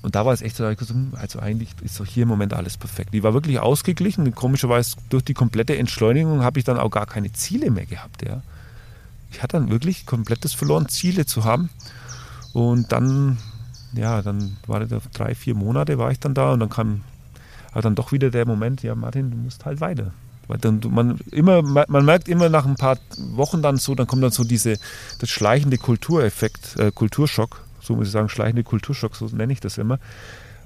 und 0.05 0.13
da 0.13 0.23
war 0.23 0.33
es 0.33 0.43
echt 0.43 0.55
so, 0.55 0.63
also 0.63 1.39
eigentlich 1.39 1.69
ist 1.81 1.99
doch 1.99 2.05
hier 2.05 2.23
im 2.23 2.29
Moment 2.29 2.53
alles 2.53 2.77
perfekt. 2.77 3.11
Die 3.11 3.23
war 3.23 3.33
wirklich 3.33 3.57
ausgeglichen. 3.57 4.35
Komischerweise 4.35 4.97
durch 5.09 5.23
die 5.23 5.33
komplette 5.33 5.75
Entschleunigung 5.75 6.43
habe 6.43 6.59
ich 6.59 6.63
dann 6.63 6.77
auch 6.77 6.91
gar 6.91 7.07
keine 7.07 7.31
Ziele 7.31 7.71
mehr 7.71 7.87
gehabt. 7.87 8.23
Ja. 8.23 8.43
Ich 9.31 9.41
hatte 9.41 9.57
dann 9.57 9.71
wirklich 9.71 10.05
komplettes 10.05 10.53
verloren, 10.53 10.89
Ziele 10.89 11.25
zu 11.25 11.43
haben. 11.43 11.71
Und 12.53 12.91
dann, 12.91 13.39
ja, 13.93 14.21
dann 14.21 14.57
war 14.67 14.79
das 14.79 15.01
drei, 15.11 15.33
vier 15.33 15.55
Monate 15.55 15.97
war 15.97 16.11
ich 16.11 16.19
dann 16.19 16.35
da 16.35 16.53
und 16.53 16.59
dann 16.59 16.69
kam 16.69 17.01
aber 17.71 17.81
dann 17.81 17.95
doch 17.95 18.11
wieder 18.11 18.29
der 18.29 18.45
Moment, 18.45 18.83
ja 18.83 18.93
Martin, 18.93 19.31
du 19.31 19.37
musst 19.37 19.65
halt 19.65 19.81
weiter. 19.81 20.13
Dann, 20.47 20.81
man, 20.89 21.19
immer, 21.31 21.61
man 21.61 22.05
merkt 22.05 22.27
immer 22.27 22.49
nach 22.49 22.65
ein 22.65 22.75
paar 22.75 22.97
Wochen 23.17 23.61
dann 23.61 23.77
so, 23.77 23.95
dann 23.95 24.07
kommt 24.07 24.23
dann 24.23 24.31
so 24.31 24.43
diese, 24.43 24.77
das 25.19 25.29
schleichende 25.29 25.77
Kultureffekt, 25.77 26.77
äh, 26.77 26.91
Kulturschock, 26.91 27.61
so 27.81 27.95
muss 27.95 28.07
ich 28.07 28.13
sagen, 28.13 28.29
schleichende 28.29 28.63
Kulturschock, 28.63 29.15
so 29.15 29.25
nenne 29.27 29.53
ich 29.53 29.59
das 29.59 29.77
immer, 29.77 29.99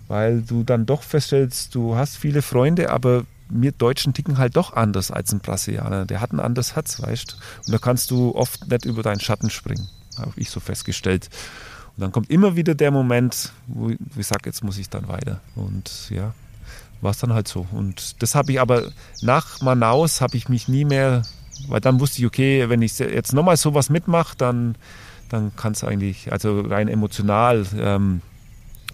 weil 0.07 0.41
du 0.41 0.63
dann 0.63 0.85
doch 0.85 1.03
feststellst, 1.03 1.75
du 1.75 1.95
hast 1.95 2.17
viele 2.17 2.41
Freunde, 2.41 2.89
aber 2.89 3.23
wir 3.49 3.71
Deutschen 3.71 4.13
ticken 4.13 4.37
halt 4.37 4.55
doch 4.55 4.73
anders 4.73 5.11
als 5.11 5.31
ein 5.33 5.39
Brasilianer. 5.39 6.05
Der 6.05 6.21
hat 6.21 6.31
ein 6.31 6.39
anderes 6.39 6.75
Herz, 6.75 7.01
weißt 7.01 7.37
Und 7.65 7.73
da 7.73 7.79
kannst 7.79 8.11
du 8.11 8.35
oft 8.35 8.69
nicht 8.69 8.85
über 8.85 9.01
deinen 9.01 9.19
Schatten 9.19 9.49
springen, 9.49 9.87
habe 10.17 10.33
ich 10.35 10.49
so 10.49 10.59
festgestellt. 10.59 11.29
Und 11.97 12.01
dann 12.01 12.11
kommt 12.11 12.29
immer 12.29 12.55
wieder 12.55 12.75
der 12.75 12.91
Moment, 12.91 13.51
wo 13.67 13.89
ich 13.89 14.27
sage, 14.27 14.43
jetzt 14.45 14.63
muss 14.63 14.77
ich 14.77 14.89
dann 14.89 15.07
weiter. 15.07 15.41
Und 15.55 16.09
ja, 16.09 16.33
war 17.01 17.11
es 17.11 17.17
dann 17.17 17.33
halt 17.33 17.47
so. 17.47 17.65
Und 17.71 18.21
das 18.21 18.35
habe 18.35 18.51
ich 18.51 18.59
aber 18.59 18.91
nach 19.21 19.61
Manaus 19.61 20.21
habe 20.21 20.37
ich 20.37 20.49
mich 20.49 20.67
nie 20.67 20.85
mehr, 20.85 21.23
weil 21.67 21.81
dann 21.81 21.99
wusste 21.99 22.19
ich, 22.19 22.25
okay, 22.25 22.69
wenn 22.69 22.81
ich 22.81 22.99
jetzt 22.99 23.33
nochmal 23.33 23.57
sowas 23.57 23.89
mitmache, 23.89 24.35
dann 24.37 24.75
dann 25.29 25.55
kann 25.55 25.73
es 25.73 25.83
eigentlich, 25.83 26.31
also 26.31 26.61
rein 26.61 26.87
emotional, 26.87 27.65
ähm, 27.77 28.21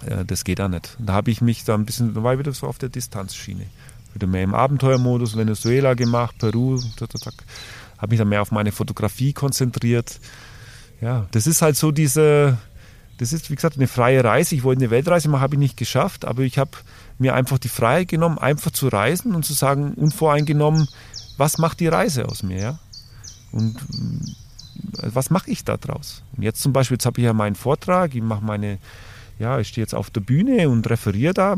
äh, 0.06 0.26
das 0.26 0.44
geht 0.44 0.62
auch 0.62 0.68
nicht. 0.68 0.98
Da 1.00 1.14
habe 1.14 1.32
ich 1.32 1.42
mich 1.42 1.64
da 1.64 1.74
ein 1.74 1.86
bisschen, 1.86 2.14
da 2.14 2.24
war 2.24 2.34
ich 2.34 2.40
wieder 2.40 2.52
so 2.52 2.68
auf 2.68 2.78
der 2.78 2.90
Distanzschiene. 2.90 3.66
Wieder 4.14 4.28
mehr 4.28 4.44
im 4.44 4.54
Abenteuermodus, 4.54 5.36
Venezuela 5.36 5.94
gemacht, 5.94 6.38
Peru, 6.38 6.80
habe 7.98 8.10
mich 8.10 8.18
dann 8.18 8.30
mehr 8.30 8.42
auf 8.42 8.52
meine 8.52 8.72
Fotografie 8.72 9.34
konzentriert. 9.34 10.20
Ja, 11.02 11.28
das 11.32 11.48
ist 11.48 11.62
halt 11.62 11.76
so 11.76 11.92
diese, 11.92 12.58
das 13.18 13.34
ist 13.34 13.50
wie 13.50 13.56
gesagt 13.56 13.78
eine 13.78 13.88
freie 13.88 14.24
Reise. 14.24 14.56
Ich 14.56 14.64
wollte 14.64 14.82
eine 14.82 14.92
Weltreise 14.92 15.28
machen, 15.30 15.42
habe 15.42 15.56
ich 15.56 15.60
nicht 15.60 15.78
geschafft, 15.78 16.26
aber 16.26 16.44
ich 16.44 16.58
habe 16.58 16.72
mir 17.18 17.34
einfach 17.34 17.58
die 17.58 17.70
Freiheit 17.70 18.08
genommen, 18.08 18.38
einfach 18.38 18.72
zu 18.72 18.88
reisen 18.88 19.36
und 19.36 19.46
zu 19.46 19.54
sagen, 19.54 19.94
unvoreingenommen, 19.94 20.88
was 21.38 21.58
macht 21.58 21.80
die 21.80 21.88
Reise 21.88 22.28
aus 22.28 22.44
mir, 22.44 22.60
ja? 22.60 22.80
Und 23.52 23.78
was 25.02 25.30
mache 25.30 25.50
ich 25.50 25.64
da 25.64 25.78
draus? 25.78 26.24
Und 26.36 26.44
jetzt 26.44 26.62
zum 26.62 26.74
Beispiel, 26.74 26.96
jetzt 26.96 27.06
habe 27.06 27.20
ich 27.20 27.26
ja 27.26 27.34
meinen 27.34 27.56
Vortrag, 27.56 28.14
ich 28.16 28.22
mache 28.22 28.44
meine, 28.44 28.80
ja, 29.40 29.60
ich 29.60 29.70
stehe 29.70 29.84
jetzt 29.84 29.96
auf 29.96 30.10
der 30.10 30.22
Bühne 30.22 30.70
und 30.70 30.90
referiere 30.90 31.34
da. 31.34 31.54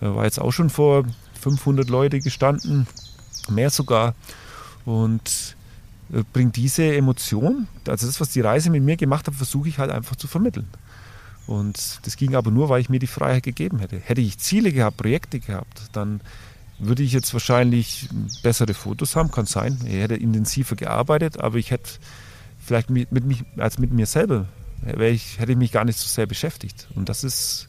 Äh, 0.00 0.14
war 0.14 0.24
jetzt 0.24 0.40
auch 0.40 0.52
schon 0.52 0.70
vor 0.70 1.04
500 1.40 1.88
Leute 1.88 2.20
gestanden, 2.20 2.86
mehr 3.48 3.70
sogar. 3.70 4.14
Und 4.84 5.56
äh, 6.12 6.22
bringt 6.32 6.56
diese 6.56 6.94
Emotion, 6.94 7.68
also 7.86 8.06
das, 8.06 8.20
was 8.20 8.30
die 8.30 8.40
Reise 8.40 8.70
mit 8.70 8.82
mir 8.82 8.96
gemacht 8.96 9.26
hat, 9.26 9.34
versuche 9.34 9.68
ich 9.68 9.78
halt 9.78 9.90
einfach 9.90 10.16
zu 10.16 10.26
vermitteln. 10.26 10.68
Und 11.46 12.00
das 12.04 12.16
ging 12.16 12.34
aber 12.34 12.50
nur, 12.50 12.68
weil 12.68 12.80
ich 12.80 12.88
mir 12.88 12.98
die 12.98 13.06
Freiheit 13.06 13.42
gegeben 13.42 13.78
hätte. 13.80 13.98
Hätte 13.98 14.20
ich 14.20 14.38
Ziele 14.38 14.72
gehabt, 14.72 14.96
Projekte 14.96 15.40
gehabt, 15.40 15.82
dann 15.92 16.20
würde 16.78 17.02
ich 17.02 17.12
jetzt 17.12 17.32
wahrscheinlich 17.32 18.08
bessere 18.42 18.74
Fotos 18.74 19.16
haben, 19.16 19.30
kann 19.30 19.46
sein. 19.46 19.78
Ich 19.84 19.94
hätte 19.94 20.16
intensiver 20.16 20.76
gearbeitet, 20.76 21.40
aber 21.40 21.58
ich 21.58 21.70
hätte 21.70 21.90
vielleicht 22.58 22.90
mit, 22.90 23.12
mit 23.12 23.24
mich, 23.24 23.44
als 23.56 23.78
mit 23.78 23.92
mir 23.92 24.06
selber, 24.06 24.46
ich, 24.98 25.38
hätte 25.38 25.52
ich 25.52 25.58
mich 25.58 25.72
gar 25.72 25.84
nicht 25.84 25.98
so 25.98 26.08
sehr 26.08 26.26
beschäftigt. 26.26 26.88
Und 26.94 27.08
das 27.08 27.24
ist, 27.24 27.68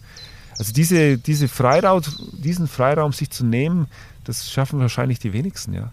also 0.58 0.74
diese, 0.74 1.18
diese 1.18 1.48
Freiraum, 1.48 2.02
diesen 2.34 2.68
Freiraum 2.68 3.14
sich 3.14 3.30
zu 3.30 3.46
nehmen, 3.46 3.88
das 4.24 4.52
schaffen 4.52 4.80
wahrscheinlich 4.80 5.20
die 5.20 5.34
wenigsten, 5.34 5.74
ja. 5.74 5.92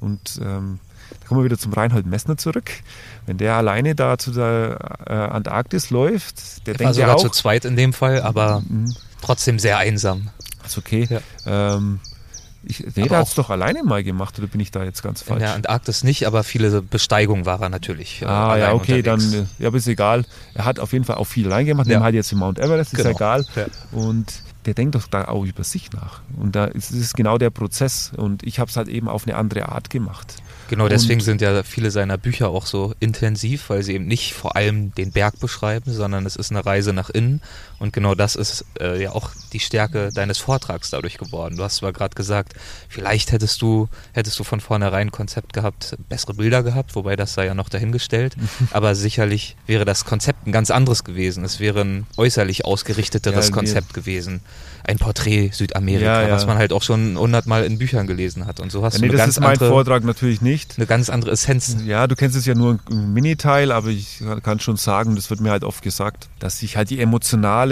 Und 0.00 0.40
ähm, 0.42 0.80
da 1.20 1.28
kommen 1.28 1.40
wir 1.40 1.44
wieder 1.44 1.58
zum 1.58 1.72
Reinhold 1.72 2.06
Messner 2.06 2.36
zurück. 2.36 2.70
Wenn 3.26 3.38
der 3.38 3.54
alleine 3.54 3.94
da 3.94 4.18
zu 4.18 4.32
der 4.32 4.78
äh, 5.06 5.12
Antarktis 5.12 5.90
läuft, 5.90 6.66
der, 6.66 6.74
der 6.74 6.74
denkt 6.74 6.84
war 6.84 6.94
sogar 6.94 7.08
ja 7.08 7.14
auch, 7.14 7.22
zu 7.22 7.30
zweit 7.30 7.64
in 7.64 7.76
dem 7.76 7.92
Fall, 7.92 8.22
aber 8.22 8.62
mhm. 8.68 8.94
trotzdem 9.22 9.58
sehr 9.58 9.78
einsam. 9.78 10.30
Ist 10.64 10.78
okay. 10.78 11.08
Ja. 11.10 11.20
Ähm, 11.76 12.00
ich, 12.68 12.84
nee, 12.96 13.08
der 13.08 13.18
hat 13.18 13.28
es 13.28 13.34
doch 13.34 13.50
alleine 13.50 13.84
mal 13.84 14.02
gemacht, 14.02 14.36
oder 14.38 14.48
bin 14.48 14.60
ich 14.60 14.72
da 14.72 14.82
jetzt 14.82 15.02
ganz 15.02 15.22
falsch? 15.22 15.38
In 15.38 15.46
der 15.46 15.54
Antarktis 15.54 16.02
nicht, 16.02 16.26
aber 16.26 16.42
viele 16.42 16.82
Besteigungen 16.82 17.46
war 17.46 17.62
er 17.62 17.68
natürlich. 17.68 18.22
Äh, 18.22 18.26
ah, 18.26 18.56
ja, 18.56 18.72
okay, 18.72 18.98
unterwegs. 18.98 19.30
dann, 19.30 19.48
ja, 19.58 19.68
aber 19.68 19.76
ist 19.76 19.86
egal. 19.86 20.24
Er 20.54 20.64
hat 20.64 20.80
auf 20.80 20.92
jeden 20.92 21.04
Fall 21.04 21.16
auch 21.16 21.26
viel 21.26 21.46
allein 21.46 21.66
gemacht, 21.66 21.86
ja. 21.86 22.00
halt 22.00 22.16
jetzt 22.16 22.32
im 22.32 22.38
Mount 22.38 22.58
Everest, 22.58 22.92
ist 22.92 22.98
genau. 22.98 23.10
egal. 23.10 23.44
Ja. 23.54 23.66
Und 23.92 24.32
der 24.66 24.74
denkt 24.74 24.94
doch 24.96 25.06
da 25.06 25.26
auch 25.26 25.44
über 25.44 25.64
sich 25.64 25.92
nach. 25.92 26.20
Und 26.36 26.56
da 26.56 26.64
ist 26.66 26.90
es 26.90 27.14
genau 27.14 27.38
der 27.38 27.50
Prozess. 27.50 28.12
Und 28.16 28.42
ich 28.42 28.58
habe 28.58 28.68
es 28.68 28.76
halt 28.76 28.88
eben 28.88 29.08
auf 29.08 29.26
eine 29.26 29.36
andere 29.36 29.68
Art 29.68 29.90
gemacht. 29.90 30.36
Genau, 30.68 30.88
deswegen 30.88 31.20
und 31.20 31.24
sind 31.24 31.40
ja 31.40 31.62
viele 31.62 31.92
seiner 31.92 32.18
Bücher 32.18 32.48
auch 32.48 32.66
so 32.66 32.92
intensiv, 32.98 33.70
weil 33.70 33.84
sie 33.84 33.94
eben 33.94 34.06
nicht 34.06 34.34
vor 34.34 34.56
allem 34.56 34.92
den 34.94 35.12
Berg 35.12 35.38
beschreiben, 35.38 35.92
sondern 35.92 36.26
es 36.26 36.34
ist 36.34 36.50
eine 36.50 36.66
Reise 36.66 36.92
nach 36.92 37.08
innen. 37.08 37.40
Und 37.78 37.92
genau 37.92 38.14
das 38.14 38.36
ist 38.36 38.64
äh, 38.80 39.02
ja 39.02 39.12
auch 39.12 39.30
die 39.52 39.60
Stärke 39.60 40.10
deines 40.12 40.38
Vortrags 40.38 40.90
dadurch 40.90 41.18
geworden. 41.18 41.56
Du 41.56 41.62
hast 41.62 41.76
zwar 41.76 41.92
gerade 41.92 42.14
gesagt, 42.14 42.54
vielleicht 42.88 43.32
hättest 43.32 43.62
du, 43.62 43.88
hättest 44.12 44.38
du 44.38 44.44
von 44.44 44.60
vornherein 44.60 45.06
ein 45.06 45.10
Konzept 45.12 45.52
gehabt, 45.52 45.96
bessere 46.08 46.34
Bilder 46.34 46.62
gehabt, 46.62 46.94
wobei 46.94 47.16
das 47.16 47.34
sei 47.34 47.46
ja 47.46 47.54
noch 47.54 47.68
dahingestellt. 47.68 48.36
Aber 48.70 48.94
sicherlich 48.94 49.56
wäre 49.66 49.84
das 49.84 50.04
Konzept 50.04 50.46
ein 50.46 50.52
ganz 50.52 50.70
anderes 50.70 51.04
gewesen. 51.04 51.44
Es 51.44 51.60
wäre 51.60 51.82
ein 51.82 52.06
äußerlich 52.16 52.64
ausgerichteteres 52.64 53.48
ja, 53.48 53.54
Konzept 53.54 53.94
gewesen. 53.94 54.40
ein 54.84 54.98
Porträt 54.98 55.50
Südamerika, 55.52 56.22
ja, 56.22 56.28
ja. 56.28 56.34
was 56.34 56.46
man 56.46 56.58
halt 56.58 56.72
auch 56.72 56.82
schon 56.82 57.18
hundertmal 57.18 57.64
in 57.64 57.78
Büchern 57.78 58.06
gelesen 58.06 58.46
hat. 58.46 58.60
Und 58.60 58.70
so 58.70 58.84
hast 58.84 58.94
ja, 58.94 59.00
nee, 59.00 59.08
du 59.08 59.12
eine 59.12 59.18
das 59.18 59.26
ganz 59.26 59.36
ist 59.36 59.40
mein 59.40 59.52
andere, 59.52 59.68
Vortrag 59.68 60.04
natürlich 60.04 60.40
nicht. 60.40 60.74
Eine 60.76 60.86
ganz 60.86 61.10
andere 61.10 61.32
Essenz. 61.32 61.76
Ja, 61.84 62.06
du 62.06 62.14
kennst 62.14 62.36
es 62.36 62.46
ja 62.46 62.54
nur 62.54 62.78
ein 62.90 63.12
Miniteil, 63.12 63.72
aber 63.72 63.88
ich 63.88 64.22
kann 64.42 64.60
schon 64.60 64.76
sagen, 64.76 65.16
das 65.16 65.28
wird 65.30 65.40
mir 65.40 65.50
halt 65.50 65.64
oft 65.64 65.82
gesagt, 65.82 66.28
dass 66.38 66.60
sich 66.60 66.76
halt 66.76 66.90
die 66.90 67.00
emotionale 67.00 67.65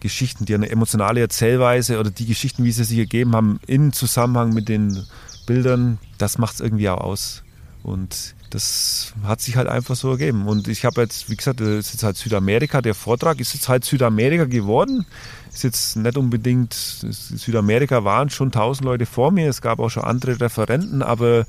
Geschichten, 0.00 0.44
die 0.44 0.54
eine 0.54 0.70
emotionale 0.70 1.20
Erzählweise 1.20 1.98
oder 1.98 2.10
die 2.10 2.26
Geschichten, 2.26 2.64
wie 2.64 2.72
sie 2.72 2.84
sich 2.84 2.98
ergeben 2.98 3.34
haben, 3.34 3.60
in 3.66 3.92
Zusammenhang 3.92 4.52
mit 4.52 4.68
den 4.68 5.04
Bildern, 5.46 5.98
das 6.18 6.38
macht 6.38 6.54
es 6.54 6.60
irgendwie 6.60 6.88
auch 6.88 7.00
aus. 7.00 7.42
Und 7.82 8.34
das 8.48 9.12
hat 9.24 9.40
sich 9.40 9.56
halt 9.56 9.68
einfach 9.68 9.96
so 9.96 10.10
ergeben. 10.10 10.46
Und 10.46 10.68
ich 10.68 10.84
habe 10.84 11.02
jetzt, 11.02 11.28
wie 11.28 11.36
gesagt, 11.36 11.60
das 11.60 11.68
ist 11.68 11.92
jetzt 11.92 12.02
halt 12.02 12.16
Südamerika, 12.16 12.80
der 12.80 12.94
Vortrag 12.94 13.40
ist 13.40 13.52
jetzt 13.52 13.68
halt 13.68 13.84
Südamerika 13.84 14.44
geworden. 14.44 15.04
Ist 15.52 15.64
jetzt 15.64 15.96
nicht 15.96 16.16
unbedingt, 16.16 16.72
Südamerika 16.74 18.04
waren 18.04 18.30
schon 18.30 18.52
tausend 18.52 18.86
Leute 18.86 19.06
vor 19.06 19.32
mir, 19.32 19.48
es 19.48 19.60
gab 19.60 19.80
auch 19.80 19.90
schon 19.90 20.04
andere 20.04 20.40
Referenten, 20.40 21.02
aber 21.02 21.46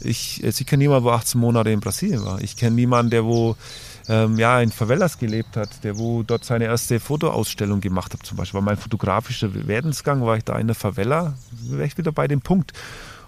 ich, 0.00 0.42
ich 0.42 0.66
kenne 0.66 0.84
niemanden, 0.84 1.04
wo 1.04 1.10
18 1.10 1.40
Monate 1.40 1.70
in 1.70 1.80
Brasilien 1.80 2.24
war. 2.24 2.40
Ich 2.40 2.56
kenne 2.56 2.76
niemanden, 2.76 3.10
der 3.10 3.24
wo 3.24 3.56
ähm, 4.08 4.38
ja, 4.38 4.60
in 4.60 4.70
Favelas 4.70 5.18
gelebt 5.18 5.56
hat, 5.56 5.84
der 5.84 5.98
wo 5.98 6.22
dort 6.22 6.44
seine 6.44 6.64
erste 6.64 7.00
Fotoausstellung 7.00 7.80
gemacht 7.80 8.12
hat, 8.12 8.26
zum 8.26 8.36
Beispiel. 8.36 8.58
War 8.58 8.64
mein 8.64 8.76
fotografischer 8.76 9.50
Werdensgang, 9.66 10.24
war 10.24 10.36
ich 10.36 10.44
da 10.44 10.58
in 10.58 10.66
der 10.66 10.76
Favela, 10.76 11.34
wäre 11.62 11.86
ich 11.86 11.98
wieder 11.98 12.12
bei 12.12 12.28
dem 12.28 12.40
Punkt. 12.40 12.72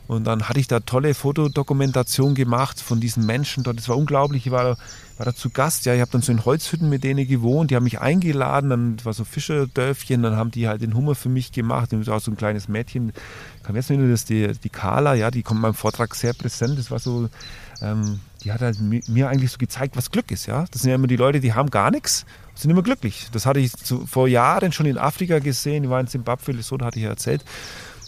Und 0.07 0.25
dann 0.25 0.49
hatte 0.49 0.61
ich 0.61 0.69
da 0.69 0.81
tolle 0.81 1.15
Fotodokumentation 1.15 2.35
gemacht 2.35 2.79
von 2.79 3.01
diesen 3.01 3.25
Menschen 3.25 3.65
dort. 3.65 3.79
Das 3.79 3.89
war 3.89 3.97
unglaublich. 3.97 4.45
Ich 4.47 4.53
war, 4.53 4.77
war 5.17 5.27
da 5.27 5.35
zu 5.35 5.49
Gast. 5.49 5.87
Ja, 5.87 5.95
ich 5.95 6.01
habe 6.03 6.11
dann 6.11 6.21
so 6.21 6.31
in 6.31 6.45
Holzhütten 6.45 6.91
mit 6.91 7.05
denen 7.05 7.27
gewohnt. 7.27 7.71
Die 7.71 7.77
haben 7.77 7.85
mich 7.85 8.01
eingeladen. 8.01 8.69
Dann 8.69 8.97
war 9.03 9.15
so 9.15 9.25
Fischerdörfchen. 9.25 10.23
Dann 10.23 10.37
haben 10.37 10.51
die 10.51 10.69
halt 10.69 10.83
den 10.83 10.95
Hummer 10.95 11.15
für 11.15 11.31
mich 11.31 11.53
gemacht. 11.53 11.95
Und 11.95 12.07
war 12.07 12.21
so 12.21 12.31
ein 12.31 12.37
kleines 12.37 12.69
Mädchen. 12.69 13.15
Ich 13.57 13.63
kann 13.63 13.77
jetzt 13.77 13.89
nur 13.89 14.07
das 14.07 14.27
die, 14.27 14.53
die 14.53 14.69
Carla. 14.69 15.15
Ja, 15.15 15.31
die 15.31 15.43
kommt 15.43 15.59
in 15.59 15.63
meinem 15.63 15.75
Vortrag 15.75 16.15
sehr 16.15 16.35
präsent. 16.35 16.79
Das 16.79 16.91
war 16.91 16.99
so, 16.99 17.31
ähm, 17.85 18.21
die 18.43 18.53
hat 18.53 18.61
halt 18.61 18.79
mir 18.81 19.29
eigentlich 19.29 19.51
so 19.51 19.59
gezeigt, 19.59 19.97
was 19.97 20.11
Glück 20.11 20.31
ist. 20.31 20.47
Ja, 20.47 20.65
das 20.71 20.83
sind 20.83 20.91
ja 20.91 20.97
immer 20.97 21.07
die 21.07 21.17
Leute, 21.17 21.41
die 21.41 21.53
haben 21.53 21.71
gar 21.71 21.91
nichts, 21.91 22.27
sind 22.55 22.71
immer 22.71 22.83
glücklich. 22.83 23.29
Das 23.33 23.47
hatte 23.47 23.61
ich 23.61 23.73
zu, 23.73 24.07
vor 24.07 24.29
Jahren 24.29 24.73
schon 24.73 24.87
in 24.87 24.99
Afrika 24.99 25.39
gesehen. 25.39 25.85
Ich 25.85 25.91
war 25.91 26.01
in 26.01 26.07
Zimbabwe, 26.07 26.53
Lesotho, 26.53 26.85
hatte 26.85 26.99
ich 26.99 27.05
ja 27.05 27.11
erzählt 27.11 27.45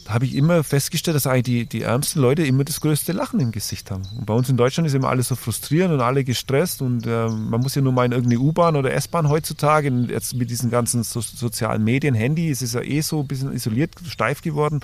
da 0.07 0.15
habe 0.15 0.25
ich 0.25 0.37
immer 0.37 0.63
festgestellt, 0.63 1.17
dass 1.17 1.27
eigentlich 1.27 1.43
die, 1.43 1.67
die 1.67 1.83
ärmsten 1.83 2.23
Leute 2.23 2.47
immer 2.47 2.63
das 2.63 2.81
größte 2.81 3.11
Lachen 3.13 3.41
im 3.41 3.51
Gesicht 3.51 3.91
haben. 3.91 4.03
Und 4.17 4.25
bei 4.25 4.35
uns 4.35 4.49
in 4.49 4.57
Deutschland 4.57 4.87
ist 4.87 4.95
immer 4.95 5.09
alles 5.09 5.29
so 5.29 5.35
frustrierend 5.35 5.93
und 5.93 6.01
alle 6.01 6.23
gestresst 6.23 6.81
und 6.81 7.07
äh, 7.07 7.29
man 7.29 7.61
muss 7.61 7.75
ja 7.75 7.83
nur 7.83 7.93
mal 7.93 8.07
in 8.07 8.13
irgendeine 8.13 8.41
U-Bahn 8.41 8.77
oder 8.77 8.95
S-Bahn 8.95 9.29
heutzutage, 9.29 9.91
jetzt 10.09 10.35
mit 10.35 10.49
diesen 10.49 10.71
ganzen 10.71 11.03
so, 11.03 11.21
sozialen 11.21 11.83
Medien, 11.83 12.15
Handy, 12.15 12.51
es 12.51 12.63
ist 12.63 12.75
ja 12.75 12.83
eh 12.83 13.01
so 13.01 13.21
ein 13.21 13.27
bisschen 13.27 13.53
isoliert, 13.53 13.95
steif 14.09 14.43
geworden, 14.43 14.81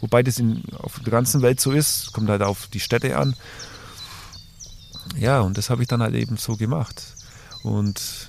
wobei 0.00 0.22
das 0.22 0.38
in, 0.38 0.62
auf 0.78 0.98
der 1.00 1.10
ganzen 1.10 1.42
Welt 1.42 1.60
so 1.60 1.70
ist, 1.70 2.14
kommt 2.14 2.30
halt 2.30 2.42
auf 2.42 2.66
die 2.68 2.80
Städte 2.80 3.18
an. 3.18 3.36
Ja, 5.18 5.40
und 5.40 5.58
das 5.58 5.70
habe 5.70 5.82
ich 5.82 5.88
dann 5.88 6.02
halt 6.02 6.14
eben 6.14 6.36
so 6.36 6.56
gemacht. 6.56 7.02
Und 7.62 8.28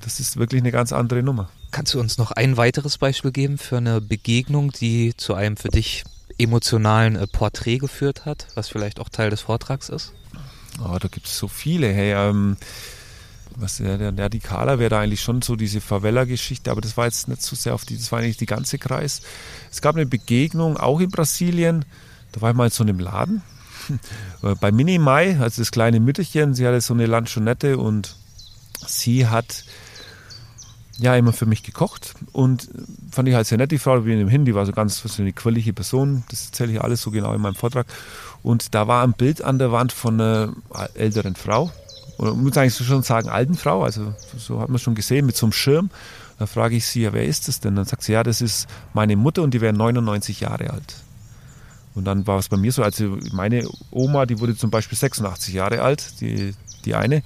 das 0.00 0.20
ist 0.20 0.36
wirklich 0.36 0.60
eine 0.60 0.72
ganz 0.72 0.92
andere 0.92 1.22
Nummer. 1.22 1.48
Kannst 1.70 1.94
du 1.94 2.00
uns 2.00 2.18
noch 2.18 2.30
ein 2.30 2.56
weiteres 2.56 2.98
Beispiel 2.98 3.32
geben 3.32 3.58
für 3.58 3.78
eine 3.78 4.00
Begegnung, 4.00 4.70
die 4.70 5.14
zu 5.16 5.34
einem 5.34 5.56
für 5.56 5.68
dich 5.68 6.04
emotionalen 6.38 7.16
äh, 7.16 7.26
Porträt 7.26 7.78
geführt 7.78 8.26
hat, 8.26 8.48
was 8.54 8.68
vielleicht 8.68 9.00
auch 9.00 9.08
Teil 9.08 9.30
des 9.30 9.40
Vortrags 9.40 9.88
ist? 9.88 10.12
Oh, 10.80 10.96
da 11.00 11.08
gibt 11.08 11.26
es 11.26 11.38
so 11.38 11.48
viele. 11.48 11.92
Hey, 11.92 12.12
ähm, 12.12 12.56
was 13.56 13.76
der, 13.76 14.12
der, 14.12 14.28
die 14.28 14.40
Kala 14.40 14.78
wäre 14.78 14.90
da 14.90 15.00
eigentlich 15.00 15.22
schon 15.22 15.42
so 15.42 15.54
diese 15.54 15.80
Favela-Geschichte, 15.80 16.70
aber 16.70 16.80
das 16.80 16.96
war 16.96 17.06
jetzt 17.06 17.28
nicht 17.28 17.42
so 17.42 17.54
sehr 17.54 17.74
auf 17.74 17.84
die, 17.84 17.96
das 17.96 18.10
war 18.10 18.18
eigentlich 18.18 18.36
die 18.36 18.46
ganze 18.46 18.78
Kreis. 18.78 19.22
Es 19.70 19.80
gab 19.80 19.94
eine 19.94 20.06
Begegnung 20.06 20.76
auch 20.76 21.00
in 21.00 21.10
Brasilien, 21.10 21.84
da 22.32 22.40
war 22.40 22.50
ich 22.50 22.56
mal 22.56 22.64
in 22.64 22.70
so 22.70 22.82
einem 22.82 22.98
Laden 22.98 23.42
bei 24.60 24.72
Minimai, 24.72 25.38
also 25.40 25.62
das 25.62 25.70
kleine 25.70 26.00
Mütterchen, 26.00 26.54
sie 26.54 26.66
hatte 26.66 26.80
so 26.80 26.94
eine 26.94 27.06
Lanchonette 27.06 27.78
und 27.78 28.16
sie 28.86 29.26
hat 29.26 29.64
ja 30.98 31.16
immer 31.16 31.32
für 31.32 31.46
mich 31.46 31.62
gekocht 31.62 32.14
und 32.32 32.68
fand 33.10 33.28
ich 33.28 33.34
halt 33.34 33.46
sehr 33.46 33.58
nett, 33.58 33.72
die 33.72 33.78
Frau, 33.78 34.06
wie 34.06 34.28
hin, 34.28 34.44
die 34.44 34.54
war 34.54 34.64
so 34.66 34.72
ganz 34.72 35.02
so 35.02 35.22
eine 35.22 35.32
quirlige 35.32 35.72
Person, 35.72 36.24
das 36.30 36.46
erzähle 36.46 36.72
ich 36.72 36.80
alles 36.80 37.02
so 37.02 37.10
genau 37.10 37.34
in 37.34 37.40
meinem 37.40 37.56
Vortrag. 37.56 37.86
Und 38.42 38.74
da 38.74 38.86
war 38.86 39.02
ein 39.02 39.14
Bild 39.14 39.42
an 39.42 39.58
der 39.58 39.72
Wand 39.72 39.92
von 39.92 40.20
einer 40.20 40.52
älteren 40.94 41.34
Frau, 41.34 41.72
oder 42.18 42.34
muss 42.34 42.56
eigentlich 42.56 42.76
schon 42.76 43.02
sagen, 43.02 43.28
alten 43.28 43.54
Frau, 43.54 43.82
also 43.82 44.14
so 44.36 44.60
hat 44.60 44.68
man 44.68 44.78
schon 44.78 44.94
gesehen, 44.94 45.26
mit 45.26 45.36
so 45.36 45.46
einem 45.46 45.52
Schirm. 45.52 45.90
Da 46.38 46.46
frage 46.46 46.76
ich 46.76 46.86
sie, 46.86 47.02
ja, 47.02 47.12
wer 47.12 47.24
ist 47.24 47.48
das 47.48 47.60
denn? 47.60 47.76
Dann 47.76 47.84
sagt 47.84 48.02
sie, 48.02 48.12
ja, 48.12 48.22
das 48.22 48.40
ist 48.40 48.68
meine 48.92 49.16
Mutter 49.16 49.42
und 49.42 49.54
die 49.54 49.60
wäre 49.60 49.72
99 49.72 50.40
Jahre 50.40 50.70
alt. 50.70 50.94
Und 51.94 52.04
dann 52.04 52.26
war 52.26 52.38
es 52.38 52.48
bei 52.48 52.56
mir 52.56 52.72
so, 52.72 52.82
also 52.82 53.18
meine 53.32 53.68
Oma, 53.90 54.26
die 54.26 54.40
wurde 54.40 54.56
zum 54.56 54.70
Beispiel 54.70 54.98
86 54.98 55.54
Jahre 55.54 55.82
alt, 55.82 56.20
die, 56.20 56.54
die 56.84 56.94
eine 56.94 57.22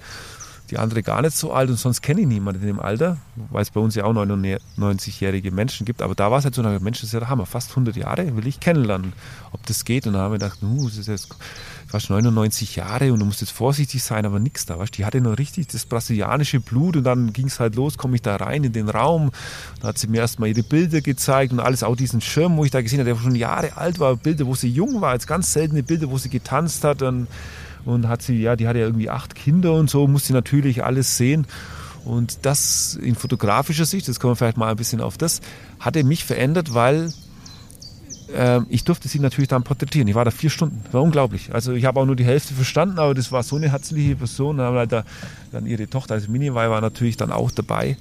die 0.70 0.78
andere 0.78 1.02
gar 1.02 1.22
nicht 1.22 1.36
so 1.36 1.52
alt 1.52 1.70
und 1.70 1.78
sonst 1.78 2.02
kenne 2.02 2.20
ich 2.20 2.26
niemanden 2.26 2.60
in 2.60 2.66
dem 2.66 2.80
Alter, 2.80 3.16
weil 3.50 3.62
es 3.62 3.70
bei 3.70 3.80
uns 3.80 3.94
ja 3.94 4.04
auch 4.04 4.12
99-jährige 4.12 5.50
Menschen 5.50 5.86
gibt. 5.86 6.02
Aber 6.02 6.14
da 6.14 6.30
war 6.30 6.38
es 6.38 6.44
halt 6.44 6.54
so, 6.54 6.62
Mensch, 6.62 7.00
das 7.00 7.04
ist 7.04 7.12
ja 7.12 7.20
der 7.20 7.28
Hammer, 7.28 7.46
fast 7.46 7.70
100 7.70 7.96
Jahre 7.96 8.36
will 8.36 8.46
ich 8.46 8.60
kennenlernen, 8.60 9.12
ob 9.52 9.64
das 9.66 9.84
geht. 9.84 10.06
Und 10.06 10.12
dann 10.12 10.22
haben 10.22 10.32
wir 10.32 10.38
gedacht, 10.38 10.58
uh, 10.62 10.88
das 10.88 10.98
ist 10.98 11.08
jetzt 11.08 11.28
fast 11.88 12.10
99 12.10 12.76
Jahre 12.76 13.12
und 13.12 13.20
du 13.20 13.24
musst 13.24 13.40
jetzt 13.40 13.50
vorsichtig 13.50 14.02
sein, 14.02 14.26
aber 14.26 14.38
nichts 14.38 14.66
da. 14.66 14.78
Weißt? 14.78 14.96
Die 14.98 15.06
hatte 15.06 15.20
noch 15.20 15.38
richtig 15.38 15.68
das 15.68 15.86
brasilianische 15.86 16.60
Blut 16.60 16.96
und 16.96 17.04
dann 17.04 17.32
ging 17.32 17.46
es 17.46 17.60
halt 17.60 17.74
los, 17.76 17.96
komme 17.96 18.16
ich 18.16 18.22
da 18.22 18.36
rein 18.36 18.62
in 18.62 18.72
den 18.72 18.90
Raum. 18.90 19.30
Da 19.80 19.88
hat 19.88 19.98
sie 19.98 20.06
mir 20.06 20.18
erstmal 20.18 20.50
ihre 20.50 20.62
Bilder 20.62 21.00
gezeigt 21.00 21.52
und 21.52 21.60
alles, 21.60 21.82
auch 21.82 21.96
diesen 21.96 22.20
Schirm, 22.20 22.58
wo 22.58 22.64
ich 22.64 22.70
da 22.70 22.82
gesehen 22.82 23.00
habe, 23.00 23.10
der 23.10 23.18
schon 23.18 23.34
Jahre 23.34 23.76
alt 23.76 23.98
war, 23.98 24.16
Bilder, 24.16 24.46
wo 24.46 24.54
sie 24.54 24.68
jung 24.68 25.00
war, 25.00 25.10
als 25.10 25.26
ganz 25.26 25.52
seltene 25.52 25.82
Bilder, 25.82 26.10
wo 26.10 26.18
sie 26.18 26.28
getanzt 26.28 26.84
hat. 26.84 27.00
Und 27.00 27.26
und 27.84 28.08
hat 28.08 28.22
sie, 28.22 28.40
ja, 28.40 28.56
die 28.56 28.66
hatte 28.66 28.78
ja 28.78 28.86
irgendwie 28.86 29.10
acht 29.10 29.34
Kinder 29.34 29.74
und 29.74 29.90
so, 29.90 30.06
musste 30.06 30.32
natürlich 30.32 30.84
alles 30.84 31.16
sehen. 31.16 31.46
Und 32.04 32.38
das 32.42 32.94
in 32.94 33.14
fotografischer 33.14 33.84
Sicht, 33.84 34.08
das 34.08 34.20
kommen 34.20 34.32
wir 34.32 34.36
vielleicht 34.36 34.56
mal 34.56 34.70
ein 34.70 34.76
bisschen 34.76 35.00
auf 35.00 35.18
das, 35.18 35.40
hatte 35.78 36.04
mich 36.04 36.24
verändert, 36.24 36.72
weil 36.74 37.12
äh, 38.34 38.60
ich 38.68 38.84
durfte 38.84 39.08
sie 39.08 39.18
natürlich 39.18 39.48
dann 39.48 39.62
porträtieren. 39.62 40.08
Ich 40.08 40.14
war 40.14 40.24
da 40.24 40.30
vier 40.30 40.50
Stunden, 40.50 40.82
war 40.92 41.02
unglaublich. 41.02 41.52
Also 41.52 41.72
ich 41.72 41.84
habe 41.84 42.00
auch 42.00 42.06
nur 42.06 42.16
die 42.16 42.24
Hälfte 42.24 42.54
verstanden, 42.54 42.98
aber 42.98 43.14
das 43.14 43.32
war 43.32 43.42
so 43.42 43.56
eine 43.56 43.70
herzliche 43.70 44.16
Person. 44.16 44.58
Dann, 44.58 44.74
halt 44.74 44.92
da, 44.92 45.04
dann 45.52 45.66
ihre 45.66 45.88
Tochter, 45.88 46.14
also 46.14 46.30
Miniwai, 46.30 46.70
war 46.70 46.80
natürlich 46.80 47.16
dann 47.16 47.32
auch 47.32 47.50
dabei. 47.50 47.96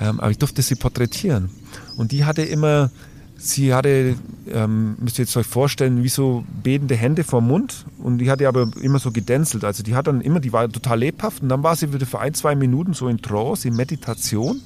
Ähm, 0.00 0.20
aber 0.20 0.30
ich 0.30 0.38
durfte 0.38 0.62
sie 0.62 0.74
porträtieren. 0.74 1.50
Und 1.96 2.12
die 2.12 2.24
hatte 2.24 2.42
immer 2.42 2.90
Sie 3.38 3.74
hatte, 3.74 4.16
ähm, 4.50 4.96
müsst 4.98 5.18
ihr 5.18 5.24
jetzt 5.24 5.36
euch 5.36 5.46
vorstellen, 5.46 6.02
wie 6.02 6.08
so 6.08 6.44
betende 6.62 6.96
Hände 6.96 7.22
vorm 7.22 7.48
Mund 7.48 7.84
und 7.98 8.18
die 8.18 8.30
hatte 8.30 8.48
aber 8.48 8.70
immer 8.80 8.98
so 8.98 9.12
gedänzelt. 9.12 9.64
Also 9.64 9.82
die 9.82 9.94
hat 9.94 10.06
dann 10.06 10.22
immer, 10.22 10.40
die 10.40 10.52
war 10.52 10.68
total 10.70 11.00
lebhaft 11.00 11.42
und 11.42 11.50
dann 11.50 11.62
war 11.62 11.76
sie 11.76 11.92
wieder 11.92 12.06
für 12.06 12.18
ein, 12.18 12.32
zwei 12.32 12.54
Minuten 12.54 12.94
so 12.94 13.08
in 13.08 13.20
Trance, 13.20 13.68
in 13.68 13.76
Meditation. 13.76 14.62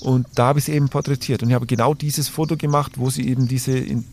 Und 0.00 0.26
da 0.34 0.48
habe 0.48 0.58
ich 0.58 0.66
sie 0.66 0.72
eben 0.72 0.88
porträtiert 0.88 1.42
und 1.42 1.48
ich 1.48 1.54
habe 1.54 1.66
genau 1.66 1.94
dieses 1.94 2.28
Foto 2.28 2.56
gemacht, 2.56 2.92
wo 2.98 3.10
sie 3.10 3.26
eben 3.26 3.48
diesen 3.48 4.04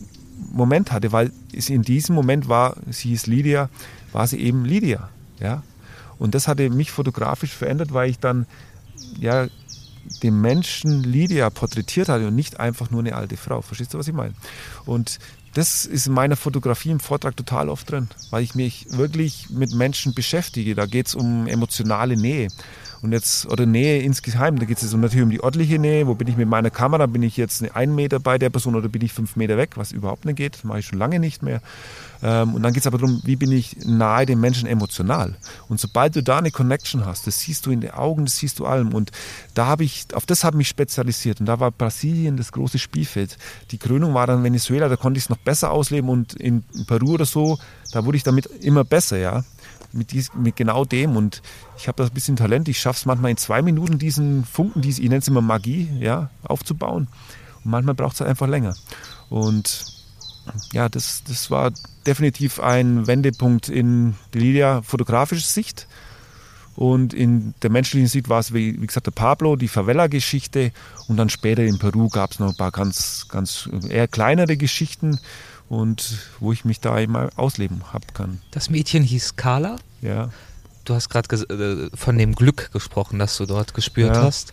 Moment 0.51 0.91
hatte, 0.91 1.11
weil 1.11 1.31
sie 1.55 1.75
in 1.75 1.83
diesem 1.83 2.15
Moment 2.15 2.49
war, 2.49 2.75
sie 2.89 3.09
hieß 3.09 3.27
Lydia, 3.27 3.69
war 4.13 4.25
sie 4.25 4.39
eben 4.39 4.65
Lydia. 4.65 5.09
Ja? 5.39 5.63
Und 6.17 6.33
das 6.33 6.47
hatte 6.47 6.69
mich 6.69 6.91
fotografisch 6.91 7.53
verändert, 7.53 7.93
weil 7.93 8.09
ich 8.09 8.19
dann 8.19 8.45
ja 9.19 9.47
den 10.23 10.41
Menschen 10.41 11.03
Lydia 11.03 11.49
porträtiert 11.49 12.09
hat 12.09 12.21
und 12.21 12.35
nicht 12.35 12.59
einfach 12.59 12.89
nur 12.91 13.01
eine 13.01 13.15
alte 13.15 13.37
Frau. 13.37 13.61
Verstehst 13.61 13.93
du, 13.93 13.97
was 13.97 14.07
ich 14.07 14.13
meine? 14.13 14.33
Und 14.85 15.19
das 15.53 15.85
ist 15.85 16.07
in 16.07 16.13
meiner 16.13 16.37
Fotografie 16.37 16.91
im 16.91 16.99
Vortrag 16.99 17.35
total 17.35 17.67
oft 17.69 17.91
drin, 17.91 18.07
weil 18.29 18.43
ich 18.43 18.55
mich 18.55 18.87
wirklich 18.91 19.49
mit 19.49 19.73
Menschen 19.73 20.13
beschäftige. 20.13 20.75
Da 20.75 20.85
geht 20.85 21.07
es 21.07 21.15
um 21.15 21.47
emotionale 21.47 22.15
Nähe. 22.15 22.47
Und 23.01 23.13
jetzt, 23.13 23.47
oder 23.47 23.65
Nähe 23.65 24.01
insgeheim, 24.01 24.59
da 24.59 24.65
geht 24.65 24.81
es 24.81 24.93
natürlich 24.93 25.23
um 25.23 25.31
die 25.31 25.43
örtliche 25.43 25.79
Nähe. 25.79 26.05
Wo 26.05 26.13
bin 26.13 26.27
ich 26.27 26.37
mit 26.37 26.47
meiner 26.47 26.69
Kamera? 26.69 27.07
Bin 27.07 27.23
ich 27.23 27.35
jetzt 27.35 27.63
einen 27.75 27.95
Meter 27.95 28.19
bei 28.19 28.37
der 28.37 28.51
Person 28.51 28.75
oder 28.75 28.89
bin 28.89 29.01
ich 29.01 29.11
fünf 29.11 29.35
Meter 29.35 29.57
weg? 29.57 29.71
Was 29.75 29.91
überhaupt 29.91 30.25
nicht 30.25 30.35
geht, 30.35 30.63
mache 30.63 30.79
ich 30.79 30.85
schon 30.85 30.99
lange 30.99 31.19
nicht 31.19 31.41
mehr. 31.41 31.61
Ähm, 32.21 32.53
und 32.53 32.61
dann 32.61 32.73
geht 32.73 32.81
es 32.81 32.87
aber 32.87 32.99
darum, 32.99 33.19
wie 33.23 33.35
bin 33.35 33.51
ich 33.51 33.77
nahe 33.83 34.27
dem 34.27 34.39
Menschen 34.39 34.67
emotional? 34.67 35.35
Und 35.67 35.79
sobald 35.79 36.15
du 36.15 36.21
da 36.21 36.37
eine 36.37 36.51
Connection 36.51 37.05
hast, 37.05 37.25
das 37.25 37.39
siehst 37.39 37.65
du 37.65 37.71
in 37.71 37.81
den 37.81 37.91
Augen, 37.91 38.25
das 38.25 38.37
siehst 38.37 38.59
du 38.59 38.67
allem. 38.67 38.93
Und 38.93 39.11
da 39.55 39.65
habe 39.65 39.83
ich, 39.83 40.05
auf 40.13 40.27
das 40.27 40.43
habe 40.43 40.55
ich 40.55 40.59
mich 40.59 40.67
spezialisiert. 40.67 41.39
Und 41.39 41.47
da 41.47 41.59
war 41.59 41.71
Brasilien 41.71 42.37
das 42.37 42.51
große 42.51 42.77
Spielfeld. 42.77 43.37
Die 43.71 43.79
Krönung 43.79 44.13
war 44.13 44.27
dann 44.27 44.43
Venezuela, 44.43 44.89
da 44.89 44.95
konnte 44.95 45.17
ich 45.17 45.23
es 45.23 45.29
noch 45.29 45.37
besser 45.37 45.71
ausleben. 45.71 46.09
Und 46.09 46.33
in 46.35 46.63
Peru 46.85 47.13
oder 47.13 47.25
so, 47.25 47.57
da 47.93 48.05
wurde 48.05 48.17
ich 48.17 48.23
damit 48.23 48.45
immer 48.45 48.83
besser, 48.83 49.17
ja 49.17 49.43
mit, 49.93 50.11
dies, 50.11 50.33
mit 50.33 50.55
genau 50.55 50.85
dem. 50.85 51.15
Und 51.15 51.41
ich 51.77 51.87
habe 51.87 52.03
da 52.03 52.07
ein 52.07 52.13
bisschen 52.13 52.35
Talent. 52.35 52.67
Ich 52.67 52.79
schaffe 52.79 52.97
es 52.97 53.05
manchmal 53.05 53.31
in 53.31 53.37
zwei 53.37 53.61
Minuten, 53.61 53.99
diesen 53.99 54.45
Funken, 54.45 54.81
dies, 54.81 54.99
ich 54.99 55.09
nenne 55.09 55.17
es 55.17 55.27
immer 55.27 55.41
Magie, 55.41 55.89
ja, 55.99 56.29
aufzubauen. 56.43 57.07
Und 57.63 57.71
manchmal 57.71 57.95
braucht 57.95 58.15
es 58.15 58.21
halt 58.21 58.29
einfach 58.29 58.47
länger. 58.47 58.75
Und 59.29 59.85
ja, 60.73 60.89
das, 60.89 61.23
das 61.27 61.51
war 61.51 61.71
definitiv 62.05 62.59
ein 62.59 63.07
Wendepunkt 63.07 63.69
in 63.69 64.15
der 64.33 64.41
Lilia 64.41 64.81
fotografischer 64.81 65.47
Sicht. 65.47 65.87
Und 66.75 67.13
in 67.13 67.53
der 67.61 67.69
menschlichen 67.69 68.07
Sicht 68.07 68.29
war 68.29 68.39
es, 68.39 68.53
wie, 68.53 68.81
wie 68.81 68.87
gesagt, 68.87 69.05
der 69.05 69.11
Pablo, 69.11 69.55
die 69.55 69.67
Favela-Geschichte. 69.67 70.71
Und 71.07 71.17
dann 71.17 71.29
später 71.29 71.63
in 71.63 71.79
Peru 71.79 72.09
gab 72.09 72.31
es 72.31 72.39
noch 72.39 72.49
ein 72.49 72.55
paar 72.55 72.71
ganz, 72.71 73.27
ganz 73.29 73.69
eher 73.89 74.07
kleinere 74.07 74.57
Geschichten 74.57 75.19
und 75.71 76.17
wo 76.41 76.51
ich 76.51 76.65
mich 76.65 76.81
da 76.81 76.99
immer 76.99 77.29
ausleben 77.37 77.93
habe 77.93 78.05
kann. 78.13 78.41
Das 78.51 78.69
Mädchen 78.69 79.03
hieß 79.03 79.37
Carla? 79.37 79.77
Ja. 80.01 80.29
Du 80.83 80.93
hast 80.93 81.07
gerade 81.07 81.33
äh, 81.33 81.89
von 81.95 82.17
dem 82.17 82.35
Glück 82.35 82.73
gesprochen, 82.73 83.19
das 83.19 83.37
du 83.37 83.45
dort 83.45 83.73
gespürt 83.73 84.17
ja. 84.17 84.21
hast. 84.21 84.51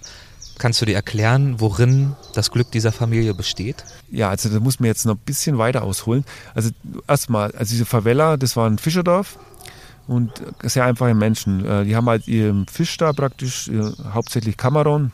Kannst 0.59 0.81
du 0.81 0.87
dir 0.87 0.95
erklären, 0.95 1.59
worin 1.59 2.15
das 2.35 2.53
Glück 2.53 2.71
dieser 2.71 2.93
Familie 2.93 3.35
besteht? 3.35 3.85
Ja, 4.13 4.29
also 4.29 4.49
da 4.49 4.61
muss 4.61 4.79
man 4.79 4.87
jetzt 4.87 5.07
noch 5.07 5.17
ein 5.17 5.25
bisschen 5.27 5.59
weiter 5.59 5.83
ausholen. 5.83 6.25
Also 6.55 6.71
erstmal, 7.09 7.51
also 7.51 7.73
diese 7.73 7.85
Favela, 7.85 8.37
das 8.37 8.55
war 8.55 8.71
ein 8.71 8.79
Fischerdorf 8.79 9.41
und 10.07 10.31
sehr 10.63 10.85
einfache 10.85 11.15
Menschen. 11.15 11.65
Äh, 11.67 11.85
die 11.85 11.97
haben 11.97 12.09
halt 12.09 12.29
ihren 12.29 12.69
Fisch 12.69 12.97
da 12.97 13.13
praktisch, 13.13 13.69
hauptsächlich 14.15 14.57
Kamerun, 14.57 15.11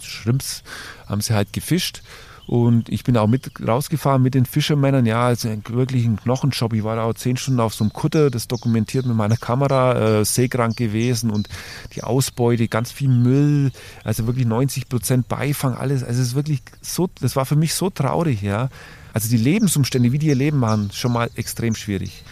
Schrimps, 0.00 0.62
haben 1.06 1.20
sie 1.20 1.34
halt 1.34 1.52
gefischt 1.52 2.00
und 2.46 2.88
ich 2.88 3.02
bin 3.02 3.16
auch 3.16 3.26
mit 3.26 3.50
rausgefahren 3.66 4.22
mit 4.22 4.34
den 4.34 4.46
Fischermännern. 4.46 5.04
Ja, 5.04 5.26
also 5.26 5.48
wirklich 5.68 6.04
ein 6.04 6.16
Knochenjob. 6.16 6.74
Ich 6.74 6.84
war 6.84 6.96
da 6.96 7.02
auch 7.02 7.14
zehn 7.14 7.36
Stunden 7.36 7.60
auf 7.60 7.74
so 7.74 7.82
einem 7.82 7.92
Kutter, 7.92 8.30
das 8.30 8.46
dokumentiert 8.46 9.04
mit 9.04 9.16
meiner 9.16 9.36
Kamera, 9.36 10.20
äh, 10.20 10.24
seekrank 10.24 10.76
gewesen 10.76 11.30
und 11.30 11.48
die 11.94 12.04
Ausbeute, 12.04 12.68
ganz 12.68 12.92
viel 12.92 13.08
Müll, 13.08 13.72
also 14.04 14.26
wirklich 14.26 14.46
90 14.46 14.88
Prozent 14.88 15.28
Beifang, 15.28 15.74
alles. 15.74 16.04
Also 16.04 16.22
es 16.22 16.28
ist 16.28 16.34
wirklich 16.34 16.62
so, 16.80 17.08
das 17.20 17.34
war 17.34 17.46
für 17.46 17.56
mich 17.56 17.74
so 17.74 17.90
traurig, 17.90 18.42
ja. 18.42 18.68
Also 19.12 19.28
die 19.28 19.38
Lebensumstände, 19.38 20.12
wie 20.12 20.18
die 20.18 20.28
ihr 20.28 20.34
Leben 20.34 20.60
waren, 20.60 20.90
schon 20.92 21.12
mal 21.12 21.30
extrem 21.34 21.74
schwierig 21.74 22.22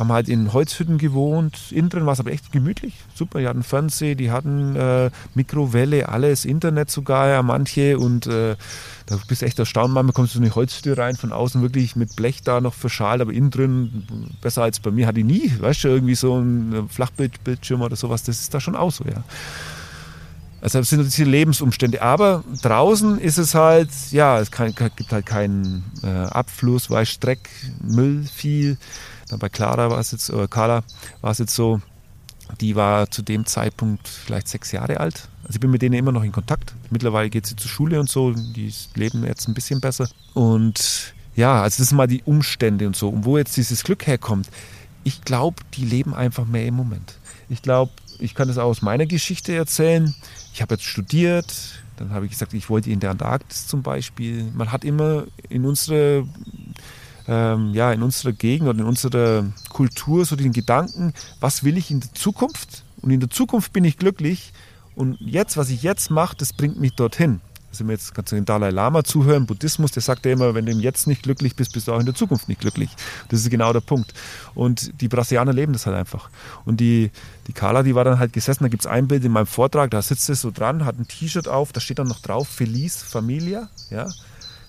haben 0.00 0.12
halt 0.12 0.28
in 0.28 0.52
Holzhütten 0.52 0.98
gewohnt. 0.98 1.70
Innen 1.70 1.90
drin 1.90 2.06
war 2.06 2.14
es 2.14 2.20
aber 2.20 2.32
echt 2.32 2.50
gemütlich. 2.50 2.94
Super, 3.14 3.38
die 3.38 3.46
hatten 3.46 3.62
Fernseh, 3.62 4.14
die 4.14 4.30
hatten 4.30 4.74
äh, 4.74 5.10
Mikrowelle, 5.34 6.08
alles, 6.08 6.46
Internet 6.46 6.90
sogar, 6.90 7.28
ja, 7.28 7.42
manche. 7.42 7.98
Und 7.98 8.26
äh, 8.26 8.56
da 9.06 9.18
bist 9.28 9.42
du 9.42 9.46
echt 9.46 9.58
erstaunt. 9.58 9.92
Manchmal 9.92 10.14
kommst 10.14 10.34
du 10.34 10.38
in 10.38 10.44
eine 10.44 10.54
Holztür 10.54 10.96
rein, 10.96 11.16
von 11.16 11.32
außen 11.32 11.60
wirklich 11.60 11.96
mit 11.96 12.16
Blech 12.16 12.42
da 12.42 12.62
noch 12.62 12.74
verschalt, 12.74 13.20
aber 13.20 13.32
innen 13.32 13.50
drin 13.50 14.06
besser 14.40 14.62
als 14.62 14.80
bei 14.80 14.90
mir 14.90 15.06
hatte 15.06 15.20
ich 15.20 15.26
nie. 15.26 15.52
Weißt 15.60 15.84
du, 15.84 15.88
irgendwie 15.88 16.14
so 16.14 16.38
ein 16.38 16.88
Flachbildschirm 16.88 17.82
oder 17.82 17.96
sowas, 17.96 18.22
das 18.22 18.40
ist 18.40 18.54
da 18.54 18.60
schon 18.60 18.76
auch 18.76 18.90
so, 18.90 19.04
ja. 19.04 19.22
Also 20.62 20.78
das 20.78 20.90
sind 20.90 21.04
diese 21.04 21.24
Lebensumstände. 21.24 22.02
Aber 22.02 22.44
draußen 22.62 23.18
ist 23.18 23.38
es 23.38 23.54
halt, 23.54 23.90
ja, 24.10 24.40
es 24.40 24.50
kann, 24.50 24.74
gibt 24.74 25.12
halt 25.12 25.26
keinen 25.26 25.84
äh, 26.02 26.06
Abfluss, 26.06 26.90
weil 26.90 27.06
Streck, 27.06 27.48
Müll 27.82 28.24
viel. 28.24 28.76
Dann 29.30 29.38
bei 29.38 29.48
Clara 29.48 29.90
war 29.90 29.98
es 29.98 30.12
jetzt, 30.12 30.30
oder 30.30 30.48
Carla 30.48 30.82
war 31.20 31.30
es 31.30 31.38
jetzt 31.38 31.54
so, 31.54 31.80
die 32.60 32.74
war 32.74 33.10
zu 33.10 33.22
dem 33.22 33.46
Zeitpunkt 33.46 34.08
vielleicht 34.08 34.48
sechs 34.48 34.72
Jahre 34.72 34.98
alt. 34.98 35.28
Also 35.44 35.54
ich 35.56 35.60
bin 35.60 35.70
mit 35.70 35.82
denen 35.82 35.94
immer 35.94 36.12
noch 36.12 36.24
in 36.24 36.32
Kontakt. 36.32 36.74
Mittlerweile 36.90 37.30
geht 37.30 37.46
sie 37.46 37.56
zur 37.56 37.70
Schule 37.70 38.00
und 38.00 38.10
so, 38.10 38.32
die 38.32 38.72
leben 38.94 39.24
jetzt 39.24 39.48
ein 39.48 39.54
bisschen 39.54 39.80
besser. 39.80 40.08
Und 40.34 41.14
ja, 41.36 41.62
also 41.62 41.78
das 41.78 41.88
sind 41.88 41.96
mal 41.96 42.06
die 42.06 42.22
Umstände 42.24 42.86
und 42.86 42.96
so. 42.96 43.08
Und 43.08 43.24
wo 43.24 43.38
jetzt 43.38 43.56
dieses 43.56 43.84
Glück 43.84 44.06
herkommt, 44.06 44.48
ich 45.04 45.22
glaube, 45.22 45.62
die 45.74 45.84
leben 45.84 46.14
einfach 46.14 46.46
mehr 46.46 46.66
im 46.66 46.74
Moment. 46.74 47.14
Ich 47.48 47.62
glaube, 47.62 47.92
ich 48.18 48.34
kann 48.34 48.48
das 48.48 48.58
auch 48.58 48.66
aus 48.66 48.82
meiner 48.82 49.06
Geschichte 49.06 49.54
erzählen. 49.54 50.14
Ich 50.52 50.60
habe 50.60 50.74
jetzt 50.74 50.84
studiert, 50.84 51.54
dann 51.96 52.10
habe 52.10 52.26
ich 52.26 52.32
gesagt, 52.32 52.52
ich 52.54 52.68
wollte 52.68 52.90
in 52.90 53.00
der 53.00 53.10
Antarktis 53.10 53.66
zum 53.66 53.82
Beispiel. 53.82 54.44
Man 54.54 54.72
hat 54.72 54.84
immer 54.84 55.24
in 55.48 55.64
unserer 55.64 56.26
ähm, 57.30 57.72
ja, 57.74 57.92
in 57.92 58.02
unserer 58.02 58.32
Gegend 58.32 58.68
oder 58.68 58.80
in 58.80 58.84
unserer 58.84 59.44
Kultur 59.68 60.24
so 60.24 60.34
den 60.34 60.52
Gedanken, 60.52 61.14
was 61.38 61.62
will 61.62 61.78
ich 61.78 61.92
in 61.92 62.00
der 62.00 62.12
Zukunft? 62.12 62.82
Und 63.00 63.12
in 63.12 63.20
der 63.20 63.30
Zukunft 63.30 63.72
bin 63.72 63.84
ich 63.84 63.96
glücklich. 63.96 64.52
Und 64.96 65.16
jetzt, 65.20 65.56
was 65.56 65.70
ich 65.70 65.84
jetzt 65.84 66.10
mache, 66.10 66.36
das 66.36 66.52
bringt 66.52 66.80
mich 66.80 66.94
dorthin. 66.94 67.40
Also 67.70 67.84
wir 67.86 67.92
jetzt 67.92 68.16
kannst 68.16 68.32
du 68.32 68.36
den 68.36 68.44
Dalai 68.44 68.70
Lama 68.70 69.04
zuhören, 69.04 69.46
Buddhismus, 69.46 69.92
der 69.92 70.02
sagt 70.02 70.26
ja 70.26 70.32
immer, 70.32 70.56
wenn 70.56 70.66
du 70.66 70.72
jetzt 70.72 71.06
nicht 71.06 71.22
glücklich 71.22 71.54
bist, 71.54 71.72
bist 71.72 71.86
du 71.86 71.92
auch 71.92 72.00
in 72.00 72.04
der 72.06 72.16
Zukunft 72.16 72.48
nicht 72.48 72.60
glücklich. 72.60 72.90
Das 73.28 73.38
ist 73.38 73.48
genau 73.48 73.72
der 73.72 73.80
Punkt. 73.80 74.12
Und 74.56 75.00
die 75.00 75.06
Brasilianer 75.06 75.52
leben 75.52 75.72
das 75.72 75.86
halt 75.86 75.96
einfach. 75.96 76.30
Und 76.64 76.80
die, 76.80 77.12
die 77.46 77.52
Carla, 77.52 77.84
die 77.84 77.94
war 77.94 78.02
dann 78.02 78.18
halt 78.18 78.32
gesessen, 78.32 78.64
da 78.64 78.68
gibt 78.68 78.82
es 78.82 78.90
ein 78.90 79.06
Bild 79.06 79.24
in 79.24 79.30
meinem 79.30 79.46
Vortrag, 79.46 79.92
da 79.92 80.02
sitzt 80.02 80.26
sie 80.26 80.34
so 80.34 80.50
dran, 80.50 80.84
hat 80.84 80.98
ein 80.98 81.06
T-Shirt 81.06 81.46
auf, 81.46 81.70
da 81.72 81.80
steht 81.80 82.00
dann 82.00 82.08
noch 82.08 82.18
drauf, 82.18 82.48
Feliz 82.48 83.02
Familia, 83.02 83.68
ja. 83.90 84.08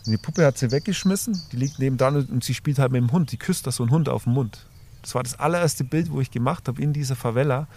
Und 0.05 0.11
die 0.11 0.17
Puppe 0.17 0.45
hat 0.45 0.57
sie 0.57 0.71
weggeschmissen, 0.71 1.41
die 1.51 1.57
liegt 1.57 1.79
nebenan 1.79 2.25
und 2.25 2.43
sie 2.43 2.53
spielt 2.53 2.79
halt 2.79 2.91
mit 2.91 3.01
dem 3.01 3.11
Hund. 3.11 3.31
Die 3.31 3.37
küsst 3.37 3.67
da 3.67 3.71
so 3.71 3.83
einen 3.83 3.91
Hund 3.91 4.09
auf 4.09 4.23
den 4.23 4.33
Mund. 4.33 4.65
Das 5.01 5.15
war 5.15 5.23
das 5.23 5.39
allererste 5.39 5.83
Bild, 5.83 6.11
wo 6.11 6.21
ich 6.21 6.31
gemacht 6.31 6.67
habe 6.67 6.81
in 6.81 6.93
dieser 6.93 7.15
Favela. 7.15 7.67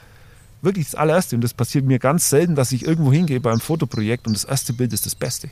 Wirklich 0.63 0.87
das 0.87 0.95
allererste. 0.95 1.37
Und 1.37 1.43
das 1.43 1.55
passiert 1.55 1.85
mir 1.85 1.99
ganz 1.99 2.31
selten, 2.31 2.55
dass 2.55 2.73
ich 2.73 2.87
irgendwo 2.87 3.13
hingehe 3.13 3.41
bei 3.41 3.51
einem 3.51 3.61
Fotoprojekt 3.61 4.27
und 4.27 4.35
das 4.35 4.45
erste 4.45 4.73
Bild 4.73 4.93
ist 4.93 5.05
das 5.05 5.15
Beste. 5.15 5.51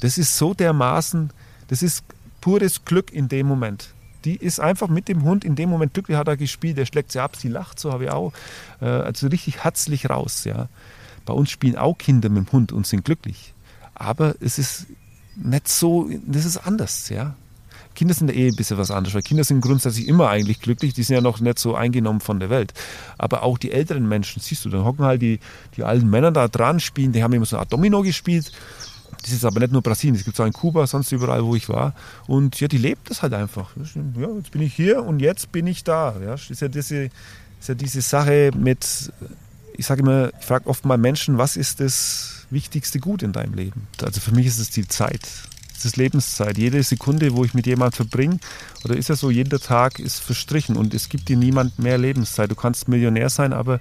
Das 0.00 0.18
ist 0.18 0.36
so 0.36 0.52
dermaßen, 0.52 1.30
das 1.68 1.82
ist 1.82 2.04
pures 2.40 2.84
Glück 2.84 3.12
in 3.12 3.28
dem 3.28 3.46
Moment. 3.46 3.94
Die 4.24 4.36
ist 4.36 4.60
einfach 4.60 4.88
mit 4.88 5.08
dem 5.08 5.22
Hund 5.22 5.44
in 5.44 5.54
dem 5.54 5.70
Moment 5.70 5.94
glücklich, 5.94 6.16
hat 6.16 6.28
er 6.28 6.36
gespielt, 6.36 6.76
der 6.76 6.84
schlägt 6.84 7.12
sie 7.12 7.20
ab, 7.20 7.36
sie 7.36 7.48
lacht, 7.48 7.78
so 7.78 7.92
habe 7.92 8.04
ich 8.04 8.10
auch. 8.10 8.32
Äh, 8.80 8.86
also 8.86 9.28
richtig 9.28 9.64
herzlich 9.64 10.10
raus. 10.10 10.44
Ja. 10.44 10.68
Bei 11.24 11.32
uns 11.32 11.50
spielen 11.50 11.76
auch 11.76 11.96
Kinder 11.96 12.28
mit 12.28 12.46
dem 12.46 12.52
Hund 12.52 12.72
und 12.72 12.86
sind 12.86 13.04
glücklich. 13.04 13.54
Aber 13.94 14.34
es 14.40 14.58
ist 14.58 14.86
nicht 15.36 15.68
so, 15.68 16.10
das 16.26 16.44
ist 16.44 16.58
anders, 16.58 17.08
ja. 17.08 17.34
Kinder 17.94 18.14
sind 18.14 18.30
eh 18.30 18.48
ein 18.48 18.54
bisschen 18.54 18.78
was 18.78 18.90
anderes, 18.90 19.14
weil 19.14 19.22
Kinder 19.22 19.42
sind 19.42 19.62
grundsätzlich 19.62 20.06
immer 20.06 20.28
eigentlich 20.28 20.60
glücklich, 20.60 20.92
die 20.92 21.02
sind 21.02 21.14
ja 21.14 21.22
noch 21.22 21.40
nicht 21.40 21.58
so 21.58 21.74
eingenommen 21.74 22.20
von 22.20 22.38
der 22.38 22.50
Welt. 22.50 22.74
Aber 23.18 23.42
auch 23.42 23.58
die 23.58 23.72
älteren 23.72 24.06
Menschen, 24.06 24.40
siehst 24.40 24.64
du, 24.64 24.68
dann 24.68 24.84
hocken 24.84 25.04
halt 25.04 25.22
die, 25.22 25.40
die 25.76 25.82
alten 25.82 26.08
Männer 26.08 26.30
da 26.30 26.46
dran, 26.46 26.78
spielen, 26.78 27.12
die 27.12 27.22
haben 27.22 27.32
immer 27.32 27.46
so 27.46 27.56
eine 27.56 27.62
Art 27.62 27.72
Domino 27.72 28.02
gespielt. 28.02 28.52
Das 29.22 29.32
ist 29.32 29.44
aber 29.44 29.60
nicht 29.60 29.72
nur 29.72 29.82
Brasilien, 29.82 30.14
das 30.14 30.24
gibt 30.24 30.36
es 30.36 30.40
auch 30.40 30.46
in 30.46 30.52
Kuba, 30.52 30.86
sonst 30.86 31.10
überall, 31.10 31.44
wo 31.44 31.56
ich 31.56 31.68
war. 31.68 31.94
Und 32.26 32.60
ja, 32.60 32.68
die 32.68 32.78
lebt 32.78 33.10
das 33.10 33.22
halt 33.22 33.32
einfach. 33.32 33.70
Ja, 33.76 34.28
jetzt 34.36 34.50
bin 34.50 34.62
ich 34.62 34.74
hier 34.74 35.02
und 35.02 35.20
jetzt 35.20 35.50
bin 35.50 35.66
ich 35.66 35.82
da. 35.82 36.14
Ja, 36.22 36.34
ist 36.34 36.60
ja 36.60 36.68
diese, 36.68 37.04
ist 37.58 37.68
ja 37.68 37.74
diese 37.74 38.02
Sache 38.02 38.50
mit, 38.54 39.10
ich 39.76 39.86
sage 39.86 40.02
immer, 40.02 40.30
ich 40.38 40.44
frage 40.44 40.68
oft 40.68 40.84
mal 40.84 40.98
Menschen, 40.98 41.38
was 41.38 41.56
ist 41.56 41.80
das 41.80 42.46
wichtigste 42.50 42.98
Gut 43.00 43.22
in 43.22 43.32
deinem 43.32 43.54
Leben? 43.54 43.88
Also 44.02 44.20
für 44.20 44.32
mich 44.32 44.46
ist 44.46 44.58
es 44.58 44.70
die 44.70 44.86
Zeit. 44.86 45.28
Es 45.76 45.84
ist 45.84 45.96
Lebenszeit. 45.96 46.56
Jede 46.56 46.82
Sekunde, 46.82 47.36
wo 47.36 47.44
ich 47.44 47.52
mit 47.52 47.66
jemandem 47.66 47.96
verbringe, 47.96 48.38
oder 48.84 48.96
ist 48.96 49.08
ja 49.08 49.16
so, 49.16 49.30
jeder 49.30 49.60
Tag 49.60 49.98
ist 49.98 50.20
verstrichen 50.20 50.76
und 50.76 50.94
es 50.94 51.08
gibt 51.08 51.28
dir 51.28 51.36
niemand 51.36 51.78
mehr 51.78 51.98
Lebenszeit. 51.98 52.50
Du 52.50 52.54
kannst 52.54 52.88
Millionär 52.88 53.28
sein, 53.28 53.52
aber 53.52 53.80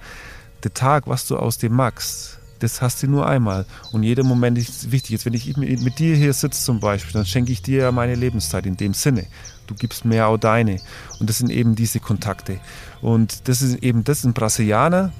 der 0.63 0.73
Tag, 0.73 1.07
was 1.07 1.27
du 1.27 1.37
aus 1.37 1.57
dem 1.57 1.73
machst, 1.73 2.39
das 2.59 2.81
hast 2.81 3.03
du 3.03 3.07
nur 3.07 3.27
einmal. 3.27 3.65
Und 3.91 4.03
jeder 4.03 4.23
Moment 4.23 4.57
ist 4.57 4.91
wichtig. 4.91 5.11
Jetzt, 5.11 5.25
wenn 5.25 5.33
ich 5.33 5.55
mit 5.57 5.99
dir 5.99 6.15
hier 6.15 6.33
sitze 6.33 6.63
zum 6.63 6.79
Beispiel, 6.79 7.13
dann 7.13 7.25
schenke 7.25 7.51
ich 7.51 7.61
dir 7.61 7.83
ja 7.83 7.91
meine 7.91 8.15
Lebenszeit 8.15 8.65
in 8.65 8.77
dem 8.77 8.93
Sinne. 8.93 9.25
Du 9.67 9.75
gibst 9.75 10.05
mir 10.05 10.27
auch 10.27 10.37
deine. 10.37 10.79
Und 11.19 11.29
das 11.29 11.39
sind 11.39 11.49
eben 11.49 11.75
diese 11.75 11.99
Kontakte. 11.99 12.59
Und 13.01 13.47
das 13.47 13.61
ist 13.61 13.83
eben 13.83 14.03
das, 14.03 14.23
ein 14.23 14.33
Brasilianer, 14.33 15.11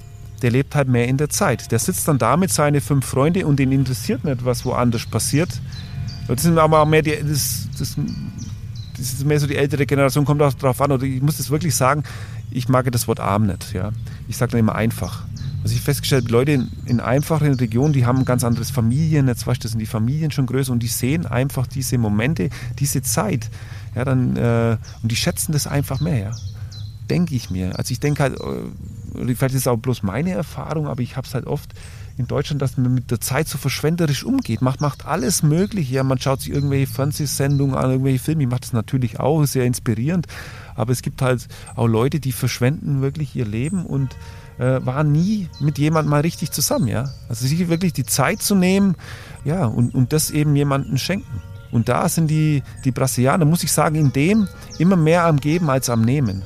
der 0.41 0.51
lebt 0.51 0.75
halt 0.75 0.87
mehr 0.87 1.07
in 1.07 1.17
der 1.17 1.29
Zeit. 1.29 1.71
Der 1.71 1.79
sitzt 1.79 2.07
dann 2.07 2.17
da 2.17 2.37
mit 2.37 2.51
seinen 2.51 2.81
fünf 2.81 3.05
Freunden 3.05 3.43
und 3.45 3.57
den 3.57 3.71
interessiert 3.71 4.23
nicht, 4.23 4.45
was 4.45 4.65
woanders 4.65 5.05
passiert. 5.05 5.49
Das 6.27 6.41
sind 6.41 6.57
aber 6.57 6.85
mehr 6.85 7.01
die, 7.01 7.11
das, 7.11 7.67
das, 7.77 7.95
das 8.97 9.13
ist 9.13 9.25
mehr 9.25 9.39
so 9.39 9.47
die 9.47 9.55
ältere 9.55 9.85
Generation, 9.85 10.25
kommt 10.25 10.41
auch 10.41 10.53
darauf 10.53 10.81
an. 10.81 10.91
Oder 10.91 11.03
ich 11.03 11.21
muss 11.21 11.37
das 11.37 11.49
wirklich 11.49 11.75
sagen, 11.75 12.03
ich 12.51 12.69
mag 12.69 12.91
das 12.91 13.07
Wort 13.07 13.19
arm 13.19 13.45
nicht. 13.45 13.73
Ja. 13.73 13.91
Ich 14.27 14.37
sage 14.37 14.51
dann 14.51 14.59
immer 14.59 14.75
einfach. 14.75 15.25
Was 15.63 15.71
ich 15.71 15.81
festgestellt 15.81 16.29
Leute 16.29 16.51
in, 16.51 16.71
in, 16.85 16.99
einfachen 16.99 17.53
Regionen, 17.55 17.91
die 17.91 18.05
haben 18.05 18.19
ein 18.19 18.25
ganz 18.25 18.43
anderes 18.43 18.69
Familiennetz, 18.69 19.47
weißt, 19.47 19.63
das 19.63 19.71
sind 19.71 19.79
die 19.79 19.87
Familien 19.87 20.29
schon 20.29 20.45
größer 20.45 20.71
und 20.71 20.83
die 20.83 20.87
sehen 20.87 21.25
einfach 21.25 21.65
diese 21.65 21.97
Momente, 21.97 22.49
diese 22.77 23.01
Zeit. 23.01 23.49
Ja, 23.95 24.05
dann, 24.05 24.35
äh, 24.37 24.77
und 25.01 25.11
die 25.11 25.15
schätzen 25.15 25.53
das 25.53 25.65
einfach 25.65 26.01
mehr. 26.01 26.19
Ja. 26.19 26.31
Denke 27.09 27.35
ich 27.35 27.49
mir. 27.49 27.77
Also 27.77 27.91
ich 27.91 27.99
denke 27.99 28.21
halt, 28.21 28.39
äh, 28.39 28.43
vielleicht 29.17 29.55
ist 29.55 29.61
es 29.61 29.67
auch 29.67 29.77
bloß 29.77 30.03
meine 30.03 30.31
Erfahrung, 30.31 30.87
aber 30.87 31.01
ich 31.01 31.17
habe 31.17 31.27
es 31.27 31.33
halt 31.33 31.47
oft 31.47 31.73
in 32.17 32.27
Deutschland, 32.27 32.61
dass 32.61 32.77
man 32.77 32.93
mit 32.93 33.11
der 33.11 33.19
Zeit 33.19 33.47
so 33.47 33.57
verschwenderisch 33.57 34.23
umgeht. 34.23 34.61
Macht, 34.61 34.79
macht 34.79 35.05
alles 35.05 35.43
möglich. 35.43 35.89
Ja, 35.91 36.03
man 36.03 36.19
schaut 36.19 36.41
sich 36.41 36.53
irgendwelche 36.53 36.87
Fernsehsendungen 36.87 37.75
an, 37.75 37.91
irgendwelche 37.91 38.19
Filme. 38.19 38.43
Ich 38.43 38.49
mache 38.49 38.61
das 38.61 38.73
natürlich 38.73 39.19
auch, 39.19 39.43
sehr 39.45 39.65
inspirierend. 39.65 40.27
Aber 40.75 40.91
es 40.91 41.01
gibt 41.01 41.21
halt 41.21 41.47
auch 41.75 41.87
Leute, 41.87 42.19
die 42.19 42.31
verschwenden 42.31 43.01
wirklich 43.01 43.35
ihr 43.35 43.45
Leben 43.45 43.85
und 43.85 44.15
äh, 44.57 44.85
waren 44.85 45.11
nie 45.11 45.49
mit 45.59 45.77
jemandem 45.77 46.11
mal 46.11 46.21
richtig 46.21 46.51
zusammen. 46.51 46.87
Ja, 46.87 47.09
also 47.27 47.45
sich 47.45 47.67
wirklich 47.67 47.93
die 47.93 48.05
Zeit 48.05 48.41
zu 48.41 48.55
nehmen, 48.55 48.95
ja, 49.43 49.65
und, 49.65 49.93
und 49.93 50.13
das 50.13 50.31
eben 50.31 50.55
jemandem 50.55 50.97
schenken. 50.97 51.41
Und 51.71 51.89
da 51.89 52.07
sind 52.07 52.27
die, 52.29 52.63
die 52.85 52.91
Brasilianer, 52.91 53.43
muss 53.43 53.63
ich 53.63 53.71
sagen, 53.71 53.95
in 53.95 54.13
dem 54.13 54.47
immer 54.79 54.95
mehr 54.95 55.25
am 55.25 55.37
Geben 55.37 55.69
als 55.69 55.89
am 55.89 56.01
Nehmen. 56.01 56.43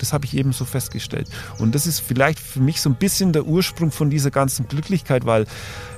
Das 0.00 0.12
habe 0.12 0.24
ich 0.24 0.36
eben 0.36 0.52
so 0.52 0.64
festgestellt. 0.64 1.28
Und 1.58 1.74
das 1.74 1.86
ist 1.86 2.00
vielleicht 2.00 2.38
für 2.40 2.60
mich 2.60 2.80
so 2.80 2.90
ein 2.90 2.96
bisschen 2.96 3.32
der 3.32 3.46
Ursprung 3.46 3.90
von 3.90 4.10
dieser 4.10 4.30
ganzen 4.30 4.68
Glücklichkeit, 4.68 5.26
weil, 5.26 5.46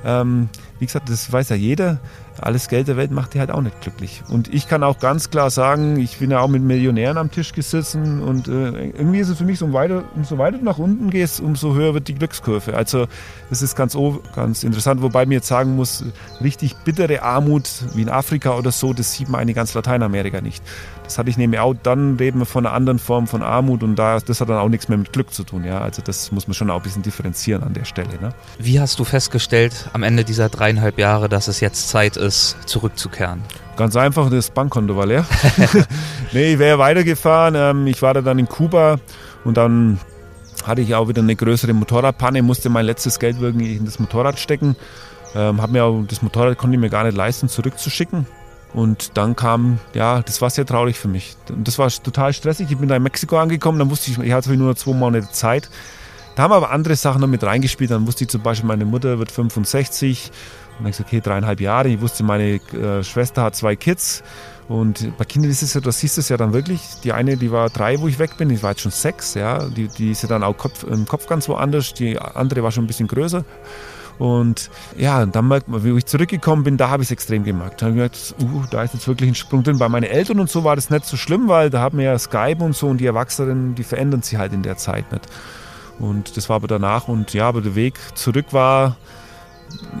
ähm, 0.05 0.49
wie 0.79 0.85
gesagt, 0.85 1.09
das 1.09 1.31
weiß 1.31 1.49
ja 1.49 1.55
jeder. 1.55 1.99
alles 2.41 2.67
Geld 2.67 2.87
der 2.87 2.97
Welt 2.97 3.11
macht 3.11 3.33
die 3.33 3.39
halt 3.39 3.51
auch 3.51 3.61
nicht 3.61 3.79
glücklich. 3.81 4.23
Und 4.29 4.53
ich 4.53 4.67
kann 4.67 4.83
auch 4.83 4.99
ganz 4.99 5.29
klar 5.29 5.49
sagen, 5.49 5.99
ich 5.99 6.17
bin 6.17 6.31
ja 6.31 6.39
auch 6.39 6.47
mit 6.47 6.63
Millionären 6.63 7.17
am 7.17 7.31
Tisch 7.31 7.53
gesessen 7.53 8.21
und 8.21 8.47
äh, 8.47 8.89
irgendwie 8.89 9.19
ist 9.19 9.29
es 9.29 9.37
für 9.37 9.43
mich 9.43 9.59
so, 9.59 9.71
weiter, 9.73 10.03
umso 10.15 10.37
weiter 10.37 10.57
du 10.57 10.65
nach 10.65 10.77
unten 10.77 11.09
gehst, 11.09 11.39
umso 11.39 11.73
höher 11.73 11.93
wird 11.93 12.07
die 12.07 12.15
Glückskurve. 12.15 12.75
Also 12.75 13.07
das 13.49 13.61
ist 13.61 13.75
ganz, 13.75 13.95
ganz 14.35 14.63
interessant, 14.63 15.01
wobei 15.01 15.25
mir 15.25 15.35
jetzt 15.35 15.47
sagen 15.47 15.75
muss, 15.75 16.03
richtig 16.41 16.75
bittere 16.77 17.21
Armut 17.21 17.69
wie 17.93 18.01
in 18.01 18.09
Afrika 18.09 18.57
oder 18.57 18.71
so, 18.71 18.93
das 18.93 19.13
sieht 19.13 19.29
man 19.29 19.41
eigentlich 19.41 19.55
ganz 19.55 19.73
Lateinamerika 19.73 20.41
nicht. 20.41 20.63
Das 21.03 21.17
hatte 21.17 21.29
ich 21.29 21.37
nämlich 21.37 21.59
auch, 21.59 21.73
dann 21.81 22.15
reden 22.17 22.39
wir 22.39 22.45
von 22.45 22.65
einer 22.65 22.73
anderen 22.75 22.99
Form 22.99 23.27
von 23.27 23.43
Armut 23.43 23.83
und 23.83 23.95
da, 23.95 24.19
das 24.19 24.41
hat 24.41 24.49
dann 24.49 24.57
auch 24.57 24.69
nichts 24.69 24.87
mehr 24.87 24.97
mit 24.97 25.11
Glück 25.11 25.33
zu 25.33 25.43
tun. 25.43 25.63
Ja? 25.63 25.81
Also 25.81 26.01
das 26.01 26.31
muss 26.31 26.47
man 26.47 26.53
schon 26.53 26.69
auch 26.69 26.77
ein 26.77 26.83
bisschen 26.83 27.03
differenzieren 27.03 27.63
an 27.63 27.73
der 27.73 27.85
Stelle. 27.85 28.19
Ne? 28.21 28.33
Wie 28.57 28.79
hast 28.79 28.99
du 28.99 29.03
festgestellt 29.03 29.89
am 29.93 30.03
Ende 30.03 30.23
dieser 30.23 30.49
dreieinhalb 30.49 30.97
Jahre, 30.97 31.29
dass 31.29 31.47
es 31.47 31.59
jetzt 31.59 31.89
Zeit 31.89 32.17
ist, 32.17 32.57
zurückzukehren? 32.65 33.41
Ganz 33.75 33.95
einfach, 33.95 34.29
das 34.29 34.51
Bankkonto 34.51 34.95
war 34.95 35.05
leer. 35.05 35.25
nee, 36.31 36.53
ich 36.53 36.59
wäre 36.59 36.79
weitergefahren. 36.79 37.55
Ähm, 37.55 37.87
ich 37.87 38.01
war 38.01 38.13
da 38.13 38.21
dann 38.21 38.39
in 38.39 38.47
Kuba 38.47 38.97
und 39.43 39.57
dann 39.57 39.99
hatte 40.63 40.81
ich 40.81 40.95
auch 40.95 41.07
wieder 41.07 41.21
eine 41.21 41.35
größere 41.35 41.73
Motorradpanne, 41.73 42.41
musste 42.41 42.69
mein 42.69 42.85
letztes 42.85 43.19
Geld 43.19 43.37
irgendwie 43.41 43.75
in 43.75 43.85
das 43.85 43.99
Motorrad 43.99 44.39
stecken. 44.39 44.75
Ähm, 45.35 45.59
mir 45.69 45.83
auch, 45.83 46.03
das 46.07 46.21
Motorrad 46.21 46.57
konnte 46.57 46.75
ich 46.75 46.81
mir 46.81 46.89
gar 46.89 47.03
nicht 47.03 47.17
leisten, 47.17 47.49
zurückzuschicken. 47.49 48.25
Und 48.73 49.17
dann 49.17 49.35
kam, 49.35 49.79
ja, 49.93 50.21
das 50.21 50.41
war 50.41 50.49
sehr 50.49 50.65
traurig 50.65 50.97
für 50.97 51.07
mich. 51.07 51.35
Das 51.63 51.77
war 51.77 51.89
total 51.89 52.33
stressig. 52.33 52.71
Ich 52.71 52.77
bin 52.77 52.89
da 52.89 52.95
in 52.95 53.03
Mexiko 53.03 53.37
angekommen, 53.37 53.79
dann 53.79 53.89
wusste 53.89 54.11
ich, 54.11 54.17
ich 54.17 54.31
hatte 54.31 54.55
nur 54.57 54.75
zwei 54.75 54.93
Monate 54.93 55.29
Zeit. 55.31 55.69
Da 56.35 56.43
haben 56.43 56.51
aber 56.51 56.71
andere 56.71 56.95
Sachen 56.95 57.21
noch 57.21 57.27
mit 57.27 57.43
reingespielt. 57.43 57.91
Dann 57.91 58.07
wusste 58.07 58.23
ich 58.23 58.29
zum 58.29 58.41
Beispiel, 58.41 58.67
meine 58.67 58.85
Mutter 58.85 59.19
wird 59.19 59.31
65. 59.31 60.25
Und 60.25 60.31
dann 60.31 60.77
habe 60.79 60.89
ich 60.89 60.97
gesagt, 60.97 61.09
okay, 61.09 61.21
dreieinhalb 61.21 61.61
Jahre. 61.61 61.89
Ich 61.89 62.01
wusste, 62.01 62.23
meine 62.23 62.55
äh, 62.55 63.03
Schwester 63.03 63.43
hat 63.43 63.55
zwei 63.55 63.75
Kids. 63.75 64.23
Und 64.67 65.15
bei 65.17 65.25
Kindern 65.25 65.51
ist 65.51 65.61
es 65.61 65.75
ja, 65.75 65.81
das 65.81 65.99
siehst 65.99 66.17
du 66.17 66.21
es 66.21 66.29
ja 66.29 66.37
dann 66.37 66.53
wirklich. 66.53 66.81
Die 67.03 67.13
eine, 67.13 67.37
die 67.37 67.51
war 67.51 67.69
drei, 67.69 67.99
wo 67.99 68.07
ich 68.07 68.17
weg 68.17 68.37
bin, 68.37 68.49
die 68.49 68.63
war 68.63 68.71
jetzt 68.71 68.81
schon 68.81 68.91
sechs, 68.91 69.35
ja. 69.35 69.67
Die, 69.69 69.87
die 69.87 70.11
ist 70.11 70.23
ja 70.23 70.29
dann 70.29 70.41
auch 70.41 70.57
Kopf, 70.57 70.83
im 70.83 71.05
Kopf 71.05 71.27
ganz 71.27 71.47
woanders. 71.47 71.93
Die 71.93 72.17
andere 72.17 72.63
war 72.63 72.71
schon 72.71 72.85
ein 72.85 72.87
bisschen 72.87 73.07
größer. 73.07 73.45
Und 74.19 74.69
ja, 74.97 75.25
dann 75.25 75.47
merkt 75.47 75.67
man, 75.67 75.83
wie 75.83 75.97
ich 75.97 76.05
zurückgekommen 76.05 76.63
bin, 76.63 76.77
da 76.77 76.89
habe 76.89 77.03
ich 77.03 77.07
es 77.07 77.11
extrem 77.11 77.43
gemerkt. 77.43 77.81
Da 77.81 77.87
habe 77.87 77.95
ich 77.95 77.95
gemerkt, 77.95 78.35
uh, 78.41 78.63
da 78.69 78.83
ist 78.83 78.93
jetzt 78.93 79.07
wirklich 79.07 79.29
ein 79.29 79.35
Sprung 79.35 79.63
drin. 79.63 79.79
Bei 79.79 79.89
meinen 79.89 80.03
Eltern 80.03 80.39
und 80.39 80.49
so 80.49 80.63
war 80.63 80.75
das 80.75 80.89
nicht 80.89 81.05
so 81.05 81.17
schlimm, 81.17 81.47
weil 81.47 81.69
da 81.69 81.79
haben 81.79 81.97
wir 81.97 82.05
ja 82.05 82.19
Skype 82.19 82.63
und 82.63 82.75
so 82.75 82.87
und 82.87 82.97
die 82.97 83.05
Erwachsenen, 83.05 83.75
die 83.75 83.83
verändern 83.83 84.21
sich 84.21 84.37
halt 84.37 84.53
in 84.53 84.61
der 84.61 84.77
Zeit 84.77 85.11
nicht. 85.11 85.27
Und 85.99 86.37
das 86.37 86.49
war 86.49 86.57
aber 86.57 86.67
danach 86.67 87.07
und 87.07 87.33
ja, 87.33 87.47
aber 87.47 87.61
der 87.61 87.75
Weg 87.75 87.95
zurück 88.15 88.47
war, 88.51 88.97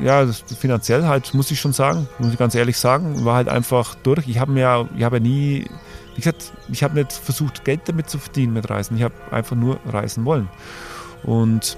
ja, 0.01 0.25
finanziell 0.27 1.05
halt, 1.05 1.33
muss 1.33 1.51
ich 1.51 1.59
schon 1.59 1.73
sagen, 1.73 2.07
muss 2.19 2.31
ich 2.31 2.37
ganz 2.37 2.55
ehrlich 2.55 2.77
sagen, 2.77 3.25
war 3.25 3.35
halt 3.35 3.47
einfach 3.47 3.95
durch. 3.95 4.27
Ich 4.27 4.39
habe 4.39 4.51
mir, 4.51 4.87
ich 4.95 5.03
habe 5.03 5.17
ja 5.17 5.23
nie, 5.23 5.65
wie 6.13 6.21
gesagt, 6.21 6.51
ich 6.71 6.83
habe 6.83 6.95
nicht 6.95 7.11
versucht, 7.11 7.65
Geld 7.65 7.81
damit 7.85 8.09
zu 8.09 8.19
verdienen 8.19 8.53
mit 8.53 8.69
Reisen. 8.69 8.97
Ich 8.97 9.03
habe 9.03 9.15
einfach 9.31 9.55
nur 9.55 9.79
reisen 9.85 10.25
wollen. 10.25 10.49
Und 11.23 11.77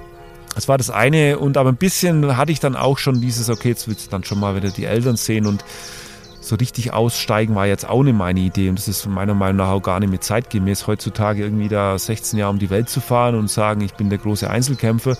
das 0.55 0.67
war 0.67 0.77
das 0.77 0.89
eine 0.89 1.37
und 1.37 1.57
aber 1.57 1.69
ein 1.69 1.75
bisschen 1.75 2.37
hatte 2.37 2.51
ich 2.51 2.59
dann 2.59 2.75
auch 2.75 2.97
schon 2.97 3.21
dieses, 3.21 3.49
okay, 3.49 3.69
jetzt 3.69 3.87
willst 3.87 4.07
du 4.07 4.09
dann 4.09 4.23
schon 4.23 4.39
mal 4.39 4.55
wieder 4.55 4.69
die 4.69 4.85
Eltern 4.85 5.17
sehen 5.17 5.45
und 5.45 5.63
so 6.45 6.55
richtig 6.55 6.93
aussteigen 6.93 7.55
war 7.55 7.65
jetzt 7.65 7.89
auch 7.89 8.03
nicht 8.03 8.15
meine 8.15 8.39
Idee 8.39 8.69
und 8.69 8.77
das 8.77 8.87
ist 8.87 9.05
meiner 9.07 9.33
Meinung 9.33 9.57
nach 9.57 9.69
auch 9.69 9.81
gar 9.81 9.99
nicht 9.99 10.09
mehr 10.09 10.21
zeitgemäß, 10.21 10.87
heutzutage 10.87 11.43
irgendwie 11.43 11.67
da 11.67 11.97
16 11.97 12.39
Jahre 12.39 12.51
um 12.51 12.59
die 12.59 12.69
Welt 12.69 12.89
zu 12.89 13.01
fahren 13.01 13.35
und 13.35 13.49
sagen, 13.49 13.81
ich 13.81 13.95
bin 13.95 14.09
der 14.09 14.19
große 14.19 14.49
Einzelkämpfer, 14.49 15.17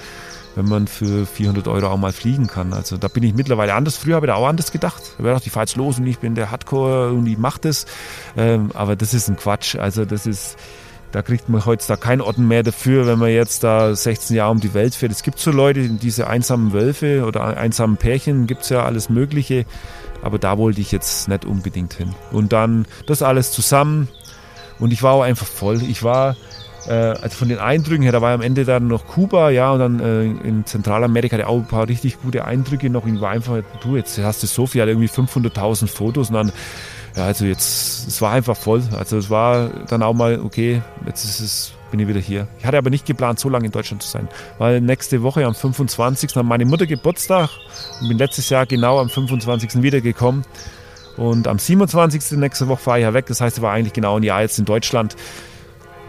wenn 0.55 0.69
man 0.69 0.88
für 0.88 1.25
400 1.25 1.67
Euro 1.67 1.88
auch 1.88 1.97
mal 1.97 2.13
fliegen 2.13 2.47
kann. 2.47 2.73
Also 2.73 2.97
da 2.97 3.07
bin 3.07 3.23
ich 3.23 3.33
mittlerweile 3.33 3.73
anders. 3.73 3.97
Früher 3.97 4.15
habe 4.15 4.27
ich 4.27 4.31
da 4.31 4.36
auch 4.36 4.47
anders 4.47 4.71
gedacht. 4.71 5.01
Da 5.17 5.23
wäre 5.23 5.36
doch 5.36 5.43
die 5.43 5.49
falsch 5.49 5.75
los 5.75 5.99
und 5.99 6.07
ich 6.07 6.19
bin 6.19 6.36
der 6.36 6.51
Hardcore 6.51 7.11
und 7.11 7.25
ich 7.25 7.38
mache 7.38 7.59
das. 7.61 7.86
Ähm, 8.38 8.69
aber 8.73 8.95
das 8.95 9.13
ist 9.13 9.27
ein 9.27 9.36
Quatsch. 9.36 9.75
Also 9.75 10.05
das 10.05 10.25
ist 10.25 10.57
da 11.16 11.22
kriegt 11.22 11.47
man 11.47 11.66
heutzutage 11.66 12.01
keinen 12.01 12.20
Orden 12.20 12.45
mehr 12.45 12.61
dafür, 12.61 13.07
wenn 13.07 13.18
man 13.18 13.30
jetzt 13.30 13.63
da 13.63 13.95
16 13.95 14.36
Jahre 14.36 14.51
um 14.51 14.59
die 14.59 14.74
Welt 14.74 14.95
fährt. 14.95 15.13
Es 15.13 15.24
gibt 15.24 15.39
so 15.39 15.49
Leute, 15.49 15.88
diese 15.88 16.28
einsamen 16.28 16.74
Wölfe 16.74 17.24
oder 17.24 17.55
einsamen 17.55 17.95
Pärchen, 17.95 18.47
gibt 18.47 18.63
es 18.63 18.70
ja 18.70 18.84
alles 18.84 19.07
Mögliche. 19.07 19.66
Aber 20.22 20.39
da 20.39 20.57
wollte 20.57 20.82
ich 20.82 20.91
jetzt 20.91 21.30
nicht 21.30 21.45
unbedingt 21.45 21.93
hin. 21.93 22.13
Und 22.34 22.51
dann 22.51 22.86
das 23.05 23.22
alles 23.22 23.53
zusammen. 23.53 24.09
Und 24.78 24.91
ich 24.91 25.03
war 25.03 25.13
auch 25.13 25.22
einfach 25.22 25.47
voll. 25.47 25.82
Ich 25.84 26.03
war, 26.03 26.36
äh, 26.86 26.91
also 26.91 27.30
von 27.30 27.47
den 27.47 27.59
Eindrücken 27.59 28.03
her, 28.03 28.11
da 28.11 28.22
war 28.22 28.34
am 28.34 28.41
Ende 28.41 28.66
dann 28.66 28.89
noch 28.89 29.07
Kuba, 29.07 29.51
ja, 29.51 29.72
und 29.72 29.80
dann 29.80 29.99
äh, 30.01 30.24
in 30.26 30.66
Zentralamerika 30.66 31.38
hatte 31.38 31.47
auch 31.47 31.59
ein 31.59 31.68
paar 31.68 31.88
richtig 31.88 32.22
gute 32.22 32.43
Eindrücke 32.43 32.89
noch. 32.89 33.07
Ich 33.07 33.22
war 33.22 33.30
einfach, 33.30 33.59
du, 33.82 33.95
jetzt 33.95 34.18
hast 34.18 34.43
du 34.43 34.47
so 34.47 34.68
viel, 34.68 34.86
irgendwie 34.86 35.07
500.000 35.07 35.88
Fotos 35.88 36.28
und 36.28 36.36
dann 36.36 36.51
ja, 37.16 37.26
also 37.26 37.45
jetzt, 37.45 38.07
es 38.07 38.22
war 38.22 38.32
einfach 38.34 38.57
voll. 38.57 38.84
Also 38.97 39.18
es 39.18 39.30
war 39.30 39.70
dann 39.88 40.03
auch 40.03 40.13
mal, 40.13 40.39
okay, 40.39 40.82
jetzt 41.05 41.24
ist 41.24 41.39
es, 41.39 41.74
bin 41.91 41.99
ich 41.99 42.07
wieder 42.07 42.20
hier. 42.20 42.47
Ich 42.59 42.66
hatte 42.66 42.78
aber 42.78 42.89
nicht 42.89 43.05
geplant, 43.05 43.39
so 43.39 43.47
lange 43.47 43.66
in 43.66 43.72
Deutschland 43.72 44.03
zu 44.03 44.09
sein, 44.09 44.28
weil 44.57 44.82
nächste 44.82 45.24
Woche 45.24 45.45
am 45.45 45.55
25. 45.55 46.36
hat 46.36 46.45
meine 46.45 46.66
Mutter 46.66 46.86
Geburtstag 46.86 47.49
und 48.01 48.09
bin 48.09 48.18
letztes 48.18 48.49
Jahr 48.49 48.66
genau 48.66 48.99
am 48.99 49.09
25. 49.09 49.82
wiedergekommen. 49.82 50.43
Und 51.16 51.47
am 51.47 51.57
27. 51.57 52.38
nächste 52.38 52.68
Woche 52.68 52.82
fahre 52.82 52.99
ich 52.99 53.03
ja 53.03 53.13
weg. 53.13 53.28
Das 53.28 53.39
heißt, 53.39 53.57
ich 53.57 53.63
war 53.63 53.72
eigentlich 53.72 53.93
genau 53.93 54.18
ein 54.18 54.24
Jahr 54.24 54.41
jetzt 54.41 54.59
in 54.59 54.66
Deutschland. 54.66 55.16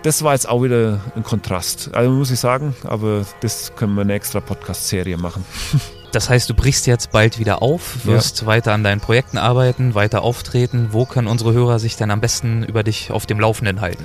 Das 0.03 0.25
war 0.25 0.33
jetzt 0.33 0.49
auch 0.49 0.63
wieder 0.63 1.01
ein 1.15 1.23
Kontrast. 1.23 1.91
Also 1.95 2.11
muss 2.11 2.33
ich 2.33 2.41
sagen, 2.41 2.75
aber 2.85 3.25
das 3.41 3.73
können 3.77 3.95
wir 3.95 4.03
eine 4.03 4.15
extra 4.15 4.41
Podcast-Serie 4.41 5.17
machen. 5.17 5.45
Das 6.17 6.31
heißt, 6.31 6.49
du 6.49 6.55
brichst 6.55 6.87
jetzt 6.87 7.13
bald 7.13 7.39
wieder 7.39 7.61
auf, 7.61 8.07
wirst 8.07 8.41
ja. 8.41 8.47
weiter 8.47 8.73
an 8.73 8.83
deinen 8.83 9.03
Projekten 9.03 9.37
arbeiten, 9.37 9.95
weiter 9.95 10.23
auftreten. 10.23 10.89
Wo 10.93 11.05
können 11.05 11.29
unsere 11.29 11.53
Hörer 11.53 11.79
sich 11.79 11.97
denn 11.97 12.11
am 12.11 12.23
besten 12.23 12.63
über 12.63 12.83
dich 12.83 13.11
auf 13.11 13.27
dem 13.27 13.39
Laufenden 13.39 13.83
halten? 13.83 14.03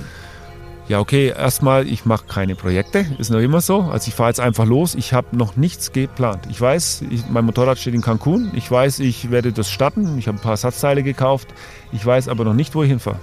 Ja, 0.88 0.98
okay, 1.00 1.28
erstmal, 1.28 1.88
ich 1.88 2.04
mache 2.04 2.26
keine 2.26 2.54
Projekte, 2.54 3.06
ist 3.16 3.30
noch 3.30 3.38
immer 3.38 3.62
so. 3.62 3.80
Also 3.80 4.08
ich 4.08 4.14
fahre 4.14 4.28
jetzt 4.28 4.40
einfach 4.40 4.66
los, 4.66 4.94
ich 4.94 5.14
habe 5.14 5.34
noch 5.34 5.56
nichts 5.56 5.92
geplant. 5.92 6.40
Ich 6.50 6.60
weiß, 6.60 7.04
ich, 7.08 7.30
mein 7.30 7.46
Motorrad 7.46 7.78
steht 7.78 7.94
in 7.94 8.02
Cancun, 8.02 8.50
ich 8.52 8.70
weiß, 8.70 8.98
ich 8.98 9.30
werde 9.30 9.50
das 9.54 9.70
starten, 9.70 10.18
ich 10.18 10.28
habe 10.28 10.36
ein 10.36 10.42
paar 10.42 10.58
Satzteile 10.58 11.02
gekauft, 11.02 11.48
ich 11.92 12.04
weiß 12.04 12.28
aber 12.28 12.44
noch 12.44 12.52
nicht, 12.52 12.74
wo 12.74 12.82
ich 12.82 12.90
hinfahre. 12.90 13.20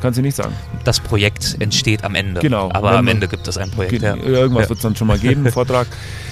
Kann 0.00 0.14
sie 0.14 0.22
nicht 0.22 0.36
sagen. 0.36 0.54
Das 0.84 0.98
Projekt 0.98 1.56
entsteht 1.60 2.04
am 2.04 2.14
Ende. 2.14 2.40
Genau. 2.40 2.70
Aber 2.72 2.92
am 2.92 3.06
Ende 3.06 3.28
gibt 3.28 3.46
es 3.46 3.58
ein 3.58 3.70
Projekt. 3.70 4.00
Ja. 4.00 4.16
Irgendwas 4.16 4.64
ja. 4.64 4.68
wird 4.70 4.78
es 4.78 4.82
dann 4.82 4.96
schon 4.96 5.08
mal 5.08 5.18
geben, 5.18 5.42
einen 5.42 5.52
Vortrag. 5.52 5.86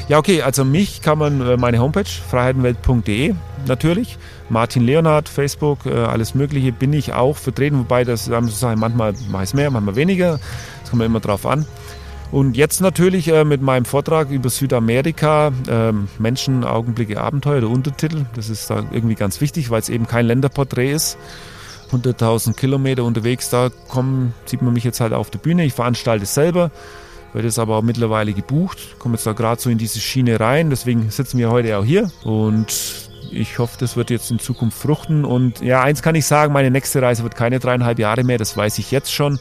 Ja, 0.09 0.17
okay, 0.17 0.41
also 0.41 0.65
mich 0.65 1.03
kann 1.03 1.19
man 1.19 1.41
äh, 1.43 1.59
meine 1.59 1.81
Homepage 1.81 2.09
freiheitenwelt.de 2.31 3.35
natürlich. 3.67 4.17
Martin 4.49 4.83
Leonhardt, 4.87 5.29
Facebook, 5.29 5.85
äh, 5.85 5.93
alles 5.93 6.35
Mögliche 6.35 6.73
bin 6.73 6.95
ich 6.95 7.13
auch 7.13 7.37
vertreten, 7.37 7.79
wobei 7.79 8.05
das 8.05 8.29
manchmal 8.29 8.89
mache 8.89 9.13
ich 9.43 9.51
es 9.51 9.55
mehr, 9.55 9.71
manchmal 9.71 9.97
weniger. 9.97 10.41
Das 10.81 10.91
kommt 10.91 11.03
immer 11.03 11.21
drauf 11.21 11.45
an. 11.45 11.67
Und 12.31 12.57
jetzt 12.57 12.81
natürlich 12.81 13.29
äh, 13.29 13.45
mit 13.45 13.61
meinem 13.61 13.85
Vortrag 13.85 14.31
über 14.31 14.49
Südamerika, 14.49 15.53
äh, 15.69 15.93
Menschen, 16.19 16.65
Augenblicke, 16.65 17.21
Abenteuer, 17.21 17.61
der 17.61 17.71
Untertitel. 17.71 18.25
Das 18.35 18.49
ist 18.49 18.71
da 18.71 18.85
irgendwie 18.91 19.15
ganz 19.15 19.43
wichtig, 19.43 19.69
weil 19.69 19.81
es 19.81 19.91
eben 19.91 20.07
kein 20.07 20.27
Länderporträt 20.27 20.91
ist. 20.91 21.19
100.000 21.93 22.55
Kilometer 22.55 23.05
unterwegs, 23.05 23.49
da 23.49 23.71
kommen, 23.89 24.35
sieht 24.45 24.61
man 24.61 24.75
mich 24.75 24.85
jetzt 24.85 25.01
halt 25.01 25.13
auf 25.13 25.31
der 25.31 25.39
Bühne. 25.39 25.65
Ich 25.65 25.73
veranstalte 25.73 26.25
es 26.25 26.35
selber, 26.35 26.71
werde 27.33 27.49
es 27.49 27.59
aber 27.59 27.77
auch 27.77 27.83
mittlerweile 27.83 28.33
gebucht, 28.33 28.99
komme 28.99 29.15
jetzt 29.15 29.27
da 29.27 29.33
gerade 29.33 29.61
so 29.61 29.71
in 29.71 29.79
diese 29.79 30.01
Schiene 30.01 30.41
rein, 30.41 30.71
deswegen 30.71 31.11
sitzen 31.11 31.39
wir 31.39 31.51
heute 31.51 31.79
auch 31.79 31.85
hier 31.85 32.11
und 32.25 32.73
ich 33.31 33.59
hoffe, 33.59 33.77
das 33.79 33.97
wird 33.97 34.11
jetzt 34.11 34.31
in 34.31 34.39
Zukunft 34.39 34.79
fruchten. 34.79 35.25
Und 35.25 35.61
ja, 35.61 35.83
eins 35.83 36.03
kann 36.03 36.15
ich 36.15 36.27
sagen, 36.27 36.53
meine 36.53 36.71
nächste 36.71 37.03
Reise 37.03 37.23
wird 37.23 37.37
keine 37.37 37.59
dreieinhalb 37.59 37.99
Jahre 37.99 38.25
mehr, 38.25 38.39
das 38.39 38.57
weiß 38.57 38.79
ich 38.79 38.91
jetzt 38.91 39.13
schon. 39.13 39.39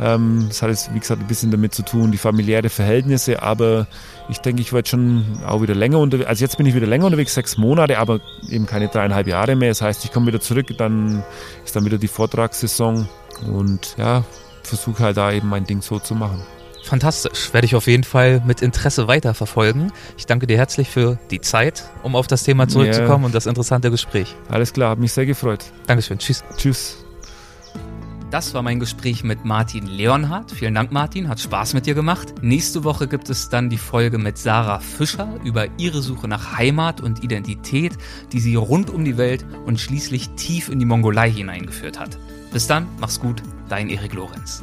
Ähm, 0.00 0.46
das 0.48 0.62
hat 0.62 0.70
jetzt, 0.70 0.94
wie 0.94 0.98
gesagt, 0.98 1.20
ein 1.20 1.26
bisschen 1.26 1.50
damit 1.50 1.74
zu 1.74 1.82
tun, 1.82 2.10
die 2.10 2.18
familiäre 2.18 2.70
Verhältnisse, 2.70 3.42
aber 3.42 3.86
ich 4.28 4.38
denke, 4.38 4.62
ich 4.62 4.72
werde 4.72 4.88
schon 4.88 5.24
auch 5.46 5.60
wieder 5.60 5.74
länger 5.74 5.98
unterwegs. 5.98 6.28
Also 6.28 6.44
jetzt 6.44 6.56
bin 6.56 6.66
ich 6.66 6.74
wieder 6.74 6.86
länger 6.86 7.06
unterwegs, 7.06 7.34
sechs 7.34 7.58
Monate, 7.58 7.98
aber 7.98 8.20
eben 8.48 8.66
keine 8.66 8.88
dreieinhalb 8.88 9.26
Jahre 9.26 9.56
mehr. 9.56 9.68
Das 9.68 9.82
heißt, 9.82 10.04
ich 10.04 10.12
komme 10.12 10.28
wieder 10.28 10.40
zurück, 10.40 10.66
dann 10.78 11.22
ist 11.64 11.76
dann 11.76 11.84
wieder 11.84 11.98
die 11.98 12.08
Vortragssaison 12.08 13.08
und 13.52 13.94
ja, 13.98 14.24
versuche 14.62 15.02
halt 15.02 15.16
da 15.16 15.32
eben 15.32 15.48
mein 15.48 15.64
Ding 15.64 15.82
so 15.82 15.98
zu 15.98 16.14
machen. 16.14 16.42
Fantastisch. 16.82 17.52
Werde 17.52 17.66
ich 17.66 17.74
auf 17.74 17.86
jeden 17.86 18.04
Fall 18.04 18.42
mit 18.44 18.62
Interesse 18.62 19.06
weiterverfolgen. 19.06 19.92
Ich 20.16 20.26
danke 20.26 20.46
dir 20.46 20.56
herzlich 20.56 20.88
für 20.88 21.18
die 21.30 21.40
Zeit, 21.40 21.84
um 22.02 22.16
auf 22.16 22.26
das 22.26 22.42
Thema 22.42 22.68
zurückzukommen 22.68 23.24
ja. 23.24 23.26
und 23.26 23.34
das 23.34 23.46
interessante 23.46 23.90
Gespräch. 23.90 24.34
Alles 24.48 24.72
klar, 24.72 24.90
hat 24.90 24.98
mich 24.98 25.12
sehr 25.12 25.26
gefreut. 25.26 25.64
Dankeschön. 25.86 26.18
Tschüss. 26.18 26.42
Tschüss. 26.56 27.04
Das 28.30 28.54
war 28.54 28.62
mein 28.62 28.78
Gespräch 28.78 29.24
mit 29.24 29.44
Martin 29.44 29.86
Leonhardt. 29.86 30.52
Vielen 30.52 30.74
Dank, 30.74 30.92
Martin. 30.92 31.28
Hat 31.28 31.40
Spaß 31.40 31.74
mit 31.74 31.86
dir 31.86 31.94
gemacht. 31.94 32.34
Nächste 32.42 32.84
Woche 32.84 33.08
gibt 33.08 33.28
es 33.28 33.48
dann 33.48 33.68
die 33.70 33.78
Folge 33.78 34.18
mit 34.18 34.38
Sarah 34.38 34.78
Fischer 34.78 35.34
über 35.42 35.66
ihre 35.78 36.00
Suche 36.00 36.28
nach 36.28 36.56
Heimat 36.56 37.00
und 37.00 37.24
Identität, 37.24 37.92
die 38.32 38.38
sie 38.38 38.54
rund 38.54 38.88
um 38.88 39.04
die 39.04 39.16
Welt 39.16 39.44
und 39.66 39.80
schließlich 39.80 40.30
tief 40.30 40.68
in 40.68 40.78
die 40.78 40.86
Mongolei 40.86 41.28
hineingeführt 41.28 41.98
hat. 41.98 42.18
Bis 42.52 42.68
dann, 42.68 42.86
mach's 43.00 43.18
gut, 43.18 43.42
dein 43.68 43.88
Erik 43.88 44.14
Lorenz. 44.14 44.62